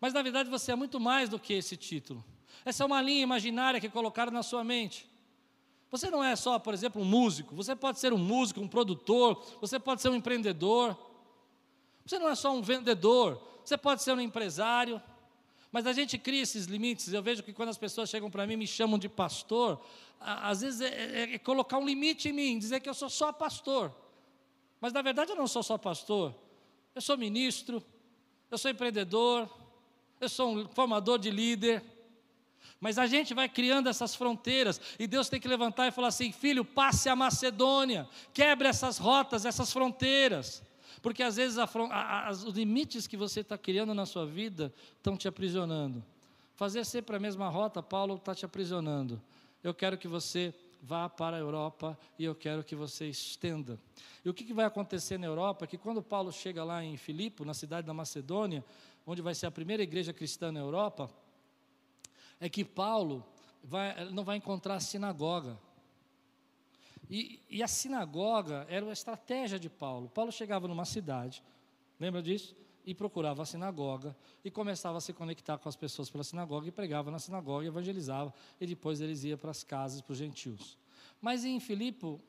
Mas 0.00 0.14
na 0.14 0.22
verdade 0.22 0.48
você 0.48 0.72
é 0.72 0.74
muito 0.74 0.98
mais 0.98 1.28
do 1.28 1.38
que 1.38 1.52
esse 1.52 1.76
título. 1.76 2.24
Essa 2.64 2.82
é 2.82 2.86
uma 2.86 3.00
linha 3.00 3.22
imaginária 3.22 3.80
que 3.80 3.88
colocaram 3.88 4.32
na 4.32 4.42
sua 4.42 4.64
mente. 4.64 5.08
Você 5.90 6.10
não 6.10 6.22
é 6.22 6.34
só, 6.34 6.58
por 6.58 6.74
exemplo, 6.74 7.00
um 7.00 7.04
músico, 7.04 7.54
você 7.54 7.74
pode 7.76 7.98
ser 7.98 8.12
um 8.12 8.18
músico, 8.18 8.60
um 8.60 8.68
produtor, 8.68 9.42
você 9.60 9.78
pode 9.78 10.02
ser 10.02 10.08
um 10.08 10.16
empreendedor. 10.16 10.96
Você 12.04 12.18
não 12.18 12.28
é 12.28 12.34
só 12.34 12.52
um 12.52 12.62
vendedor, 12.62 13.40
você 13.64 13.76
pode 13.76 14.02
ser 14.02 14.12
um 14.12 14.20
empresário. 14.20 15.00
Mas 15.72 15.86
a 15.86 15.92
gente 15.92 16.16
cria 16.16 16.42
esses 16.42 16.66
limites. 16.66 17.12
Eu 17.12 17.22
vejo 17.22 17.42
que 17.42 17.52
quando 17.52 17.68
as 17.68 17.78
pessoas 17.78 18.08
chegam 18.08 18.30
para 18.30 18.46
mim 18.46 18.54
e 18.54 18.56
me 18.56 18.66
chamam 18.66 18.98
de 18.98 19.08
pastor, 19.08 19.80
às 20.20 20.60
vezes 20.60 20.80
é, 20.80 20.86
é, 20.86 21.34
é, 21.34 21.38
colocar 21.38 21.78
um 21.78 21.84
limite 21.84 22.28
em 22.28 22.32
mim, 22.32 22.58
dizer 22.58 22.80
que 22.80 22.88
eu 22.88 22.94
sou 22.94 23.10
só 23.10 23.32
pastor. 23.32 23.94
Mas 24.80 24.92
na 24.92 25.02
verdade 25.02 25.32
eu 25.32 25.36
não 25.36 25.46
sou 25.46 25.62
só 25.62 25.76
pastor, 25.76 26.34
eu 26.94 27.00
sou 27.00 27.16
ministro, 27.16 27.82
eu 28.50 28.58
sou 28.58 28.70
empreendedor, 28.70 29.48
eu 30.20 30.28
sou 30.28 30.50
um 30.50 30.68
formador 30.68 31.18
de 31.18 31.30
líder. 31.30 31.82
Mas 32.86 32.98
a 32.98 33.06
gente 33.08 33.34
vai 33.34 33.48
criando 33.48 33.88
essas 33.88 34.14
fronteiras 34.14 34.80
e 34.96 35.08
Deus 35.08 35.28
tem 35.28 35.40
que 35.40 35.48
levantar 35.48 35.88
e 35.88 35.90
falar 35.90 36.06
assim: 36.06 36.30
filho, 36.30 36.64
passe 36.64 37.08
a 37.08 37.16
Macedônia, 37.16 38.08
quebre 38.32 38.68
essas 38.68 38.96
rotas, 38.96 39.44
essas 39.44 39.72
fronteiras. 39.72 40.62
Porque 41.02 41.20
às 41.24 41.34
vezes 41.34 41.58
a, 41.58 41.68
a, 41.90 42.30
os 42.30 42.44
limites 42.44 43.08
que 43.08 43.16
você 43.16 43.40
está 43.40 43.58
criando 43.58 43.92
na 43.92 44.06
sua 44.06 44.24
vida 44.24 44.72
estão 44.96 45.16
te 45.16 45.26
aprisionando. 45.26 46.00
Fazer 46.54 46.84
sempre 46.84 47.16
a 47.16 47.18
mesma 47.18 47.48
rota, 47.48 47.82
Paulo 47.82 48.14
está 48.14 48.36
te 48.36 48.44
aprisionando. 48.44 49.20
Eu 49.64 49.74
quero 49.74 49.98
que 49.98 50.06
você 50.06 50.54
vá 50.80 51.08
para 51.08 51.38
a 51.38 51.40
Europa 51.40 51.98
e 52.16 52.24
eu 52.24 52.36
quero 52.36 52.62
que 52.62 52.76
você 52.76 53.08
estenda. 53.08 53.80
E 54.24 54.30
o 54.30 54.32
que, 54.32 54.44
que 54.44 54.54
vai 54.54 54.64
acontecer 54.64 55.18
na 55.18 55.26
Europa 55.26 55.64
é 55.64 55.66
que 55.66 55.76
quando 55.76 56.00
Paulo 56.00 56.30
chega 56.30 56.62
lá 56.62 56.84
em 56.84 56.96
Filipe, 56.96 57.44
na 57.44 57.52
cidade 57.52 57.84
da 57.84 57.92
Macedônia, 57.92 58.64
onde 59.04 59.20
vai 59.22 59.34
ser 59.34 59.46
a 59.46 59.50
primeira 59.50 59.82
igreja 59.82 60.12
cristã 60.12 60.52
na 60.52 60.60
Europa, 60.60 61.10
é 62.40 62.48
que 62.48 62.64
Paulo 62.64 63.24
vai, 63.62 64.10
não 64.10 64.24
vai 64.24 64.36
encontrar 64.36 64.74
a 64.74 64.80
sinagoga. 64.80 65.58
E, 67.08 67.40
e, 67.48 67.62
a 67.62 67.68
sinagoga 67.68 68.66
era 68.68 68.84
a 68.86 68.92
estratégia 68.92 69.58
de 69.58 69.68
Paulo. 69.68 70.08
Paulo 70.08 70.32
chegava 70.32 70.66
numa 70.66 70.84
cidade, 70.84 71.42
lembra 72.00 72.22
disso? 72.22 72.56
E 72.84 72.94
procurava 72.94 73.42
a 73.42 73.46
sinagoga 73.46 74.16
e 74.44 74.50
começava 74.50 74.98
a 74.98 75.00
se 75.00 75.12
conectar 75.12 75.58
com 75.58 75.68
as 75.68 75.76
pessoas 75.76 76.10
pela 76.10 76.24
sinagoga 76.24 76.68
e 76.68 76.72
pregava 76.72 77.10
na 77.10 77.18
sinagoga, 77.18 77.66
evangelizava 77.66 78.32
e 78.60 78.66
depois 78.66 79.00
eles 79.00 79.24
iam 79.24 79.38
para 79.38 79.50
as 79.50 79.62
casas, 79.62 80.00
para 80.00 80.12
os 80.12 80.18
gentios. 80.18 80.76
Mas 81.20 81.44
em 81.44 81.58
Filipe, 81.58 82.20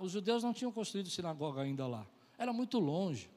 os 0.00 0.12
judeus 0.12 0.42
não 0.42 0.52
tinham 0.52 0.72
construído 0.72 1.08
sinagoga 1.08 1.62
ainda 1.62 1.86
lá, 1.86 2.06
era 2.38 2.52
muito 2.52 2.78
longe. 2.78 3.30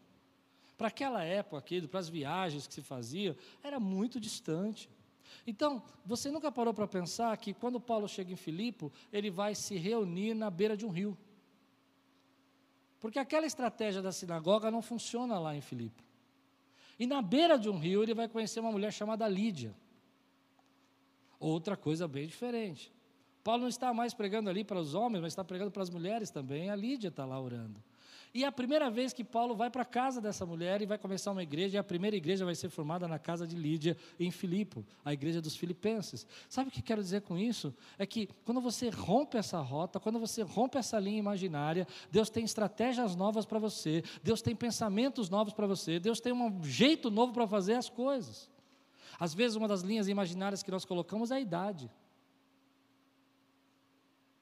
Para 0.77 0.88
aquela 0.88 1.23
época, 1.23 1.63
para 1.89 1.99
as 1.99 2.09
viagens 2.09 2.65
que 2.65 2.73
se 2.73 2.81
faziam, 2.81 3.35
era 3.62 3.79
muito 3.79 4.19
distante. 4.19 4.89
Então, 5.45 5.81
você 6.05 6.29
nunca 6.29 6.51
parou 6.51 6.73
para 6.73 6.87
pensar 6.87 7.35
que 7.37 7.53
quando 7.53 7.79
Paulo 7.79 8.07
chega 8.07 8.31
em 8.31 8.35
Filipe, 8.35 8.91
ele 9.11 9.29
vai 9.29 9.55
se 9.55 9.77
reunir 9.77 10.33
na 10.33 10.49
beira 10.49 10.75
de 10.75 10.85
um 10.85 10.89
rio. 10.89 11.17
Porque 12.99 13.17
aquela 13.17 13.45
estratégia 13.45 14.01
da 14.01 14.11
sinagoga 14.11 14.69
não 14.69 14.81
funciona 14.81 15.39
lá 15.39 15.55
em 15.55 15.61
Filipe. 15.61 16.03
E 16.99 17.07
na 17.07 17.21
beira 17.21 17.57
de 17.57 17.69
um 17.69 17.79
rio 17.79 18.03
ele 18.03 18.13
vai 18.13 18.27
conhecer 18.27 18.59
uma 18.59 18.71
mulher 18.71 18.91
chamada 18.91 19.27
Lídia. 19.27 19.73
Outra 21.39 21.77
coisa 21.77 22.07
bem 22.07 22.27
diferente. 22.27 22.91
Paulo 23.41 23.61
não 23.61 23.69
está 23.69 23.93
mais 23.93 24.13
pregando 24.13 24.49
ali 24.49 24.65
para 24.65 24.77
os 24.77 24.93
homens, 24.93 25.21
mas 25.21 25.31
está 25.31 25.43
pregando 25.43 25.71
para 25.71 25.81
as 25.81 25.89
mulheres 25.89 26.29
também. 26.29 26.69
A 26.69 26.75
Lídia 26.75 27.07
está 27.07 27.25
lá 27.25 27.39
orando. 27.39 27.81
E 28.31 28.43
é 28.43 28.47
a 28.47 28.51
primeira 28.51 28.91
vez 28.91 29.11
que 29.11 29.23
Paulo 29.23 29.55
vai 29.55 29.71
para 29.71 29.81
a 29.81 29.85
casa 29.85 30.21
dessa 30.21 30.45
mulher 30.45 30.81
e 30.83 30.85
vai 30.85 30.99
começar 30.99 31.31
uma 31.31 31.41
igreja, 31.41 31.77
e 31.77 31.79
a 31.79 31.83
primeira 31.83 32.15
igreja 32.15 32.45
vai 32.45 32.53
ser 32.53 32.69
formada 32.69 33.07
na 33.07 33.17
casa 33.17 33.47
de 33.47 33.55
Lídia, 33.55 33.97
em 34.19 34.29
Filipe, 34.29 34.85
a 35.03 35.11
igreja 35.11 35.41
dos 35.41 35.55
filipenses. 35.55 36.27
Sabe 36.47 36.69
o 36.69 36.71
que 36.71 36.81
quero 36.81 37.01
dizer 37.01 37.21
com 37.21 37.37
isso? 37.37 37.73
É 37.97 38.05
que 38.05 38.27
quando 38.45 38.61
você 38.61 38.89
rompe 38.89 39.35
essa 39.35 39.59
rota, 39.59 39.99
quando 39.99 40.19
você 40.19 40.43
rompe 40.43 40.77
essa 40.77 40.99
linha 40.99 41.17
imaginária, 41.17 41.87
Deus 42.11 42.29
tem 42.29 42.45
estratégias 42.45 43.15
novas 43.15 43.47
para 43.47 43.57
você, 43.57 44.03
Deus 44.21 44.43
tem 44.43 44.55
pensamentos 44.55 45.27
novos 45.27 45.53
para 45.53 45.65
você, 45.65 45.99
Deus 45.99 46.19
tem 46.19 46.31
um 46.31 46.63
jeito 46.63 47.09
novo 47.09 47.33
para 47.33 47.47
fazer 47.47 47.73
as 47.73 47.89
coisas. 47.89 48.47
Às 49.19 49.33
vezes, 49.33 49.57
uma 49.57 49.67
das 49.67 49.81
linhas 49.81 50.07
imaginárias 50.07 50.61
que 50.61 50.69
nós 50.69 50.85
colocamos 50.85 51.31
é 51.31 51.35
a 51.35 51.39
idade. 51.39 51.91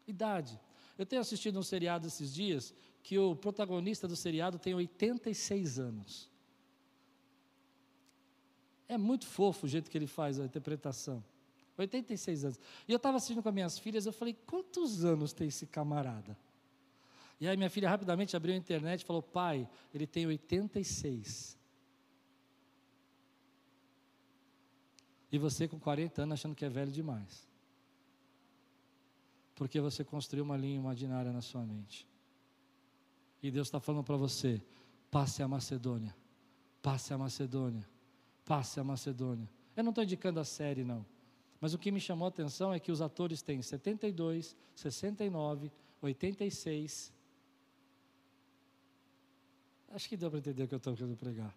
Idade. 0.05 0.59
Eu 0.97 1.05
tenho 1.05 1.21
assistido 1.21 1.57
um 1.57 1.63
seriado 1.63 2.05
esses 2.07 2.33
dias 2.33 2.73
que 3.07 3.17
o 3.17 3.37
protagonista 3.37 4.05
do 4.05 4.17
seriado 4.17 4.59
tem 4.59 4.75
86 4.75 5.79
anos. 5.79 6.29
É 8.85 8.97
muito 8.97 9.25
fofo 9.25 9.65
o 9.65 9.69
jeito 9.69 9.89
que 9.89 9.97
ele 9.97 10.07
faz 10.07 10.41
a 10.41 10.43
interpretação. 10.43 11.23
86 11.77 12.43
anos. 12.43 12.59
E 12.85 12.91
eu 12.91 12.97
estava 12.97 13.15
assistindo 13.15 13.41
com 13.41 13.47
as 13.47 13.55
minhas 13.55 13.79
filhas, 13.79 14.05
eu 14.05 14.11
falei, 14.11 14.33
quantos 14.45 15.05
anos 15.05 15.31
tem 15.31 15.47
esse 15.47 15.65
camarada? 15.65 16.37
E 17.39 17.47
aí 17.47 17.55
minha 17.55 17.69
filha 17.69 17.89
rapidamente 17.89 18.35
abriu 18.35 18.53
a 18.53 18.57
internet 18.57 19.03
e 19.03 19.05
falou, 19.05 19.21
pai, 19.21 19.69
ele 19.93 20.05
tem 20.05 20.27
86. 20.27 21.57
E 25.31 25.37
você 25.37 25.65
com 25.65 25.79
40 25.79 26.23
anos 26.23 26.41
achando 26.41 26.55
que 26.55 26.65
é 26.65 26.69
velho 26.69 26.91
demais. 26.91 27.47
Porque 29.55 29.79
você 29.79 30.03
construiu 30.03 30.43
uma 30.43 30.57
linha 30.57 30.75
imaginária 30.75 31.31
na 31.31 31.41
sua 31.41 31.63
mente. 31.63 32.05
E 33.41 33.51
Deus 33.51 33.67
está 33.67 33.79
falando 33.79 34.03
para 34.03 34.17
você: 34.17 34.61
passe 35.11 35.41
a 35.43 35.47
Macedônia, 35.47 36.15
passe 36.81 37.13
a 37.13 37.17
Macedônia, 37.17 37.87
passe 38.45 38.79
a 38.79 38.83
Macedônia. 38.83 39.49
Eu 39.75 39.83
não 39.83 39.91
estou 39.91 40.03
indicando 40.03 40.39
a 40.39 40.43
série, 40.45 40.83
não. 40.83 41.05
Mas 41.59 41.73
o 41.73 41.77
que 41.77 41.91
me 41.91 41.99
chamou 41.99 42.25
a 42.25 42.29
atenção 42.29 42.73
é 42.73 42.79
que 42.79 42.91
os 42.91 43.01
atores 43.01 43.41
têm 43.41 43.61
72, 43.61 44.55
69, 44.75 45.71
86. 46.01 47.13
Acho 49.89 50.09
que 50.09 50.17
deu 50.17 50.29
para 50.29 50.39
entender 50.39 50.63
o 50.63 50.67
que 50.67 50.73
eu 50.73 50.77
estou 50.77 50.95
querendo 50.95 51.15
pregar. 51.15 51.55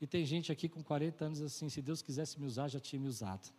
E 0.00 0.06
tem 0.06 0.24
gente 0.24 0.50
aqui 0.50 0.68
com 0.68 0.82
40 0.82 1.24
anos 1.24 1.40
assim, 1.42 1.68
se 1.68 1.80
Deus 1.82 2.02
quisesse 2.02 2.40
me 2.40 2.46
usar, 2.46 2.68
já 2.68 2.80
tinha 2.80 3.00
me 3.00 3.08
usado. 3.08 3.52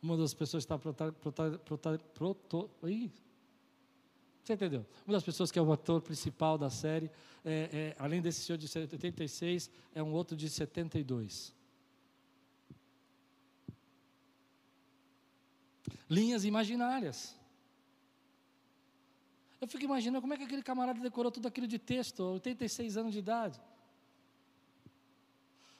Uma 0.00 0.16
das 0.16 0.32
pessoas 0.32 0.62
está 0.62 0.78
prota, 0.78 1.12
prota, 1.12 1.58
prota, 1.58 1.98
proto, 2.14 2.70
ih, 2.84 3.10
você 4.46 4.54
entendeu? 4.54 4.86
Uma 5.04 5.14
das 5.14 5.24
pessoas 5.24 5.50
que 5.50 5.58
é 5.58 5.62
o 5.62 5.72
ator 5.72 6.00
principal 6.00 6.56
da 6.56 6.70
série, 6.70 7.10
é, 7.44 7.94
é, 7.96 7.96
além 7.98 8.22
desse 8.22 8.42
senhor 8.42 8.56
de 8.56 8.66
86, 8.78 9.70
é 9.92 10.02
um 10.02 10.12
outro 10.12 10.36
de 10.36 10.48
72. 10.48 11.52
Linhas 16.08 16.44
imaginárias. 16.44 17.34
Eu 19.60 19.66
fico 19.66 19.82
imaginando 19.82 20.20
como 20.20 20.34
é 20.34 20.36
que 20.36 20.44
aquele 20.44 20.62
camarada 20.62 21.00
decorou 21.00 21.32
tudo 21.32 21.48
aquilo 21.48 21.66
de 21.66 21.78
texto, 21.78 22.20
86 22.20 22.96
anos 22.96 23.12
de 23.12 23.18
idade. 23.18 23.60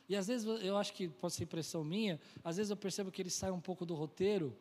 E 0.09 0.17
às 0.17 0.27
vezes 0.27 0.45
eu 0.45 0.77
acho 0.77 0.93
que 0.93 1.09
pode 1.09 1.35
ser 1.35 1.45
impressão 1.45 1.85
minha, 1.85 2.21
às 2.43 2.57
vezes 2.57 2.71
eu 2.71 2.77
percebo 2.77 3.12
que 3.12 3.23
ele 3.23 3.31
sai 3.31 3.53
um 3.53 3.61
pouco 3.61 3.87
do 3.87 3.95
roteiro, 3.95 4.57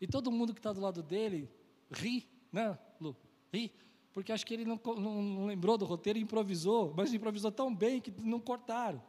e 0.00 0.06
todo 0.06 0.30
mundo 0.30 0.54
que 0.54 0.60
está 0.60 0.72
do 0.72 0.80
lado 0.80 1.02
dele 1.02 1.50
ri 1.90 2.26
né, 2.52 2.78
Lu? 3.00 3.16
Ri. 3.52 3.72
Porque 4.12 4.32
acho 4.32 4.44
que 4.44 4.54
ele 4.54 4.64
não, 4.64 4.80
não, 4.84 5.22
não 5.22 5.46
lembrou 5.46 5.78
do 5.78 5.84
roteiro 5.84 6.18
e 6.18 6.22
improvisou, 6.22 6.92
mas 6.96 7.12
improvisou 7.12 7.52
tão 7.52 7.74
bem 7.74 8.00
que 8.00 8.12
não 8.22 8.40
cortaram. 8.40 9.00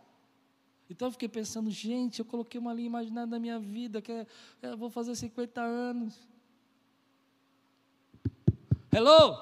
Então 0.89 1.07
eu 1.07 1.11
fiquei 1.11 1.29
pensando, 1.29 1.69
gente, 1.69 2.19
eu 2.19 2.25
coloquei 2.25 2.59
uma 2.59 2.73
linha 2.73 2.87
imaginária 2.87 3.29
na 3.29 3.39
minha 3.39 3.59
vida, 3.59 4.01
que 4.01 4.11
é, 4.11 4.25
eu 4.61 4.77
vou 4.77 4.89
fazer 4.89 5.15
50 5.15 5.61
anos. 5.61 6.27
Hello? 8.91 9.37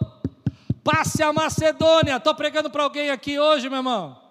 Passe 0.83 1.23
a 1.23 1.31
Macedônia. 1.31 2.17
Estou 2.17 2.35
pregando 2.35 2.69
para 2.69 2.83
alguém 2.83 3.09
aqui 3.09 3.39
hoje, 3.39 3.69
meu 3.69 3.79
irmão. 3.79 4.21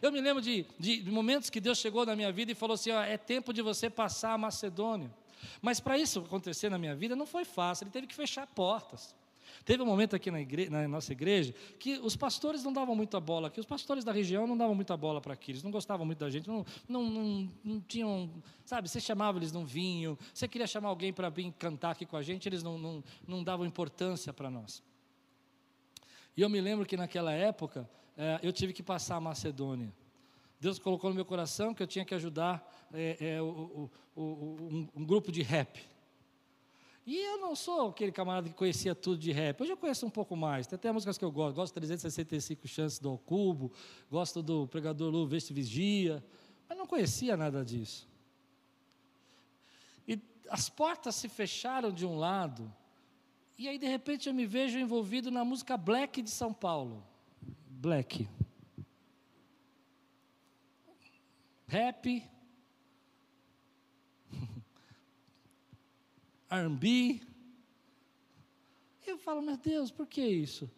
Eu 0.00 0.10
me 0.10 0.20
lembro 0.20 0.42
de, 0.42 0.66
de, 0.78 1.02
de, 1.02 1.10
momentos 1.10 1.50
que 1.50 1.60
Deus 1.60 1.78
chegou 1.78 2.04
na 2.06 2.16
minha 2.16 2.32
vida 2.32 2.50
e 2.50 2.54
falou 2.56 2.74
assim: 2.74 2.90
ó, 2.90 3.00
é 3.02 3.16
tempo 3.16 3.52
de 3.52 3.62
você 3.62 3.88
passar 3.88 4.32
a 4.32 4.38
Macedônia. 4.38 5.12
Mas 5.60 5.80
para 5.80 5.98
isso 5.98 6.20
acontecer 6.20 6.68
na 6.68 6.78
minha 6.78 6.94
vida 6.94 7.16
não 7.16 7.26
foi 7.26 7.44
fácil, 7.44 7.84
ele 7.84 7.90
teve 7.90 8.06
que 8.06 8.14
fechar 8.14 8.46
portas. 8.46 9.14
Teve 9.64 9.82
um 9.82 9.86
momento 9.86 10.16
aqui 10.16 10.30
na, 10.30 10.40
igreja, 10.40 10.70
na, 10.70 10.88
nossa 10.88 11.12
igreja 11.12 11.54
que 11.78 11.98
os 11.98 12.16
pastores 12.16 12.64
não 12.64 12.72
davam 12.72 12.94
muita 12.94 13.20
bola, 13.20 13.50
que 13.50 13.60
os 13.60 13.66
pastores 13.66 14.04
da 14.04 14.12
região 14.12 14.46
não 14.46 14.56
davam 14.56 14.74
muita 14.74 14.96
bola 14.96 15.20
para 15.20 15.34
aqueles, 15.34 15.62
não 15.62 15.70
gostavam 15.70 16.04
muito 16.04 16.18
da 16.18 16.30
gente, 16.30 16.48
não, 16.48 16.64
não, 16.88 17.04
não, 17.04 17.52
não, 17.62 17.80
tinham, 17.80 18.30
sabe, 18.64 18.88
você 18.88 19.00
chamava, 19.00 19.38
eles 19.38 19.52
não 19.52 19.64
vinham, 19.64 20.18
você 20.32 20.48
queria 20.48 20.66
chamar 20.66 20.88
alguém 20.88 21.12
para 21.12 21.28
vir 21.28 21.52
cantar 21.52 21.90
aqui 21.90 22.04
com 22.04 22.16
a 22.16 22.22
gente, 22.22 22.48
eles 22.48 22.62
não, 22.62 22.78
não, 22.78 23.04
não 23.26 23.44
davam 23.44 23.64
importância 23.66 24.32
para 24.32 24.50
nós. 24.50 24.82
E 26.36 26.40
eu 26.40 26.48
me 26.48 26.60
lembro 26.60 26.86
que 26.86 26.96
naquela 26.96 27.32
época 27.32 27.88
é, 28.16 28.40
eu 28.42 28.52
tive 28.52 28.72
que 28.72 28.82
passar 28.82 29.16
a 29.16 29.20
Macedônia. 29.20 29.92
Deus 30.62 30.78
colocou 30.78 31.10
no 31.10 31.16
meu 31.16 31.24
coração 31.24 31.74
que 31.74 31.82
eu 31.82 31.88
tinha 31.88 32.04
que 32.04 32.14
ajudar 32.14 32.64
é, 32.94 33.16
é, 33.34 33.42
o, 33.42 33.90
o, 34.14 34.22
um, 34.22 34.88
um 34.94 35.04
grupo 35.04 35.32
de 35.32 35.42
rap. 35.42 35.80
E 37.04 37.16
eu 37.16 37.38
não 37.38 37.56
sou 37.56 37.88
aquele 37.88 38.12
camarada 38.12 38.48
que 38.48 38.54
conhecia 38.54 38.94
tudo 38.94 39.18
de 39.18 39.32
rap. 39.32 39.60
Hoje 39.60 39.72
eu 39.72 39.76
conheço 39.76 40.06
um 40.06 40.10
pouco 40.10 40.36
mais. 40.36 40.68
Tem 40.68 40.76
até 40.76 40.92
músicas 40.92 41.18
que 41.18 41.24
eu 41.24 41.32
gosto. 41.32 41.56
Gosto 41.56 41.74
de 41.74 41.80
365 41.80 42.68
Chances 42.68 43.00
do 43.00 43.18
Cubo. 43.18 43.72
Gosto 44.08 44.40
do 44.40 44.68
Pregador 44.68 45.10
Lu 45.10 45.26
Veste 45.26 45.52
Vigia. 45.52 46.24
Mas 46.68 46.78
não 46.78 46.86
conhecia 46.86 47.36
nada 47.36 47.64
disso. 47.64 48.08
E 50.06 50.16
as 50.48 50.68
portas 50.68 51.16
se 51.16 51.28
fecharam 51.28 51.90
de 51.90 52.06
um 52.06 52.16
lado. 52.16 52.72
E 53.58 53.66
aí, 53.66 53.78
de 53.78 53.88
repente, 53.88 54.28
eu 54.28 54.32
me 54.32 54.46
vejo 54.46 54.78
envolvido 54.78 55.28
na 55.28 55.44
música 55.44 55.76
Black 55.76 56.22
de 56.22 56.30
São 56.30 56.54
Paulo. 56.54 57.04
Black. 57.68 58.28
Rap, 61.72 62.04
R&B. 66.50 67.22
Eu 69.06 69.16
falo, 69.16 69.40
meu 69.40 69.56
Deus, 69.56 69.90
por 69.90 70.06
que 70.06 70.20
isso? 70.20 70.70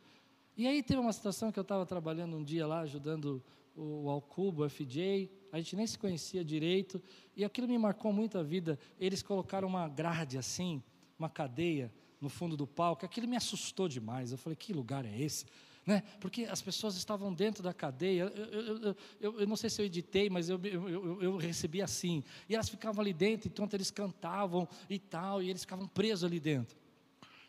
E 0.57 0.69
aí 0.69 0.85
teve 0.85 1.01
uma 1.01 1.13
situação 1.13 1.51
que 1.51 1.59
eu 1.59 1.63
estava 1.63 1.85
trabalhando 1.85 2.37
um 2.37 2.45
dia 2.45 2.65
lá, 2.65 2.83
ajudando 2.83 3.43
o 3.75 4.09
Alcubo, 4.09 4.63
o 4.63 4.71
FJ, 4.71 5.29
a 5.51 5.59
gente 5.59 5.75
nem 5.75 5.85
se 5.85 5.99
conhecia 5.99 6.45
direito, 6.45 7.03
e 7.35 7.45
aquilo 7.45 7.67
me 7.67 7.77
marcou 7.77 8.13
muito 8.13 8.39
a 8.39 8.45
vida. 8.45 8.79
Eles 8.97 9.21
colocaram 9.21 9.67
uma 9.67 9.89
grade 9.89 10.39
assim, 10.39 10.81
uma 11.19 11.29
cadeia 11.29 11.93
no 12.21 12.29
fundo 12.29 12.57
do 12.57 12.69
palco, 12.69 13.05
aquilo 13.05 13.27
me 13.27 13.35
assustou 13.35 13.89
demais. 13.89 14.31
Eu 14.31 14.39
falei, 14.39 14.55
que 14.55 14.73
lugar 14.73 15.05
é 15.05 15.21
esse? 15.21 15.45
Né? 15.87 16.03
porque 16.21 16.45
as 16.45 16.63
pessoas 16.63 16.97
estavam 16.97 17.33
dentro 17.33 17.63
da 17.63 17.75
cadeia. 17.75 18.33
Eu, 18.35 18.47
eu, 18.47 18.97
eu, 19.21 19.41
eu 19.41 19.47
não 19.47 19.57
sei 19.57 19.69
se 19.69 19.81
eu 19.83 19.87
editei, 19.87 20.31
mas 20.31 20.49
eu, 20.49 20.61
eu, 21.21 21.37
recebi 21.37 21.83
assim. 21.83 22.23
E 22.49 22.55
elas 22.55 22.69
ficavam 22.69 23.01
ali 23.01 23.13
dentro, 23.13 23.49
então 23.49 23.69
eles 23.73 23.91
cantavam 23.91 24.69
e 24.89 24.99
tal, 24.99 25.43
e 25.43 25.51
eles 25.51 25.63
ficavam 25.63 25.87
presos 25.87 26.25
ali 26.25 26.41
dentro. 26.41 26.77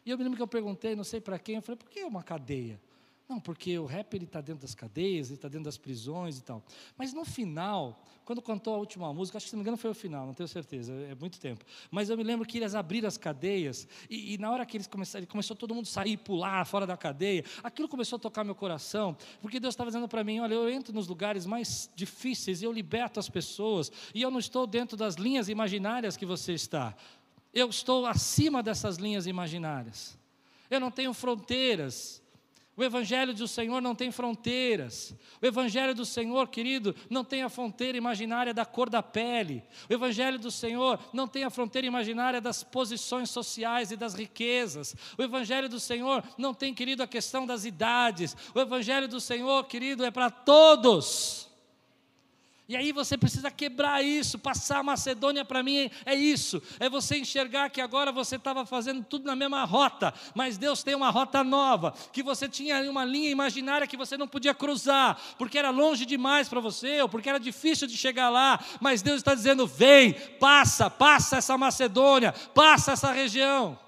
E 0.06 0.12
eu 0.12 0.18
me 0.18 0.24
lembro 0.24 0.38
que 0.38 0.44
eu 0.44 0.48
perguntei, 0.48 0.96
não 0.96 1.04
sei 1.04 1.20
para 1.20 1.40
quem, 1.40 1.56
eu 1.56 1.62
falei, 1.62 1.78
por 1.78 1.90
que 1.90 2.04
uma 2.04 2.22
cadeia? 2.22 2.80
Não, 3.28 3.40
porque 3.40 3.78
o 3.80 3.86
rap 3.86 4.14
ele 4.14 4.26
está 4.26 4.40
dentro 4.40 4.62
das 4.62 4.76
cadeias, 4.76 5.28
ele 5.28 5.36
está 5.36 5.48
dentro 5.48 5.66
das 5.66 5.78
prisões 5.78 6.38
e 6.38 6.44
tal. 6.44 6.64
Mas 6.96 7.12
no 7.12 7.26
final, 7.26 8.04
quando 8.24 8.40
cantou 8.40 8.76
a 8.76 8.78
última 8.78 9.12
música, 9.12 9.38
acho 9.38 9.46
que 9.46 9.50
se 9.50 9.56
não 9.56 9.60
me 9.60 9.64
engano 9.64 9.78
foi 9.78 9.90
o 9.90 9.96
final, 9.96 10.28
não 10.28 10.34
tenho 10.34 10.48
certeza, 10.48 10.94
é 10.94 11.16
muito 11.16 11.40
tempo. 11.40 11.66
Mas 11.90 12.10
eu 12.10 12.18
me 12.18 12.24
lembro 12.24 12.46
que 12.46 12.60
eles 12.60 12.76
abriram 12.76 13.08
as 13.08 13.18
cadeias 13.18 13.88
e, 14.08 14.36
e 14.36 14.38
na 14.38 14.52
hora 14.52 14.64
que 14.64 14.78
eles 14.78 14.86
começaram, 14.86 15.26
começou 15.26 15.56
todo 15.56 15.74
mundo 15.74 15.88
sair, 15.88 16.18
pular 16.18 16.64
fora 16.66 16.86
da 16.86 16.96
cadeia. 16.96 17.44
Aquilo 17.64 17.90
começou 17.90 18.18
a 18.18 18.20
tocar 18.20 18.44
meu 18.44 18.54
coração, 18.54 19.18
porque 19.42 19.60
Deus 19.60 19.74
estava 19.74 19.90
dizendo 19.90 20.08
para 20.08 20.24
mim, 20.24 20.40
olha, 20.40 20.54
eu 20.54 20.70
entro 20.70 20.94
nos 20.94 21.08
lugares 21.08 21.48
mais 21.48 21.90
difíceis 21.96 22.62
e 22.62 22.66
eu 22.66 22.72
liberto 22.72 23.20
as 23.20 23.28
pessoas 23.28 23.92
e 24.14 24.22
eu 24.22 24.30
não 24.30 24.40
estou 24.40 24.68
dentro 24.68 24.96
das 24.96 25.16
linhas 25.16 25.50
imaginárias 25.50 26.16
que 26.16 26.28
você 26.28 26.54
está. 26.54 26.96
Eu 27.52 27.70
estou 27.70 28.06
acima 28.06 28.62
dessas 28.62 28.98
linhas 28.98 29.26
imaginárias. 29.26 30.16
Eu 30.70 30.80
não 30.80 30.92
tenho 30.92 31.12
fronteiras. 31.12 32.22
O 32.78 32.84
Evangelho 32.84 33.34
do 33.34 33.48
Senhor 33.48 33.82
não 33.82 33.96
tem 33.96 34.12
fronteiras. 34.12 35.16
O 35.42 35.46
Evangelho 35.46 35.96
do 35.96 36.06
Senhor, 36.06 36.50
querido, 36.50 36.94
não 37.10 37.24
tem 37.24 37.42
a 37.42 37.48
fronteira 37.48 37.98
imaginária 37.98 38.54
da 38.54 38.66
cor 38.66 38.90
da 38.90 39.02
pele. 39.02 39.64
O 39.90 39.94
Evangelho 39.94 40.38
do 40.38 40.52
Senhor 40.52 41.00
não 41.14 41.26
tem 41.26 41.46
a 41.46 41.50
fronteira 41.50 41.88
imaginária 41.88 42.42
das 42.42 42.64
posições 42.64 43.30
sociais 43.30 43.92
e 43.92 43.96
das 43.96 44.14
riquezas. 44.14 44.94
O 45.18 45.24
Evangelho 45.24 45.70
do 45.70 45.80
Senhor 45.80 46.22
não 46.38 46.54
tem, 46.54 46.74
querido, 46.74 47.02
a 47.02 47.08
questão 47.08 47.46
das 47.46 47.64
idades. 47.64 48.36
O 48.54 48.60
Evangelho 48.60 49.08
do 49.08 49.22
Senhor, 49.22 49.64
querido, 49.66 50.04
é 50.04 50.12
para 50.12 50.30
todos. 50.30 51.55
E 52.68 52.76
aí 52.76 52.92
você 52.92 53.16
precisa 53.16 53.52
quebrar 53.52 54.04
isso, 54.04 54.40
passar 54.40 54.80
a 54.80 54.84
Macedônia 54.84 55.46
para 55.46 55.62
mim 55.62 55.92
é 56.04 56.16
isso, 56.16 56.60
é 56.80 56.90
você 56.90 57.16
enxergar 57.18 57.70
que 57.70 57.80
agora 57.80 58.12
você 58.12 58.38
estava 58.38 58.66
fazendo 58.66 59.04
tudo 59.04 59.26
na 59.26 59.36
mesma 59.36 59.64
rota, 59.66 60.12
mas 60.34 60.58
Deus 60.58 60.82
tem 60.82 60.96
uma 60.96 61.12
rota 61.12 61.44
nova, 61.44 61.94
que 62.12 62.24
você 62.24 62.50
tinha 62.50 62.90
uma 62.90 63.06
linha 63.06 63.30
imaginária 63.30 63.86
que 63.86 63.96
você 63.96 64.18
não 64.18 64.28
podia 64.28 64.54
cruzar, 64.54 65.16
porque 65.38 65.60
era 65.60 65.70
longe 65.70 66.08
demais 66.08 66.50
para 66.50 66.60
você, 66.60 67.02
ou 67.04 67.08
porque 67.08 67.30
era 67.30 67.40
difícil 67.40 67.88
de 67.88 67.96
chegar 67.96 68.30
lá, 68.30 68.60
mas 68.82 69.04
Deus 69.04 69.18
está 69.18 69.36
dizendo: 69.36 69.68
vem, 69.68 70.14
passa, 70.40 70.90
passa 70.90 71.38
essa 71.38 71.56
Macedônia, 71.58 72.34
passa 72.54 72.94
essa 72.94 73.12
região. 73.12 73.85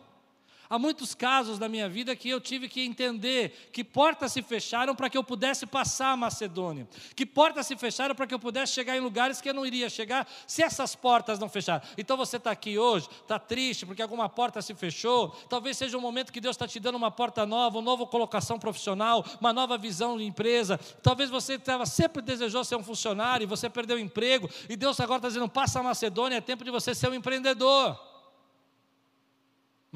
Há 0.70 0.78
muitos 0.78 1.15
casos 1.15 1.59
na 1.59 1.70
minha 1.70 1.88
vida 1.88 2.15
que 2.15 2.30
eu 2.30 2.41
tive 2.41 2.68
que 2.68 2.82
entender 2.82 3.70
que 3.72 3.84
portas 3.84 4.34
se 4.34 4.41
fecharam 4.41 4.95
para 4.95 5.09
que 5.09 5.18
eu 5.18 5.24
pudesse 5.24 5.65
passar 5.65 6.11
a 6.11 6.18
Macedônia, 6.18 6.88
que 7.15 7.26
portas 7.26 7.68
se 7.68 7.76
fecharam 7.78 8.13
para 8.13 8.28
que 8.28 8.34
eu 8.34 8.39
pudesse 8.39 8.74
chegar 8.74 8.97
em 8.97 8.99
lugares 8.99 9.39
que 9.39 9.49
eu 9.49 9.53
não 9.53 9.65
iria 9.65 9.89
chegar 9.89 10.28
se 10.45 10.61
essas 10.61 10.95
portas 10.95 11.39
não 11.39 11.47
fecharam. 11.47 11.82
Então 11.97 12.18
você 12.18 12.38
está 12.38 12.51
aqui 12.51 12.78
hoje, 12.78 13.07
está 13.22 13.39
triste 13.39 13.86
porque 13.86 14.01
alguma 14.01 14.28
porta 14.28 14.61
se 14.61 14.74
fechou, 14.76 15.30
talvez 15.49 15.78
seja 15.78 15.97
um 15.97 16.01
momento 16.01 16.34
que 16.34 16.41
Deus 16.41 16.55
está 16.55 16.68
te 16.68 16.80
dando 16.80 16.95
uma 16.95 17.11
porta 17.11 17.45
nova, 17.45 17.78
uma 17.78 17.86
nova 17.86 18.05
colocação 18.05 18.59
profissional, 18.59 19.26
uma 19.39 19.53
nova 19.53 19.78
visão 19.78 20.18
de 20.18 20.24
empresa. 20.24 20.78
Talvez 21.01 21.30
você 21.30 21.53
estava, 21.53 21.86
sempre 21.86 22.22
desejou 22.22 22.63
ser 22.63 22.76
um 22.76 22.84
funcionário 22.84 23.45
e 23.45 23.47
você 23.47 23.70
perdeu 23.70 23.97
o 23.97 23.99
emprego, 23.99 24.49
e 24.68 24.76
Deus 24.76 24.99
agora 24.99 25.20
está 25.20 25.28
dizendo: 25.30 25.47
passa 25.47 25.80
a 25.80 25.84
Macedônia, 25.84 26.38
é 26.38 26.41
tempo 26.41 26.63
de 26.63 26.72
você 26.72 26.93
ser 26.93 27.09
um 27.09 27.13
empreendedor. 27.13 28.16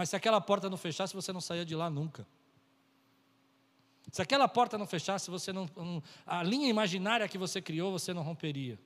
Mas 0.01 0.09
se 0.09 0.15
aquela 0.15 0.41
porta 0.41 0.67
não 0.67 0.77
fechasse, 0.77 1.13
você 1.13 1.31
não 1.31 1.39
saía 1.39 1.63
de 1.63 1.75
lá 1.75 1.87
nunca. 1.87 2.25
Se 4.11 4.19
aquela 4.19 4.47
porta 4.47 4.75
não 4.75 4.87
fechasse, 4.87 5.29
você 5.29 5.53
não, 5.53 5.69
a 6.25 6.41
linha 6.41 6.67
imaginária 6.67 7.27
que 7.27 7.37
você 7.37 7.61
criou, 7.61 7.91
você 7.91 8.11
não 8.11 8.23
romperia. 8.23 8.79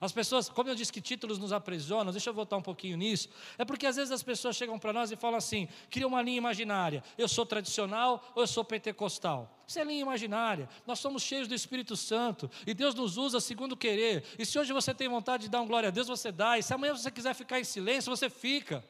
As 0.00 0.10
pessoas, 0.10 0.48
como 0.48 0.68
eu 0.68 0.74
disse 0.74 0.92
que 0.92 1.00
títulos 1.00 1.38
nos 1.38 1.52
aprisionam, 1.52 2.10
deixa 2.10 2.30
eu 2.30 2.34
voltar 2.34 2.56
um 2.56 2.62
pouquinho 2.62 2.96
nisso. 2.96 3.28
É 3.56 3.64
porque 3.64 3.86
às 3.86 3.94
vezes 3.94 4.10
as 4.10 4.24
pessoas 4.24 4.56
chegam 4.56 4.76
para 4.76 4.92
nós 4.92 5.12
e 5.12 5.14
falam 5.14 5.38
assim: 5.38 5.68
cria 5.88 6.08
uma 6.08 6.20
linha 6.20 6.38
imaginária. 6.38 7.04
Eu 7.16 7.28
sou 7.28 7.46
tradicional 7.46 8.32
ou 8.34 8.42
eu 8.42 8.48
sou 8.48 8.64
pentecostal? 8.64 9.56
Isso 9.68 9.78
é 9.78 9.84
linha 9.84 10.02
imaginária. 10.02 10.68
Nós 10.84 10.98
somos 10.98 11.22
cheios 11.22 11.46
do 11.46 11.54
Espírito 11.54 11.96
Santo 11.96 12.50
e 12.66 12.74
Deus 12.74 12.92
nos 12.96 13.16
usa 13.16 13.40
segundo 13.40 13.76
querer. 13.76 14.24
E 14.36 14.44
se 14.44 14.58
hoje 14.58 14.72
você 14.72 14.92
tem 14.92 15.08
vontade 15.08 15.44
de 15.44 15.48
dar 15.48 15.60
um 15.60 15.66
glória 15.68 15.90
a 15.90 15.92
Deus, 15.92 16.08
você 16.08 16.32
dá. 16.32 16.58
E 16.58 16.62
se 16.64 16.74
amanhã 16.74 16.92
você 16.92 17.08
quiser 17.08 17.34
ficar 17.34 17.60
em 17.60 17.64
silêncio, 17.64 18.10
você 18.10 18.28
fica. 18.28 18.84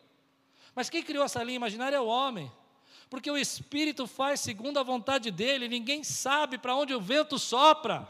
Mas 0.75 0.89
quem 0.89 1.03
criou 1.03 1.25
essa 1.25 1.43
linha 1.43 1.57
imaginária 1.57 1.97
é 1.97 2.01
o 2.01 2.07
homem. 2.07 2.51
Porque 3.11 3.31
o 3.31 3.37
Espírito 3.37 4.07
faz 4.07 4.41
segundo 4.41 4.79
a 4.79 4.83
vontade 4.83 5.31
dele, 5.31 5.69
ninguém 5.69 6.03
sabe 6.03 6.57
para 6.57 6.75
onde 6.75 6.95
o 6.95 7.01
vento 7.01 7.39
sopra. 7.39 8.09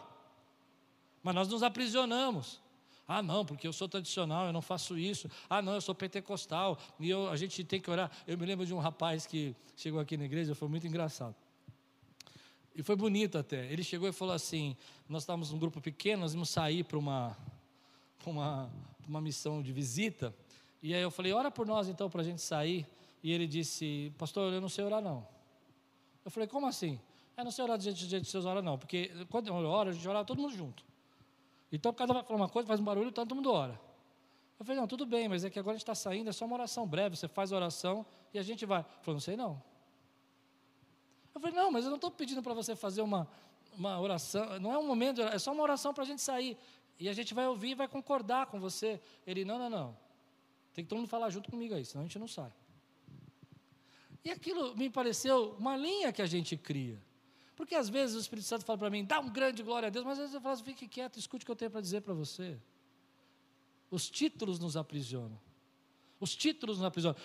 Mas 1.23 1.35
nós 1.35 1.49
nos 1.49 1.63
aprisionamos. 1.63 2.61
Ah, 3.07 3.21
não, 3.21 3.45
porque 3.45 3.67
eu 3.67 3.73
sou 3.73 3.89
tradicional, 3.89 4.47
eu 4.47 4.53
não 4.53 4.63
faço 4.63 4.97
isso. 4.97 5.29
Ah, 5.51 5.61
não, 5.61 5.75
eu 5.75 5.81
sou 5.81 5.95
pentecostal 5.95 6.79
e 7.01 7.11
eu, 7.11 7.29
a 7.29 7.37
gente 7.37 7.65
tem 7.65 7.81
que 7.81 7.91
orar. 7.91 8.11
Eu 8.27 8.39
me 8.39 8.47
lembro 8.47 8.65
de 8.65 8.73
um 8.73 8.79
rapaz 8.79 9.27
que 9.27 9.55
chegou 9.77 10.01
aqui 10.01 10.17
na 10.17 10.25
igreja, 10.25 10.55
foi 10.55 10.69
muito 10.69 10.87
engraçado. 10.87 11.35
E 12.75 12.83
foi 12.83 12.97
bonito 12.97 13.37
até. 13.37 13.71
Ele 13.71 13.83
chegou 13.83 14.09
e 14.09 14.13
falou 14.13 14.35
assim: 14.35 14.77
Nós 15.09 15.25
estávamos 15.25 15.51
num 15.51 15.59
grupo 15.59 15.81
pequeno, 15.81 16.23
nós 16.23 16.33
íamos 16.33 16.49
sair 16.49 16.85
para 16.85 16.97
uma, 16.97 17.37
uma, 18.25 18.71
uma 19.07 19.21
missão 19.21 19.61
de 19.63 19.73
visita. 19.73 20.35
E 20.83 20.95
aí 20.95 21.03
eu 21.03 21.11
falei: 21.11 21.33
Ora 21.33 21.51
por 21.51 21.67
nós 21.67 21.89
então 21.89 22.11
para 22.11 22.23
a 22.23 22.25
gente 22.25 22.41
sair. 22.41 22.87
E 23.23 23.33
ele 23.33 23.47
disse: 23.47 24.13
Pastor, 24.19 24.53
eu 24.53 24.61
não 24.61 24.69
sei 24.69 24.85
orar 24.85 25.01
não. 25.01 25.27
Eu 26.25 26.31
falei: 26.31 26.49
Como 26.49 26.67
assim? 26.67 26.99
Eu 27.37 27.45
não 27.45 27.51
sei 27.51 27.65
orar 27.65 27.79
do 27.79 27.85
jeito, 27.85 27.97
do 27.97 28.07
jeito 28.07 28.25
que 28.25 28.31
vocês 28.31 28.45
oram 28.45 28.63
não. 28.63 28.79
Porque 28.79 29.11
quando 29.31 29.49
eu 29.49 29.55
oro, 29.55 29.91
a 29.91 29.93
gente 29.93 30.07
ora 30.09 30.25
todo 30.25 30.41
mundo 30.41 30.55
junto. 30.55 30.85
Então 31.71 31.93
cada 31.93 32.13
vai 32.13 32.23
falar 32.23 32.37
uma 32.37 32.49
coisa, 32.49 32.67
faz 32.67 32.81
um 32.81 32.85
barulho, 32.85 33.13
todo 33.13 33.35
mundo 33.35 33.53
ora. 33.53 33.81
Eu 34.59 34.65
falei: 34.65 34.81
Não, 34.81 34.89
tudo 34.89 35.07
bem, 35.07 35.29
mas 35.29 35.45
é 35.45 35.51
que 35.51 35.59
agora 35.59 35.75
a 35.75 35.77
gente 35.77 35.83
está 35.83 35.95
saindo, 35.95 36.29
é 36.29 36.33
só 36.33 36.45
uma 36.45 36.55
oração 36.55 36.87
breve. 36.87 37.17
Você 37.17 37.29
faz 37.29 37.53
a 37.53 37.57
oração 37.57 38.05
e 38.35 38.39
a 38.39 38.43
gente 38.43 38.67
vai. 38.67 38.81
Ele 38.81 38.89
falou: 39.03 39.15
Não 39.15 39.21
sei 39.21 39.37
não. 39.37 39.63
Eu 41.35 41.41
falei, 41.41 41.57
não, 41.57 41.71
mas 41.71 41.85
eu 41.85 41.91
não 41.91 41.97
estou 41.97 42.11
pedindo 42.11 42.43
para 42.43 42.53
você 42.53 42.77
fazer 42.77 43.01
uma, 43.01 43.27
uma 43.77 43.99
oração, 43.99 44.59
não 44.61 44.73
é 44.73 44.79
um 44.79 44.87
momento, 44.87 45.23
é 45.23 45.39
só 45.39 45.53
uma 45.53 45.63
oração 45.63 45.95
para 45.95 46.05
a 46.05 46.07
gente 46.07 46.21
sair. 46.21 46.57
E 46.99 47.09
a 47.09 47.13
gente 47.13 47.33
vai 47.35 47.47
ouvir 47.49 47.71
e 47.71 47.75
vai 47.75 47.89
concordar 47.89 48.47
com 48.47 48.61
você. 48.61 49.01
Ele, 49.27 49.45
não, 49.45 49.59
não, 49.59 49.71
não. 49.71 49.97
Tem 50.73 50.85
que 50.85 50.89
todo 50.89 50.99
mundo 50.99 51.09
falar 51.09 51.31
junto 51.31 51.51
comigo 51.51 51.75
aí, 51.75 51.85
senão 51.85 52.03
a 52.05 52.07
gente 52.07 52.19
não 52.19 52.29
sai. 52.29 52.53
E 54.25 54.31
aquilo 54.31 54.77
me 54.77 54.89
pareceu 54.89 55.55
uma 55.59 55.77
linha 55.77 56.13
que 56.13 56.23
a 56.23 56.27
gente 56.27 56.57
cria. 56.57 57.01
Porque 57.57 57.75
às 57.75 57.89
vezes 57.89 58.17
o 58.17 58.21
Espírito 58.21 58.47
Santo 58.47 58.65
fala 58.65 58.79
para 58.79 58.91
mim, 58.91 59.05
dá 59.05 59.21
um 59.21 59.31
grande 59.31 59.63
glória 59.63 59.89
a 59.89 59.91
Deus, 59.91 60.05
mas 60.05 60.15
às 60.15 60.19
vezes 60.19 60.35
eu 60.35 60.41
falo 60.41 60.57
fique 60.59 60.89
quieto, 60.89 61.19
escute 61.19 61.45
o 61.45 61.47
que 61.47 61.53
eu 61.53 61.57
tenho 61.57 61.71
para 61.71 61.81
dizer 61.81 62.01
para 62.01 62.15
você. 62.15 62.59
Os 63.91 64.09
títulos 64.09 64.59
nos 64.59 64.77
aprisionam. 64.77 65.39
Os 66.19 66.35
títulos 66.35 66.79
nos 66.79 66.87
aprisionam. 66.87 67.19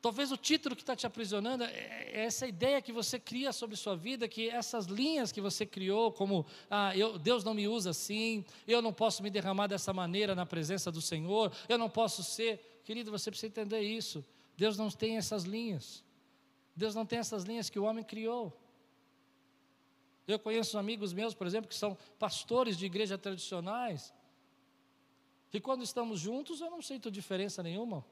Talvez 0.00 0.30
o 0.30 0.36
título 0.36 0.76
que 0.76 0.82
está 0.82 0.94
te 0.94 1.06
aprisionando 1.06 1.64
é, 1.64 2.10
é 2.12 2.24
essa 2.24 2.46
ideia 2.46 2.80
que 2.80 2.92
você 2.92 3.18
cria 3.18 3.52
sobre 3.52 3.76
sua 3.76 3.96
vida, 3.96 4.28
que 4.28 4.48
essas 4.48 4.86
linhas 4.86 5.32
que 5.32 5.40
você 5.40 5.66
criou, 5.66 6.12
como 6.12 6.46
ah, 6.70 6.96
eu, 6.96 7.18
Deus 7.18 7.42
não 7.42 7.54
me 7.54 7.66
usa 7.66 7.90
assim, 7.90 8.44
eu 8.66 8.80
não 8.80 8.92
posso 8.92 9.22
me 9.22 9.30
derramar 9.30 9.66
dessa 9.66 9.92
maneira 9.92 10.34
na 10.34 10.46
presença 10.46 10.92
do 10.92 11.00
Senhor, 11.00 11.52
eu 11.68 11.78
não 11.78 11.88
posso 11.88 12.22
ser. 12.22 12.80
Querido, 12.84 13.10
você 13.10 13.30
precisa 13.30 13.48
entender 13.48 13.80
isso. 13.80 14.24
Deus 14.56 14.76
não 14.78 14.90
tem 14.90 15.16
essas 15.16 15.44
linhas. 15.44 16.04
Deus 16.74 16.94
não 16.94 17.04
tem 17.04 17.18
essas 17.18 17.44
linhas 17.44 17.68
que 17.68 17.78
o 17.78 17.84
homem 17.84 18.04
criou. 18.04 18.52
Eu 20.28 20.38
conheço 20.38 20.76
amigos 20.76 21.12
meus, 21.12 21.34
por 21.34 21.46
exemplo, 21.46 21.68
que 21.68 21.74
são 21.74 21.96
pastores 22.18 22.76
de 22.76 22.84
igreja 22.84 23.16
tradicionais, 23.16 24.12
e 25.52 25.60
quando 25.60 25.82
estamos 25.82 26.20
juntos 26.20 26.60
eu 26.60 26.70
não 26.70 26.82
sinto 26.82 27.10
diferença 27.10 27.62
nenhuma. 27.62 28.04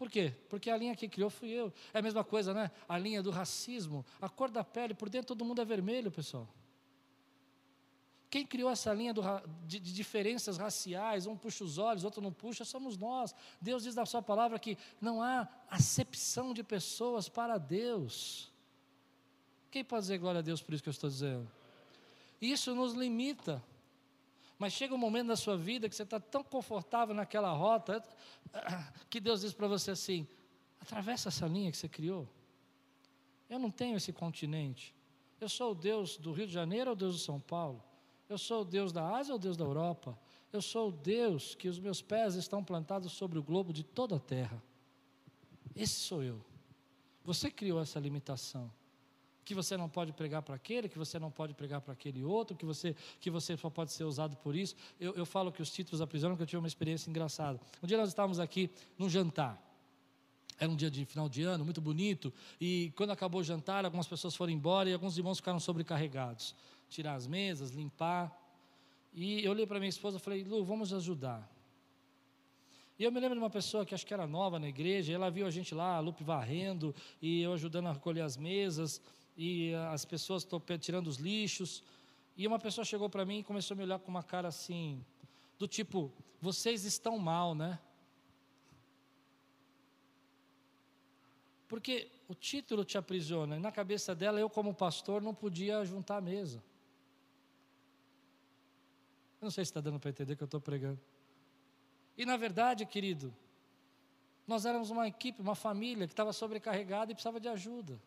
Por 0.00 0.08
quê? 0.08 0.32
Porque 0.48 0.70
a 0.70 0.78
linha 0.78 0.96
que 0.96 1.06
criou 1.06 1.28
fui 1.28 1.50
eu. 1.50 1.70
É 1.92 1.98
a 1.98 2.02
mesma 2.02 2.24
coisa, 2.24 2.54
né? 2.54 2.70
A 2.88 2.96
linha 2.96 3.22
do 3.22 3.30
racismo, 3.30 4.02
a 4.18 4.30
cor 4.30 4.50
da 4.50 4.64
pele, 4.64 4.94
por 4.94 5.10
dentro 5.10 5.28
todo 5.28 5.44
mundo 5.44 5.60
é 5.60 5.64
vermelho, 5.66 6.10
pessoal. 6.10 6.48
Quem 8.30 8.46
criou 8.46 8.70
essa 8.70 8.94
linha 8.94 9.12
do, 9.12 9.20
de, 9.66 9.78
de, 9.78 9.92
diferenças 9.92 10.56
raciais, 10.56 11.26
um 11.26 11.36
puxa 11.36 11.62
os 11.64 11.76
olhos, 11.76 12.02
outro 12.02 12.22
não 12.22 12.32
puxa, 12.32 12.64
somos 12.64 12.96
nós. 12.96 13.34
Deus 13.60 13.82
diz 13.82 13.94
na 13.94 14.06
sua 14.06 14.22
palavra 14.22 14.58
que 14.58 14.78
não 15.02 15.20
há 15.20 15.46
acepção 15.68 16.54
de 16.54 16.62
pessoas 16.62 17.28
para 17.28 17.58
Deus. 17.58 18.50
Quem 19.70 19.84
pode 19.84 20.04
dizer 20.04 20.16
glória 20.16 20.38
a 20.38 20.42
Deus 20.42 20.62
por 20.62 20.72
isso 20.72 20.82
que 20.82 20.88
eu 20.88 20.92
estou 20.92 21.10
dizendo? 21.10 21.46
Isso 22.40 22.74
nos 22.74 22.94
limita. 22.94 23.62
Mas 24.60 24.74
chega 24.74 24.94
um 24.94 24.98
momento 24.98 25.28
da 25.28 25.36
sua 25.36 25.56
vida 25.56 25.88
que 25.88 25.96
você 25.96 26.02
está 26.02 26.20
tão 26.20 26.44
confortável 26.44 27.14
naquela 27.14 27.50
rota, 27.50 28.04
que 29.08 29.18
Deus 29.18 29.40
diz 29.40 29.54
para 29.54 29.66
você 29.66 29.92
assim: 29.92 30.28
atravessa 30.78 31.30
essa 31.30 31.46
linha 31.46 31.70
que 31.70 31.78
você 31.78 31.88
criou. 31.88 32.28
Eu 33.48 33.58
não 33.58 33.70
tenho 33.70 33.96
esse 33.96 34.12
continente. 34.12 34.94
Eu 35.40 35.48
sou 35.48 35.72
o 35.72 35.74
Deus 35.74 36.18
do 36.18 36.30
Rio 36.30 36.46
de 36.46 36.52
Janeiro 36.52 36.90
ou 36.90 36.94
o 36.94 36.98
Deus 36.98 37.16
de 37.16 37.24
São 37.24 37.40
Paulo? 37.40 37.82
Eu 38.28 38.36
sou 38.36 38.60
o 38.60 38.64
Deus 38.66 38.92
da 38.92 39.16
Ásia 39.16 39.32
ou 39.32 39.38
o 39.38 39.42
Deus 39.42 39.56
da 39.56 39.64
Europa? 39.64 40.16
Eu 40.52 40.60
sou 40.60 40.90
o 40.90 40.92
Deus 40.92 41.54
que 41.54 41.66
os 41.66 41.78
meus 41.78 42.02
pés 42.02 42.34
estão 42.34 42.62
plantados 42.62 43.12
sobre 43.12 43.38
o 43.38 43.42
globo 43.42 43.72
de 43.72 43.82
toda 43.82 44.16
a 44.16 44.20
terra. 44.20 44.62
Esse 45.74 45.94
sou 45.94 46.22
eu. 46.22 46.38
Você 47.24 47.50
criou 47.50 47.80
essa 47.80 47.98
limitação 47.98 48.70
que 49.44 49.54
você 49.54 49.76
não 49.76 49.88
pode 49.88 50.12
pregar 50.12 50.42
para 50.42 50.54
aquele, 50.54 50.88
que 50.88 50.98
você 50.98 51.18
não 51.18 51.30
pode 51.30 51.54
pregar 51.54 51.80
para 51.80 51.92
aquele 51.92 52.22
outro, 52.22 52.56
que 52.56 52.64
você, 52.64 52.94
que 53.20 53.30
você 53.30 53.56
só 53.56 53.70
pode 53.70 53.92
ser 53.92 54.04
usado 54.04 54.36
por 54.36 54.54
isso. 54.54 54.74
Eu, 54.98 55.14
eu 55.14 55.26
falo 55.26 55.50
que 55.50 55.62
os 55.62 55.70
títulos 55.70 56.00
aprisionam, 56.00 56.36
que 56.36 56.42
eu 56.42 56.46
tive 56.46 56.58
uma 56.58 56.68
experiência 56.68 57.10
engraçada. 57.10 57.60
Um 57.82 57.86
dia 57.86 57.96
nós 57.96 58.08
estávamos 58.08 58.38
aqui 58.38 58.70
num 58.98 59.08
jantar. 59.08 59.60
Era 60.58 60.70
um 60.70 60.76
dia 60.76 60.90
de 60.90 61.04
final 61.06 61.28
de 61.28 61.42
ano, 61.42 61.64
muito 61.64 61.80
bonito, 61.80 62.32
e 62.60 62.92
quando 62.94 63.10
acabou 63.10 63.40
o 63.40 63.44
jantar, 63.44 63.84
algumas 63.84 64.06
pessoas 64.06 64.36
foram 64.36 64.52
embora 64.52 64.90
e 64.90 64.92
alguns 64.92 65.16
irmãos 65.16 65.38
ficaram 65.38 65.58
sobrecarregados. 65.58 66.54
Tirar 66.90 67.14
as 67.14 67.26
mesas, 67.26 67.70
limpar. 67.70 68.36
E 69.12 69.42
eu 69.42 69.52
olhei 69.52 69.66
para 69.66 69.78
minha 69.78 69.88
esposa 69.88 70.18
e 70.18 70.20
falei, 70.20 70.44
Lu, 70.44 70.62
vamos 70.62 70.92
ajudar. 70.92 71.50
E 72.98 73.04
eu 73.04 73.10
me 73.10 73.18
lembro 73.18 73.36
de 73.36 73.42
uma 73.42 73.48
pessoa 73.48 73.86
que 73.86 73.94
acho 73.94 74.04
que 74.04 74.12
era 74.12 74.26
nova 74.26 74.58
na 74.58 74.68
igreja, 74.68 75.14
ela 75.14 75.30
viu 75.30 75.46
a 75.46 75.50
gente 75.50 75.74
lá, 75.74 75.96
a 75.96 76.00
Lupe 76.00 76.22
varrendo, 76.22 76.94
e 77.22 77.40
eu 77.40 77.54
ajudando 77.54 77.86
a 77.86 77.92
recolher 77.94 78.20
as 78.20 78.36
mesas 78.36 79.00
e 79.42 79.74
as 79.90 80.04
pessoas 80.04 80.42
estão 80.42 80.60
tirando 80.78 81.06
os 81.06 81.16
lixos. 81.16 81.82
E 82.36 82.46
uma 82.46 82.58
pessoa 82.58 82.84
chegou 82.84 83.08
para 83.08 83.24
mim 83.24 83.38
e 83.38 83.42
começou 83.42 83.74
a 83.74 83.78
me 83.78 83.84
olhar 83.84 83.98
com 83.98 84.10
uma 84.10 84.22
cara 84.22 84.48
assim, 84.48 85.02
do 85.58 85.66
tipo, 85.66 86.12
vocês 86.42 86.84
estão 86.84 87.18
mal, 87.18 87.54
né? 87.54 87.80
Porque 91.66 92.10
o 92.28 92.34
título 92.34 92.84
te 92.84 92.98
aprisiona, 92.98 93.56
e 93.56 93.60
na 93.60 93.72
cabeça 93.72 94.14
dela, 94.14 94.38
eu 94.38 94.50
como 94.50 94.74
pastor 94.74 95.22
não 95.22 95.34
podia 95.34 95.86
juntar 95.86 96.18
a 96.18 96.20
mesa. 96.20 96.62
Eu 99.40 99.46
não 99.46 99.50
sei 99.50 99.64
se 99.64 99.70
está 99.70 99.80
dando 99.80 99.98
para 99.98 100.10
entender 100.10 100.36
que 100.36 100.42
eu 100.42 100.46
estou 100.52 100.60
pregando. 100.60 101.00
E 102.14 102.26
na 102.26 102.36
verdade, 102.36 102.84
querido, 102.84 103.34
nós 104.46 104.66
éramos 104.66 104.90
uma 104.90 105.08
equipe, 105.08 105.40
uma 105.40 105.54
família 105.54 106.06
que 106.06 106.12
estava 106.12 106.30
sobrecarregada 106.30 107.10
e 107.10 107.14
precisava 107.14 107.40
de 107.40 107.48
ajuda. 107.48 107.98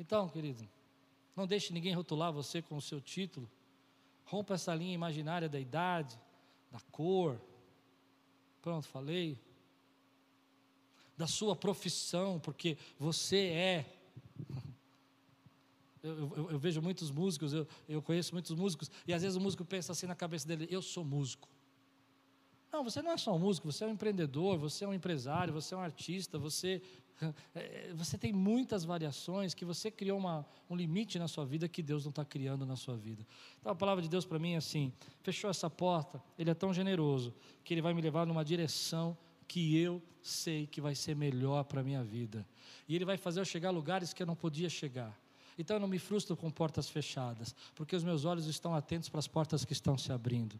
Então, 0.00 0.26
querido, 0.30 0.66
não 1.36 1.46
deixe 1.46 1.74
ninguém 1.74 1.92
rotular 1.92 2.32
você 2.32 2.62
com 2.62 2.74
o 2.74 2.80
seu 2.80 3.02
título. 3.02 3.48
Rompa 4.24 4.54
essa 4.54 4.74
linha 4.74 4.94
imaginária 4.94 5.46
da 5.46 5.60
idade, 5.60 6.18
da 6.72 6.80
cor. 6.90 7.38
Pronto, 8.62 8.88
falei. 8.88 9.38
Da 11.18 11.26
sua 11.26 11.54
profissão, 11.54 12.40
porque 12.40 12.78
você 12.98 13.48
é. 13.48 13.96
Eu, 16.02 16.32
eu, 16.34 16.50
eu 16.52 16.58
vejo 16.58 16.80
muitos 16.80 17.10
músicos, 17.10 17.52
eu, 17.52 17.68
eu 17.86 18.00
conheço 18.00 18.32
muitos 18.32 18.56
músicos, 18.56 18.90
e 19.06 19.12
às 19.12 19.20
vezes 19.20 19.36
o 19.36 19.40
músico 19.40 19.66
pensa 19.66 19.92
assim 19.92 20.06
na 20.06 20.14
cabeça 20.14 20.48
dele: 20.48 20.66
eu 20.70 20.80
sou 20.80 21.04
músico. 21.04 21.46
Não, 22.72 22.82
você 22.82 23.02
não 23.02 23.12
é 23.12 23.18
só 23.18 23.36
um 23.36 23.38
músico, 23.38 23.70
você 23.70 23.84
é 23.84 23.86
um 23.86 23.90
empreendedor, 23.90 24.56
você 24.56 24.86
é 24.86 24.88
um 24.88 24.94
empresário, 24.94 25.52
você 25.52 25.74
é 25.74 25.76
um 25.76 25.82
artista, 25.82 26.38
você 26.38 26.80
você 27.94 28.16
tem 28.16 28.32
muitas 28.32 28.84
variações 28.84 29.54
que 29.54 29.64
você 29.64 29.90
criou 29.90 30.18
uma, 30.18 30.46
um 30.68 30.76
limite 30.76 31.18
na 31.18 31.28
sua 31.28 31.44
vida 31.44 31.68
que 31.68 31.82
Deus 31.82 32.04
não 32.04 32.10
está 32.10 32.24
criando 32.24 32.64
na 32.64 32.76
sua 32.76 32.96
vida. 32.96 33.26
Então 33.58 33.72
a 33.72 33.74
palavra 33.74 34.02
de 34.02 34.08
Deus 34.08 34.24
para 34.24 34.38
mim 34.38 34.54
é 34.54 34.56
assim: 34.56 34.92
fechou 35.22 35.50
essa 35.50 35.68
porta, 35.68 36.22
Ele 36.38 36.50
é 36.50 36.54
tão 36.54 36.72
generoso 36.72 37.34
que 37.64 37.74
Ele 37.74 37.82
vai 37.82 37.92
me 37.94 38.00
levar 38.00 38.26
numa 38.26 38.44
direção 38.44 39.16
que 39.46 39.76
eu 39.76 40.02
sei 40.22 40.66
que 40.66 40.80
vai 40.80 40.94
ser 40.94 41.16
melhor 41.16 41.64
para 41.64 41.80
a 41.80 41.84
minha 41.84 42.02
vida. 42.02 42.46
E 42.88 42.94
Ele 42.94 43.04
vai 43.04 43.16
fazer 43.16 43.40
eu 43.40 43.44
chegar 43.44 43.68
a 43.68 43.72
lugares 43.72 44.12
que 44.12 44.22
eu 44.22 44.26
não 44.26 44.36
podia 44.36 44.68
chegar. 44.68 45.18
Então 45.58 45.76
eu 45.76 45.80
não 45.80 45.88
me 45.88 45.98
frustro 45.98 46.36
com 46.36 46.50
portas 46.50 46.88
fechadas, 46.88 47.54
porque 47.74 47.94
os 47.94 48.02
meus 48.02 48.24
olhos 48.24 48.46
estão 48.46 48.74
atentos 48.74 49.08
para 49.08 49.18
as 49.18 49.28
portas 49.28 49.64
que 49.64 49.72
estão 49.72 49.98
se 49.98 50.10
abrindo. 50.10 50.58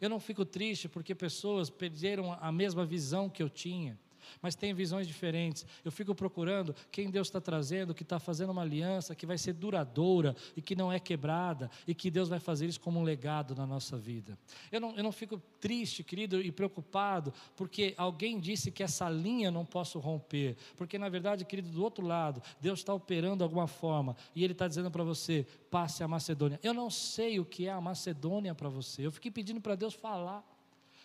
Eu 0.00 0.10
não 0.10 0.20
fico 0.20 0.44
triste 0.44 0.88
porque 0.88 1.14
pessoas 1.14 1.70
perderam 1.70 2.36
a 2.38 2.52
mesma 2.52 2.84
visão 2.84 3.30
que 3.30 3.42
eu 3.42 3.48
tinha 3.48 3.98
mas 4.40 4.54
tem 4.54 4.72
visões 4.72 5.06
diferentes. 5.06 5.66
Eu 5.84 5.92
fico 5.92 6.14
procurando 6.14 6.74
quem 6.90 7.10
Deus 7.10 7.28
está 7.28 7.40
trazendo, 7.40 7.94
que 7.94 8.02
está 8.02 8.18
fazendo 8.18 8.50
uma 8.50 8.62
aliança 8.62 9.14
que 9.14 9.26
vai 9.26 9.38
ser 9.38 9.52
duradoura 9.52 10.34
e 10.56 10.62
que 10.62 10.74
não 10.74 10.92
é 10.92 10.98
quebrada, 10.98 11.70
e 11.86 11.94
que 11.94 12.10
Deus 12.10 12.28
vai 12.28 12.40
fazer 12.40 12.66
isso 12.66 12.80
como 12.80 13.00
um 13.00 13.02
legado 13.02 13.54
na 13.54 13.66
nossa 13.66 13.96
vida. 13.96 14.38
Eu 14.70 14.80
não, 14.80 14.96
eu 14.96 15.02
não 15.02 15.12
fico 15.12 15.40
triste, 15.60 16.02
querido, 16.02 16.40
e 16.40 16.50
preocupado, 16.50 17.32
porque 17.56 17.94
alguém 17.96 18.38
disse 18.40 18.70
que 18.70 18.82
essa 18.82 19.08
linha 19.08 19.50
não 19.50 19.64
posso 19.64 19.98
romper, 19.98 20.56
porque 20.76 20.98
na 20.98 21.08
verdade, 21.08 21.44
querido, 21.44 21.70
do 21.70 21.82
outro 21.82 22.06
lado, 22.06 22.42
Deus 22.60 22.80
está 22.80 22.92
operando 22.94 23.38
de 23.38 23.42
alguma 23.44 23.66
forma, 23.66 24.16
e 24.34 24.44
Ele 24.44 24.52
está 24.52 24.68
dizendo 24.68 24.90
para 24.90 25.04
você: 25.04 25.46
passe 25.70 26.02
a 26.02 26.08
Macedônia. 26.08 26.60
Eu 26.62 26.74
não 26.74 26.90
sei 26.90 27.40
o 27.40 27.44
que 27.44 27.66
é 27.66 27.72
a 27.72 27.80
Macedônia 27.80 28.54
para 28.54 28.68
você, 28.68 29.06
eu 29.06 29.12
fiquei 29.12 29.30
pedindo 29.30 29.60
para 29.60 29.74
Deus 29.74 29.94
falar. 29.94 30.51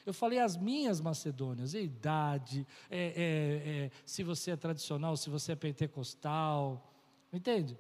Eu 0.07 0.13
falei 0.13 0.39
as 0.39 0.55
minhas 0.55 1.01
Macedônias, 1.01 1.75
a 1.75 1.81
idade, 1.81 2.65
é, 2.89 2.97
é, 2.97 3.69
é, 3.69 3.91
se 4.05 4.23
você 4.23 4.51
é 4.51 4.55
tradicional, 4.55 5.17
se 5.17 5.29
você 5.29 5.51
é 5.51 5.55
pentecostal, 5.55 6.81
entende? 7.33 7.77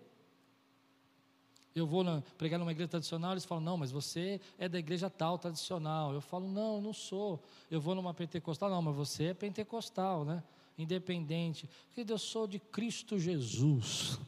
Eu 1.73 1.87
vou 1.87 2.03
na, 2.03 2.21
pregar 2.37 2.59
numa 2.59 2.73
igreja 2.73 2.89
tradicional, 2.89 3.31
eles 3.31 3.45
falam, 3.45 3.63
não, 3.63 3.77
mas 3.77 3.91
você 3.91 4.41
é 4.59 4.67
da 4.67 4.77
igreja 4.77 5.09
tal, 5.09 5.37
tradicional. 5.37 6.13
Eu 6.13 6.19
falo, 6.19 6.49
não, 6.49 6.81
não 6.81 6.91
sou. 6.91 7.41
Eu 7.71 7.79
vou 7.79 7.95
numa 7.95 8.13
pentecostal, 8.13 8.69
não, 8.69 8.81
mas 8.81 8.93
você 8.93 9.27
é 9.27 9.33
pentecostal, 9.33 10.25
né? 10.25 10.43
Independente. 10.77 11.69
Querido, 11.95 12.11
eu 12.11 12.17
sou 12.17 12.45
de 12.45 12.59
Cristo 12.59 13.17
Jesus. 13.17 14.19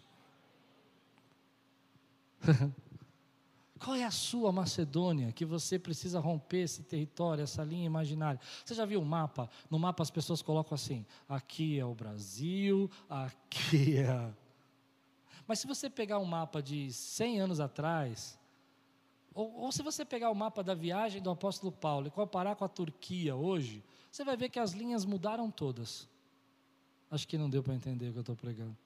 Qual 3.80 3.96
é 3.96 4.04
a 4.04 4.12
sua 4.12 4.52
Macedônia 4.52 5.32
que 5.32 5.46
você 5.46 5.80
precisa 5.80 6.20
romper 6.20 6.64
esse 6.64 6.84
território, 6.84 7.44
essa 7.44 7.64
linha 7.64 7.86
imaginária? 7.86 8.40
Você 8.66 8.74
já 8.74 8.86
viu 8.86 9.00
um 9.00 9.06
mapa? 9.06 9.50
No 9.70 9.80
mapa 9.80 10.04
as 10.04 10.12
pessoas 10.12 10.42
colocam 10.42 10.76
assim: 10.76 11.06
aqui 11.28 11.80
é 11.80 11.86
o 11.86 11.96
Brasil, 11.96 12.92
aqui 13.10 13.98
é. 14.04 14.34
Mas 15.48 15.60
se 15.60 15.68
você 15.68 15.90
pegar 15.90 16.20
um 16.20 16.26
mapa 16.26 16.62
de 16.62 16.92
100 16.92 17.40
anos 17.40 17.60
atrás, 17.62 18.38
ou, 19.34 19.62
ou 19.62 19.72
se 19.72 19.82
você 19.82 20.04
pegar 20.04 20.30
o 20.30 20.36
mapa 20.36 20.62
da 20.62 20.74
viagem 20.74 21.22
do 21.22 21.30
apóstolo 21.30 21.72
Paulo 21.72 22.08
e 22.08 22.12
comparar 22.12 22.56
com 22.58 22.66
a 22.66 22.70
Turquia 22.70 23.36
hoje, 23.36 23.82
você 24.12 24.26
vai 24.26 24.36
ver 24.36 24.50
que 24.50 24.60
as 24.60 24.74
linhas 24.74 25.06
mudaram 25.06 25.50
todas. 25.50 26.08
Acho 27.10 27.28
que 27.28 27.38
não 27.38 27.50
deu 27.50 27.64
para 27.64 27.74
entender 27.74 28.10
o 28.10 28.12
que 28.12 28.20
eu 28.20 28.22
estou 28.22 28.36
pregando. 28.36 28.78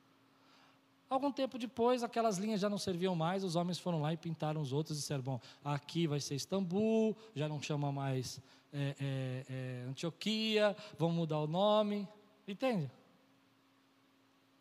Algum 1.10 1.32
tempo 1.32 1.58
depois, 1.58 2.04
aquelas 2.04 2.38
linhas 2.38 2.62
já 2.62 2.70
não 2.70 2.78
serviam 2.78 3.16
mais, 3.16 3.44
os 3.44 3.56
homens 3.56 3.78
foram 3.78 4.02
lá 4.02 4.14
e 4.14 4.18
pintaram 4.18 4.62
os 4.62 4.74
outros 4.74 4.98
e 4.98 5.02
disseram: 5.02 5.22
bom, 5.22 5.40
aqui 5.64 6.08
vai 6.08 6.20
ser 6.20 6.36
Istambul, 6.36 7.16
já 7.36 7.48
não 7.48 7.62
chama 7.62 7.92
mais 7.92 8.42
é, 8.72 8.96
é, 9.00 9.46
é, 9.50 9.86
Antioquia, 9.88 10.76
vamos 10.98 11.16
mudar 11.16 11.40
o 11.40 11.48
nome. 11.48 12.08
Entende? 12.48 12.92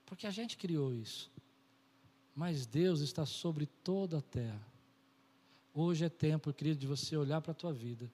Porque 0.04 0.26
a 0.26 0.30
gente 0.30 0.56
criou 0.58 0.92
isso. 0.92 1.30
Mas 2.34 2.66
Deus 2.66 3.00
está 3.00 3.24
sobre 3.24 3.66
toda 3.66 4.18
a 4.18 4.22
terra. 4.22 4.60
Hoje 5.74 6.04
é 6.04 6.08
tempo, 6.08 6.52
querido, 6.52 6.78
de 6.78 6.86
você 6.86 7.16
olhar 7.16 7.40
para 7.40 7.52
a 7.52 7.54
tua 7.54 7.72
vida. 7.72 8.10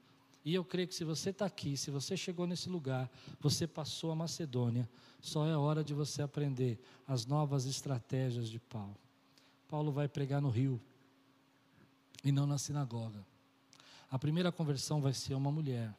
E 0.49 0.55
eu 0.55 0.65
creio 0.65 0.89
que 0.89 0.95
se 0.95 1.05
você 1.05 1.29
está 1.29 1.45
aqui, 1.45 1.77
se 1.77 1.91
você 1.91 2.17
chegou 2.17 2.47
nesse 2.47 2.71
lugar, 2.71 3.11
você 3.39 3.67
passou 3.67 4.11
a 4.11 4.15
Macedônia, 4.15 4.89
só 5.21 5.47
é 5.47 5.55
hora 5.55 5.85
de 5.85 5.93
você 5.93 6.23
aprender 6.23 6.81
as 7.07 7.27
novas 7.27 7.67
estratégias 7.67 8.49
de 8.49 8.59
Paulo. 8.59 8.97
Paulo 9.69 9.93
vai 9.93 10.09
pregar 10.09 10.41
no 10.41 10.49
rio 10.49 10.81
e 12.25 12.33
não 12.33 12.47
na 12.47 12.57
sinagoga. 12.57 13.23
A 14.11 14.19
primeira 14.19 14.51
conversão 14.51 15.03
vai 15.03 15.13
ser 15.13 15.35
uma 15.35 15.53
mulher. 15.53 15.95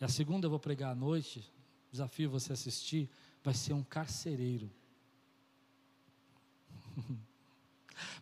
E 0.00 0.04
a 0.04 0.08
segunda 0.08 0.46
eu 0.46 0.50
vou 0.50 0.60
pregar 0.60 0.92
à 0.92 0.94
noite, 0.94 1.44
desafio 1.90 2.30
você 2.30 2.52
assistir, 2.52 3.10
vai 3.42 3.52
ser 3.52 3.72
um 3.72 3.82
carcereiro. 3.82 4.70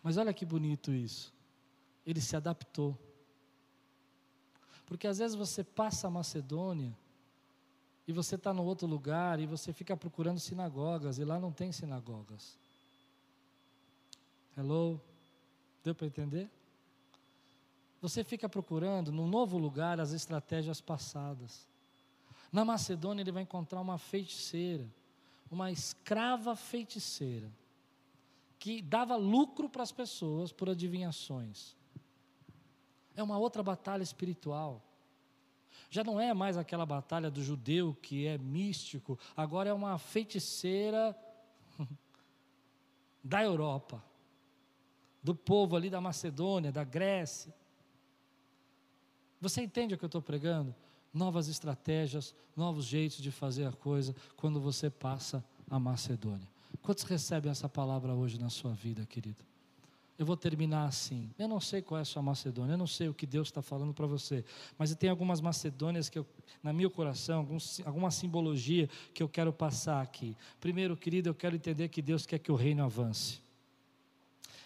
Mas 0.01 0.17
olha 0.17 0.33
que 0.33 0.43
bonito 0.43 0.91
isso. 0.91 1.31
Ele 2.03 2.19
se 2.19 2.35
adaptou. 2.35 2.99
Porque 4.85 5.07
às 5.07 5.17
vezes 5.17 5.35
você 5.35 5.63
passa 5.63 6.07
a 6.07 6.11
Macedônia 6.11 6.95
e 8.07 8.13
você 8.13 8.35
está 8.35 8.53
no 8.53 8.63
outro 8.63 8.87
lugar 8.87 9.39
e 9.39 9.45
você 9.45 9.73
fica 9.73 9.97
procurando 9.97 10.39
sinagogas 10.39 11.17
e 11.17 11.25
lá 11.25 11.39
não 11.39 11.51
tem 11.51 11.71
sinagogas. 11.71 12.57
Hello? 14.55 15.01
Deu 15.83 15.93
para 15.93 16.07
entender? 16.07 16.49
Você 18.01 18.23
fica 18.23 18.47
procurando 18.47 19.11
no 19.11 19.27
novo 19.27 19.57
lugar 19.57 19.99
as 19.99 20.11
estratégias 20.11 20.79
passadas. 20.79 21.67
Na 22.51 22.63
Macedônia 22.63 23.23
ele 23.23 23.31
vai 23.31 23.43
encontrar 23.43 23.81
uma 23.81 23.97
feiticeira, 23.97 24.87
uma 25.49 25.71
escrava 25.71 26.55
feiticeira, 26.55 27.51
que 28.59 28.81
dava 28.81 29.15
lucro 29.15 29.67
para 29.67 29.83
as 29.83 29.91
pessoas 29.91 30.51
por 30.51 30.69
adivinhações. 30.69 31.75
É 33.15 33.23
uma 33.23 33.37
outra 33.37 33.63
batalha 33.63 34.03
espiritual. 34.03 34.81
Já 35.89 36.03
não 36.03 36.19
é 36.19 36.33
mais 36.33 36.57
aquela 36.57 36.85
batalha 36.85 37.31
do 37.31 37.43
judeu 37.43 37.95
que 38.01 38.25
é 38.25 38.37
místico, 38.37 39.17
agora 39.35 39.69
é 39.69 39.73
uma 39.73 39.97
feiticeira 39.97 41.15
da 43.23 43.43
Europa, 43.43 44.03
do 45.23 45.33
povo 45.33 45.75
ali 45.75 45.89
da 45.89 46.01
Macedônia, 46.01 46.71
da 46.71 46.83
Grécia. 46.83 47.53
Você 49.39 49.61
entende 49.61 49.93
o 49.93 49.97
que 49.97 50.03
eu 50.03 50.07
estou 50.07 50.21
pregando? 50.21 50.75
Novas 51.13 51.47
estratégias, 51.47 52.35
novos 52.55 52.85
jeitos 52.85 53.17
de 53.17 53.31
fazer 53.31 53.65
a 53.65 53.71
coisa 53.71 54.15
quando 54.35 54.59
você 54.59 54.89
passa 54.89 55.43
a 55.69 55.79
Macedônia. 55.79 56.47
Quantos 56.81 57.03
recebem 57.03 57.51
essa 57.51 57.69
palavra 57.69 58.13
hoje 58.13 58.39
na 58.39 58.49
sua 58.49 58.73
vida, 58.73 59.05
querido? 59.05 59.43
Eu 60.17 60.25
vou 60.25 60.37
terminar 60.37 60.85
assim. 60.85 61.29
Eu 61.37 61.47
não 61.47 61.59
sei 61.59 61.81
qual 61.81 61.99
é 61.99 62.01
a 62.01 62.05
sua 62.05 62.21
Macedônia, 62.21 62.73
eu 62.73 62.77
não 62.77 62.87
sei 62.87 63.09
o 63.09 63.13
que 63.13 63.25
Deus 63.25 63.49
está 63.49 63.61
falando 63.61 63.93
para 63.93 64.07
você, 64.07 64.45
mas 64.77 64.95
tem 64.95 65.09
algumas 65.09 65.41
Macedônias 65.41 66.07
que 66.07 66.17
eu, 66.17 66.25
na 66.63 66.71
meu 66.71 66.89
coração, 66.89 67.39
alguns, 67.39 67.81
alguma 67.81 68.09
simbologia 68.09 68.89
que 69.13 69.21
eu 69.21 69.27
quero 69.27 69.51
passar 69.51 70.01
aqui. 70.01 70.35
Primeiro, 70.61 70.95
querido, 70.95 71.29
eu 71.29 71.35
quero 71.35 71.55
entender 71.55 71.89
que 71.89 72.01
Deus 72.01 72.25
quer 72.25 72.39
que 72.39 72.51
o 72.51 72.55
reino 72.55 72.83
avance. 72.83 73.43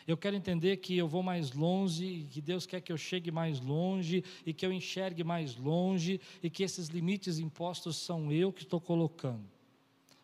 Eu 0.08 0.18
quero 0.18 0.36
entender 0.36 0.78
que 0.78 0.96
eu 0.96 1.08
vou 1.08 1.22
mais 1.24 1.52
longe, 1.52 2.28
que 2.30 2.42
Deus 2.42 2.66
quer 2.66 2.82
que 2.82 2.92
eu 2.92 2.98
chegue 2.98 3.32
mais 3.32 3.60
longe 3.60 4.24
e 4.46 4.54
que 4.54 4.66
eu 4.66 4.74
enxergue 4.74 5.24
mais 5.24 5.56
longe 5.56 6.22
e 6.42 6.50
que 6.50 6.64
esses 6.64 6.88
limites 6.90 7.38
impostos 7.40 7.98
são 7.98 8.32
eu 8.32 8.52
que 8.52 8.64
estou 8.64 8.82
colocando, 8.82 9.44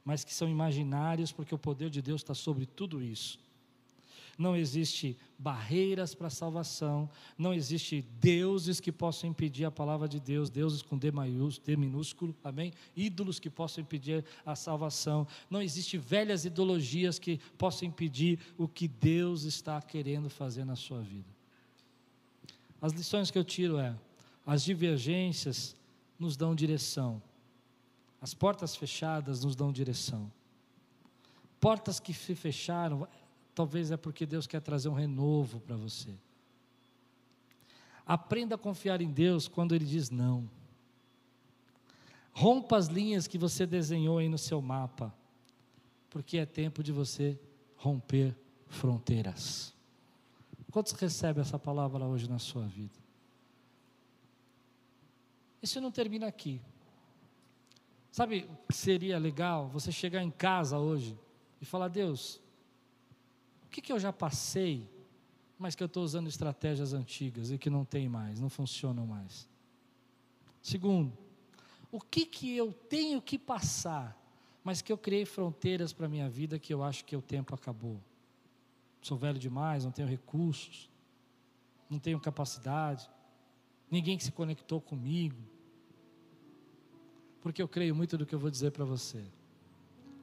mas 0.04 0.24
que 0.24 0.34
são 0.34 0.50
imaginários 0.50 1.32
porque 1.32 1.54
o 1.54 1.60
poder 1.60 1.90
de 1.90 2.02
Deus 2.02 2.22
está 2.22 2.34
sobre 2.34 2.66
tudo 2.66 3.04
isso 3.04 3.45
não 4.38 4.56
existe 4.56 5.18
barreiras 5.38 6.14
para 6.14 6.28
a 6.28 6.32
salvação, 6.32 7.10
não 7.38 7.54
existe 7.54 8.02
deuses 8.20 8.80
que 8.80 8.92
possam 8.92 9.30
impedir 9.30 9.66
a 9.66 9.72
palavra 9.72 10.08
de 10.08 10.20
Deus, 10.20 10.50
deuses 10.50 10.82
com 10.82 10.98
D, 10.98 11.12
maiúsculo, 11.12 11.66
D 11.66 11.76
minúsculo, 11.78 12.36
amém? 12.44 12.74
Ídolos 12.96 13.40
que 13.40 13.50
possam 13.50 13.82
impedir 13.82 14.26
a 14.46 14.56
salvação, 14.56 15.28
não 15.50 15.62
existe 15.62 15.98
velhas 15.98 16.46
ideologias 16.46 17.18
que 17.18 17.40
possam 17.58 17.88
impedir 17.88 18.40
o 18.58 18.68
que 18.68 18.88
Deus 18.88 19.44
está 19.44 19.82
querendo 19.82 20.30
fazer 20.30 20.66
na 20.66 20.76
sua 20.76 21.02
vida. 21.02 21.36
As 22.82 22.94
lições 22.94 23.32
que 23.32 23.38
eu 23.38 23.44
tiro 23.44 23.78
é: 23.78 23.96
as 24.46 24.64
divergências 24.64 25.76
nos 26.20 26.38
dão 26.38 26.54
direção, 26.54 27.22
as 28.22 28.34
portas 28.34 28.76
fechadas 28.76 29.44
nos 29.44 29.56
dão 29.56 29.72
direção. 29.72 30.32
Portas 31.60 32.00
que 32.00 32.14
se 32.14 32.36
fecharam, 32.36 33.08
Talvez 33.56 33.90
é 33.90 33.98
porque 33.98 34.26
Deus 34.26 34.46
quer 34.46 34.62
trazer 34.62 34.90
um 34.90 34.94
renovo 34.94 35.62
para 35.62 35.78
você. 35.78 36.14
Aprenda 38.06 38.56
a 38.56 38.58
confiar 38.58 39.02
em 39.02 39.10
Deus 39.10 39.48
quando 39.48 39.74
Ele 39.74 39.86
diz 39.86 40.10
não. 40.10 40.48
Rompa 42.34 42.76
as 42.76 42.88
linhas 42.88 43.28
que 43.28 43.38
você 43.38 43.66
desenhou 43.66 44.18
aí 44.18 44.28
no 44.28 44.38
seu 44.38 44.62
mapa, 44.62 45.16
porque 46.10 46.38
é 46.38 46.46
tempo 46.46 46.84
de 46.84 46.92
você 46.92 47.40
romper 47.78 48.36
fronteiras. 48.68 49.74
Quantos 50.70 50.92
recebem 50.92 51.42
essa 51.42 51.58
palavra 51.58 52.04
hoje 52.04 52.30
na 52.30 52.38
sua 52.38 52.68
vida? 52.68 53.00
Isso 55.64 55.80
não 55.80 55.90
termina 55.90 56.28
aqui. 56.28 56.62
Sabe 58.12 58.48
o 58.50 58.68
que 58.68 58.76
seria 58.76 59.18
legal? 59.18 59.70
Você 59.70 59.92
chegar 59.92 60.22
em 60.22 60.30
casa 60.30 60.78
hoje 60.78 61.18
e 61.62 61.66
falar: 61.66 61.88
Deus, 61.88 62.42
que, 63.76 63.82
que 63.82 63.92
eu 63.92 64.00
já 64.00 64.14
passei, 64.14 64.90
mas 65.60 65.76
que 65.76 65.84
eu 65.84 65.88
estou 65.88 66.02
usando 66.02 66.28
estratégias 66.28 66.94
antigas 66.94 67.52
e 67.52 67.58
que 67.58 67.70
não 67.70 67.84
tem 67.84 68.08
mais, 68.08 68.40
não 68.40 68.50
funcionam 68.50 69.06
mais? 69.06 69.50
Segundo, 70.62 71.18
o 71.92 72.00
que, 72.00 72.26
que 72.26 72.56
eu 72.56 72.72
tenho 72.72 73.22
que 73.22 73.38
passar, 73.38 74.18
mas 74.64 74.82
que 74.82 74.94
eu 74.94 74.98
criei 74.98 75.26
fronteiras 75.26 75.92
para 75.92 76.06
a 76.06 76.10
minha 76.10 76.30
vida 76.30 76.58
que 76.58 76.74
eu 76.74 76.82
acho 76.84 77.04
que 77.04 77.18
o 77.18 77.22
tempo 77.22 77.54
acabou? 77.54 78.02
Sou 79.02 79.18
velho 79.18 79.38
demais, 79.38 79.84
não 79.84 79.92
tenho 79.92 80.08
recursos, 80.08 80.90
não 81.90 82.00
tenho 82.00 82.20
capacidade, 82.20 83.10
ninguém 83.92 84.18
que 84.18 84.24
se 84.24 84.32
conectou 84.32 84.80
comigo. 84.80 85.38
Porque 87.42 87.62
eu 87.62 87.68
creio 87.68 87.94
muito 87.94 88.18
do 88.18 88.26
que 88.26 88.34
eu 88.34 88.40
vou 88.40 88.50
dizer 88.50 88.72
para 88.72 88.86
você. 88.86 89.24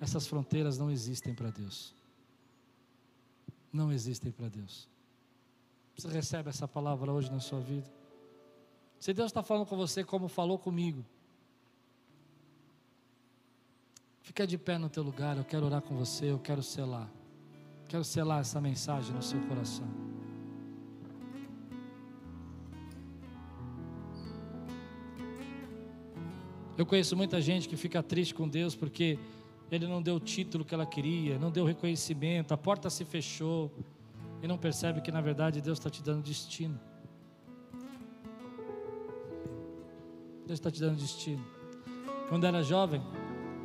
Essas 0.00 0.26
fronteiras 0.26 0.78
não 0.78 0.90
existem 0.90 1.34
para 1.34 1.50
Deus 1.50 1.94
não 3.72 3.90
existem 3.90 4.30
para 4.30 4.48
Deus. 4.48 4.88
Você 5.96 6.08
recebe 6.08 6.48
essa 6.48 6.68
palavra 6.68 7.12
hoje 7.12 7.30
na 7.30 7.40
sua 7.40 7.60
vida? 7.60 7.90
Se 8.98 9.12
Deus 9.12 9.30
está 9.30 9.42
falando 9.42 9.66
com 9.66 9.76
você 9.76 10.04
como 10.04 10.28
falou 10.28 10.58
comigo, 10.58 11.04
fica 14.20 14.46
de 14.46 14.56
pé 14.56 14.78
no 14.78 14.88
teu 14.88 15.02
lugar. 15.02 15.36
Eu 15.36 15.44
quero 15.44 15.66
orar 15.66 15.82
com 15.82 15.96
você. 15.96 16.30
Eu 16.30 16.38
quero 16.38 16.62
selar. 16.62 17.10
Quero 17.88 18.04
selar 18.04 18.40
essa 18.40 18.60
mensagem 18.60 19.12
no 19.14 19.22
seu 19.22 19.40
coração. 19.48 19.86
Eu 26.76 26.86
conheço 26.86 27.16
muita 27.16 27.40
gente 27.40 27.68
que 27.68 27.76
fica 27.76 28.02
triste 28.02 28.34
com 28.34 28.48
Deus 28.48 28.74
porque 28.74 29.18
ele 29.72 29.86
não 29.86 30.02
deu 30.02 30.16
o 30.16 30.20
título 30.20 30.64
que 30.64 30.74
ela 30.74 30.84
queria, 30.84 31.38
não 31.38 31.50
deu 31.50 31.64
reconhecimento, 31.64 32.52
a 32.52 32.58
porta 32.58 32.90
se 32.90 33.04
fechou. 33.04 33.72
e 34.42 34.46
não 34.46 34.58
percebe 34.58 35.00
que 35.00 35.10
na 35.10 35.20
verdade 35.20 35.60
Deus 35.60 35.78
está 35.78 35.88
te 35.88 36.02
dando 36.02 36.22
destino. 36.22 36.78
Deus 40.46 40.58
está 40.58 40.70
te 40.70 40.80
dando 40.80 40.96
destino. 40.96 41.44
Quando 42.28 42.44
era 42.44 42.62
jovem, 42.62 43.00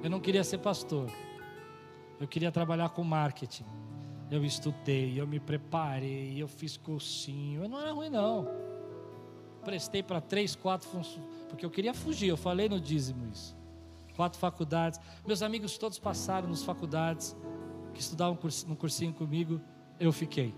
eu 0.04 0.10
não 0.10 0.20
queria 0.20 0.44
ser 0.44 0.60
pastor. 0.60 1.10
Eu 2.20 2.28
queria 2.28 2.52
trabalhar 2.52 2.90
com 2.90 3.04
marketing. 3.04 3.66
Eu 4.30 4.46
estudei, 4.46 5.20
eu 5.20 5.26
me 5.26 5.40
preparei, 5.40 6.42
eu 6.42 6.48
fiz 6.48 6.78
cursinho. 6.78 7.64
Eu 7.64 7.70
não 7.70 7.82
era 7.82 7.92
ruim, 7.92 8.10
não. 8.10 8.48
Prestei 9.66 10.04
para 10.04 10.22
três, 10.22 10.56
quatro 10.56 10.88
funções, 10.88 11.26
porque 11.50 11.66
eu 11.66 11.72
queria 11.72 11.94
fugir. 11.94 12.28
Eu 12.28 12.38
falei 12.38 12.70
no 12.70 12.80
dízimo 12.80 13.28
isso. 13.30 13.57
Quatro 14.18 14.40
faculdades. 14.40 15.00
Meus 15.26 15.44
amigos 15.44 15.78
todos 15.78 16.00
passaram 16.00 16.50
nas 16.50 16.64
faculdades, 16.64 17.38
que 17.94 18.02
estudavam 18.02 18.38
no 18.66 18.76
cursinho 18.76 19.14
comigo. 19.14 19.62
Eu 20.00 20.12
fiquei. 20.12 20.56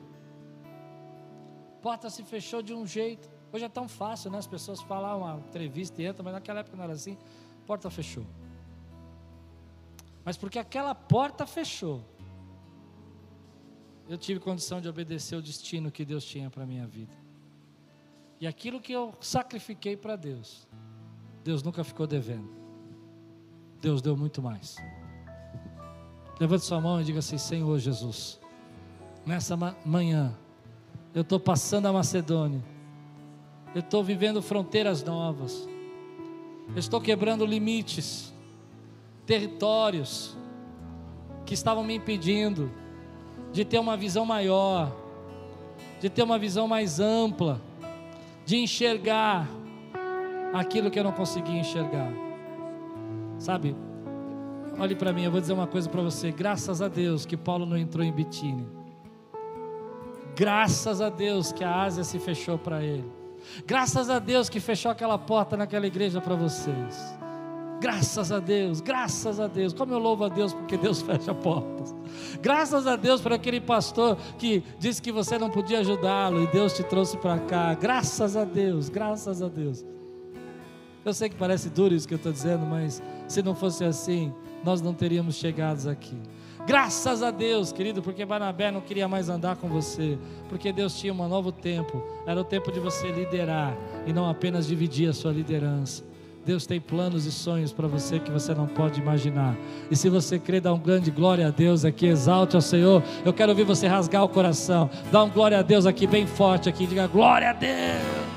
Porta 1.82 2.10
se 2.10 2.24
fechou 2.24 2.62
de 2.62 2.74
um 2.74 2.88
jeito. 2.88 3.30
Hoje 3.52 3.66
é 3.66 3.70
tão 3.70 3.90
fácil, 3.90 4.32
né? 4.32 4.38
As 4.38 4.48
pessoas 4.48 4.82
falam 4.82 5.20
uma 5.20 5.40
entrevista 5.40 6.02
e 6.02 6.08
entram, 6.08 6.24
mas 6.24 6.34
naquela 6.34 6.62
época 6.62 6.78
não 6.78 6.86
era 6.86 6.94
assim. 6.94 7.18
Porta 7.66 7.90
fechou. 7.90 8.26
Mas 10.24 10.38
porque 10.38 10.58
aquela 10.58 10.96
porta 10.96 11.46
fechou, 11.46 12.06
eu 14.08 14.18
tive 14.18 14.40
condição 14.40 14.80
de 14.80 14.88
obedecer 14.88 15.36
o 15.36 15.42
destino 15.42 15.92
que 15.92 16.06
Deus 16.06 16.24
tinha 16.24 16.50
para 16.50 16.64
a 16.64 16.66
minha 16.66 16.88
vida. 16.88 17.14
E 18.40 18.48
aquilo 18.48 18.80
que 18.80 18.94
eu 18.94 19.14
sacrifiquei 19.20 19.98
para 19.98 20.16
Deus, 20.16 20.66
Deus 21.44 21.62
nunca 21.62 21.84
ficou 21.84 22.08
devendo. 22.08 22.59
Deus 23.82 24.02
deu 24.02 24.16
muito 24.16 24.42
mais. 24.42 24.78
Levante 26.40 26.66
sua 26.66 26.80
mão 26.80 27.02
e 27.02 27.04
diga 27.04 27.20
assim: 27.20 27.38
Senhor 27.38 27.78
Jesus, 27.80 28.40
nessa 29.26 29.58
manhã, 29.86 30.34
eu 31.14 31.22
estou 31.22 31.40
passando 31.40 31.88
a 31.88 31.94
Macedônia, 31.94 32.64
eu 33.74 33.80
estou 33.80 34.04
vivendo 34.04 34.42
fronteiras 34.42 35.04
novas, 35.04 35.68
eu 36.70 36.80
estou 36.80 37.02
quebrando 37.02 37.46
limites, 37.46 38.34
territórios 39.26 40.38
que 41.46 41.54
estavam 41.54 41.84
me 41.84 41.96
impedindo 41.96 42.72
de 43.52 43.66
ter 43.66 43.80
uma 43.80 43.98
visão 43.98 44.26
maior, 44.26 44.96
de 46.00 46.10
ter 46.10 46.24
uma 46.24 46.38
visão 46.38 46.68
mais 46.68 47.00
ampla, 47.00 47.62
de 48.46 48.58
enxergar 48.58 49.48
aquilo 50.54 50.90
que 50.90 51.00
eu 51.00 51.04
não 51.04 51.12
conseguia 51.12 51.60
enxergar. 51.60 52.29
Sabe? 53.40 53.76
Olhe 54.78 54.96
para 54.96 55.12
mim, 55.12 55.24
eu 55.24 55.32
vou 55.32 55.42
dizer 55.42 55.54
uma 55.54 55.68
coisa 55.68 55.90
para 55.90 56.02
você. 56.02 56.32
Graças 56.32 56.82
a 56.82 56.88
Deus 56.88 57.26
que 57.26 57.36
Paulo 57.36 57.66
não 57.66 57.78
entrou 57.78 58.06
em 58.06 58.12
Bitínia. 58.12 58.66
Graças 60.36 61.02
a 61.02 61.10
Deus 61.10 61.52
que 61.52 61.64
a 61.64 61.82
Ásia 61.82 62.04
se 62.04 62.20
fechou 62.20 62.58
para 62.58 62.84
ele. 62.84 63.06
Graças 63.66 64.10
a 64.10 64.20
Deus 64.20 64.48
que 64.50 64.60
fechou 64.60 64.92
aquela 64.92 65.18
porta 65.18 65.58
naquela 65.58 65.88
igreja 65.88 66.22
para 66.22 66.36
vocês. 66.36 67.18
Graças 67.82 68.30
a 68.32 68.40
Deus, 68.40 68.82
graças 68.82 69.40
a 69.40 69.48
Deus. 69.48 69.74
Como 69.74 69.94
eu 69.94 70.00
louvo 70.00 70.26
a 70.26 70.30
Deus 70.30 70.54
porque 70.54 70.78
Deus 70.78 71.02
fecha 71.04 71.34
portas. 71.34 71.96
Graças 72.42 72.86
a 72.86 72.96
Deus 72.96 73.22
por 73.22 73.32
aquele 73.32 73.62
pastor 73.62 74.18
que 74.38 74.64
disse 74.78 75.02
que 75.02 75.12
você 75.12 75.38
não 75.38 75.50
podia 75.50 75.80
ajudá-lo 75.80 76.44
e 76.44 76.48
Deus 76.48 76.74
te 76.74 76.84
trouxe 76.84 77.18
para 77.18 77.40
cá. 77.40 77.74
Graças 77.74 78.36
a 78.36 78.44
Deus, 78.44 78.90
graças 78.90 79.42
a 79.42 79.48
Deus. 79.48 79.86
Eu 81.06 81.14
sei 81.14 81.30
que 81.30 81.36
parece 81.36 81.70
duro 81.70 81.96
isso 81.96 82.08
que 82.08 82.14
eu 82.14 82.18
estou 82.18 82.32
dizendo, 82.32 82.66
mas 82.66 83.02
se 83.30 83.42
não 83.42 83.56
fosse 83.56 83.86
assim, 83.86 84.34
nós 84.64 84.82
não 84.82 84.94
teríamos 84.94 85.36
chegado 85.36 85.88
aqui. 85.88 86.18
Graças 86.68 87.24
a 87.24 87.32
Deus, 87.32 87.72
querido, 87.72 88.02
porque 88.02 88.26
Barnabé 88.26 88.70
não 88.70 88.82
queria 88.82 89.08
mais 89.08 89.30
andar 89.30 89.56
com 89.56 89.70
você, 89.70 90.18
porque 90.50 90.74
Deus 90.74 91.00
tinha 91.00 91.14
um 91.14 91.28
novo 91.28 91.52
tempo. 91.52 92.04
Era 92.28 92.42
o 92.42 92.44
tempo 92.44 92.72
de 92.72 92.80
você 92.80 93.10
liderar 93.12 93.76
e 94.06 94.12
não 94.12 94.30
apenas 94.30 94.68
dividir 94.68 95.10
a 95.10 95.14
sua 95.14 95.32
liderança. 95.32 96.04
Deus 96.46 96.66
tem 96.66 96.80
planos 96.80 97.26
e 97.26 97.32
sonhos 97.32 97.72
para 97.72 97.88
você 97.88 98.20
que 98.20 98.32
você 98.32 98.54
não 98.54 98.66
pode 98.66 99.00
imaginar. 99.00 99.56
E 99.92 99.96
se 99.96 100.10
você 100.10 100.40
crê, 100.40 100.60
dá 100.60 100.74
um 100.74 100.80
grande 100.80 101.12
glória 101.12 101.48
a 101.48 101.52
Deus 101.52 101.86
aqui, 101.86 102.08
exalte 102.08 102.56
ao 102.56 102.62
Senhor. 102.62 103.04
Eu 103.24 103.34
quero 103.34 103.52
ouvir 103.52 103.64
você 103.64 103.88
rasgar 103.88 104.24
o 104.24 104.30
coração. 104.30 104.90
Dá 105.12 105.24
um 105.24 105.30
glória 105.30 105.60
a 105.60 105.62
Deus 105.62 105.86
aqui 105.86 106.08
bem 106.08 106.26
forte 106.26 106.68
aqui, 106.68 106.88
diga 106.88 107.08
glória 107.08 107.52
a 107.52 107.54
Deus. 107.54 108.29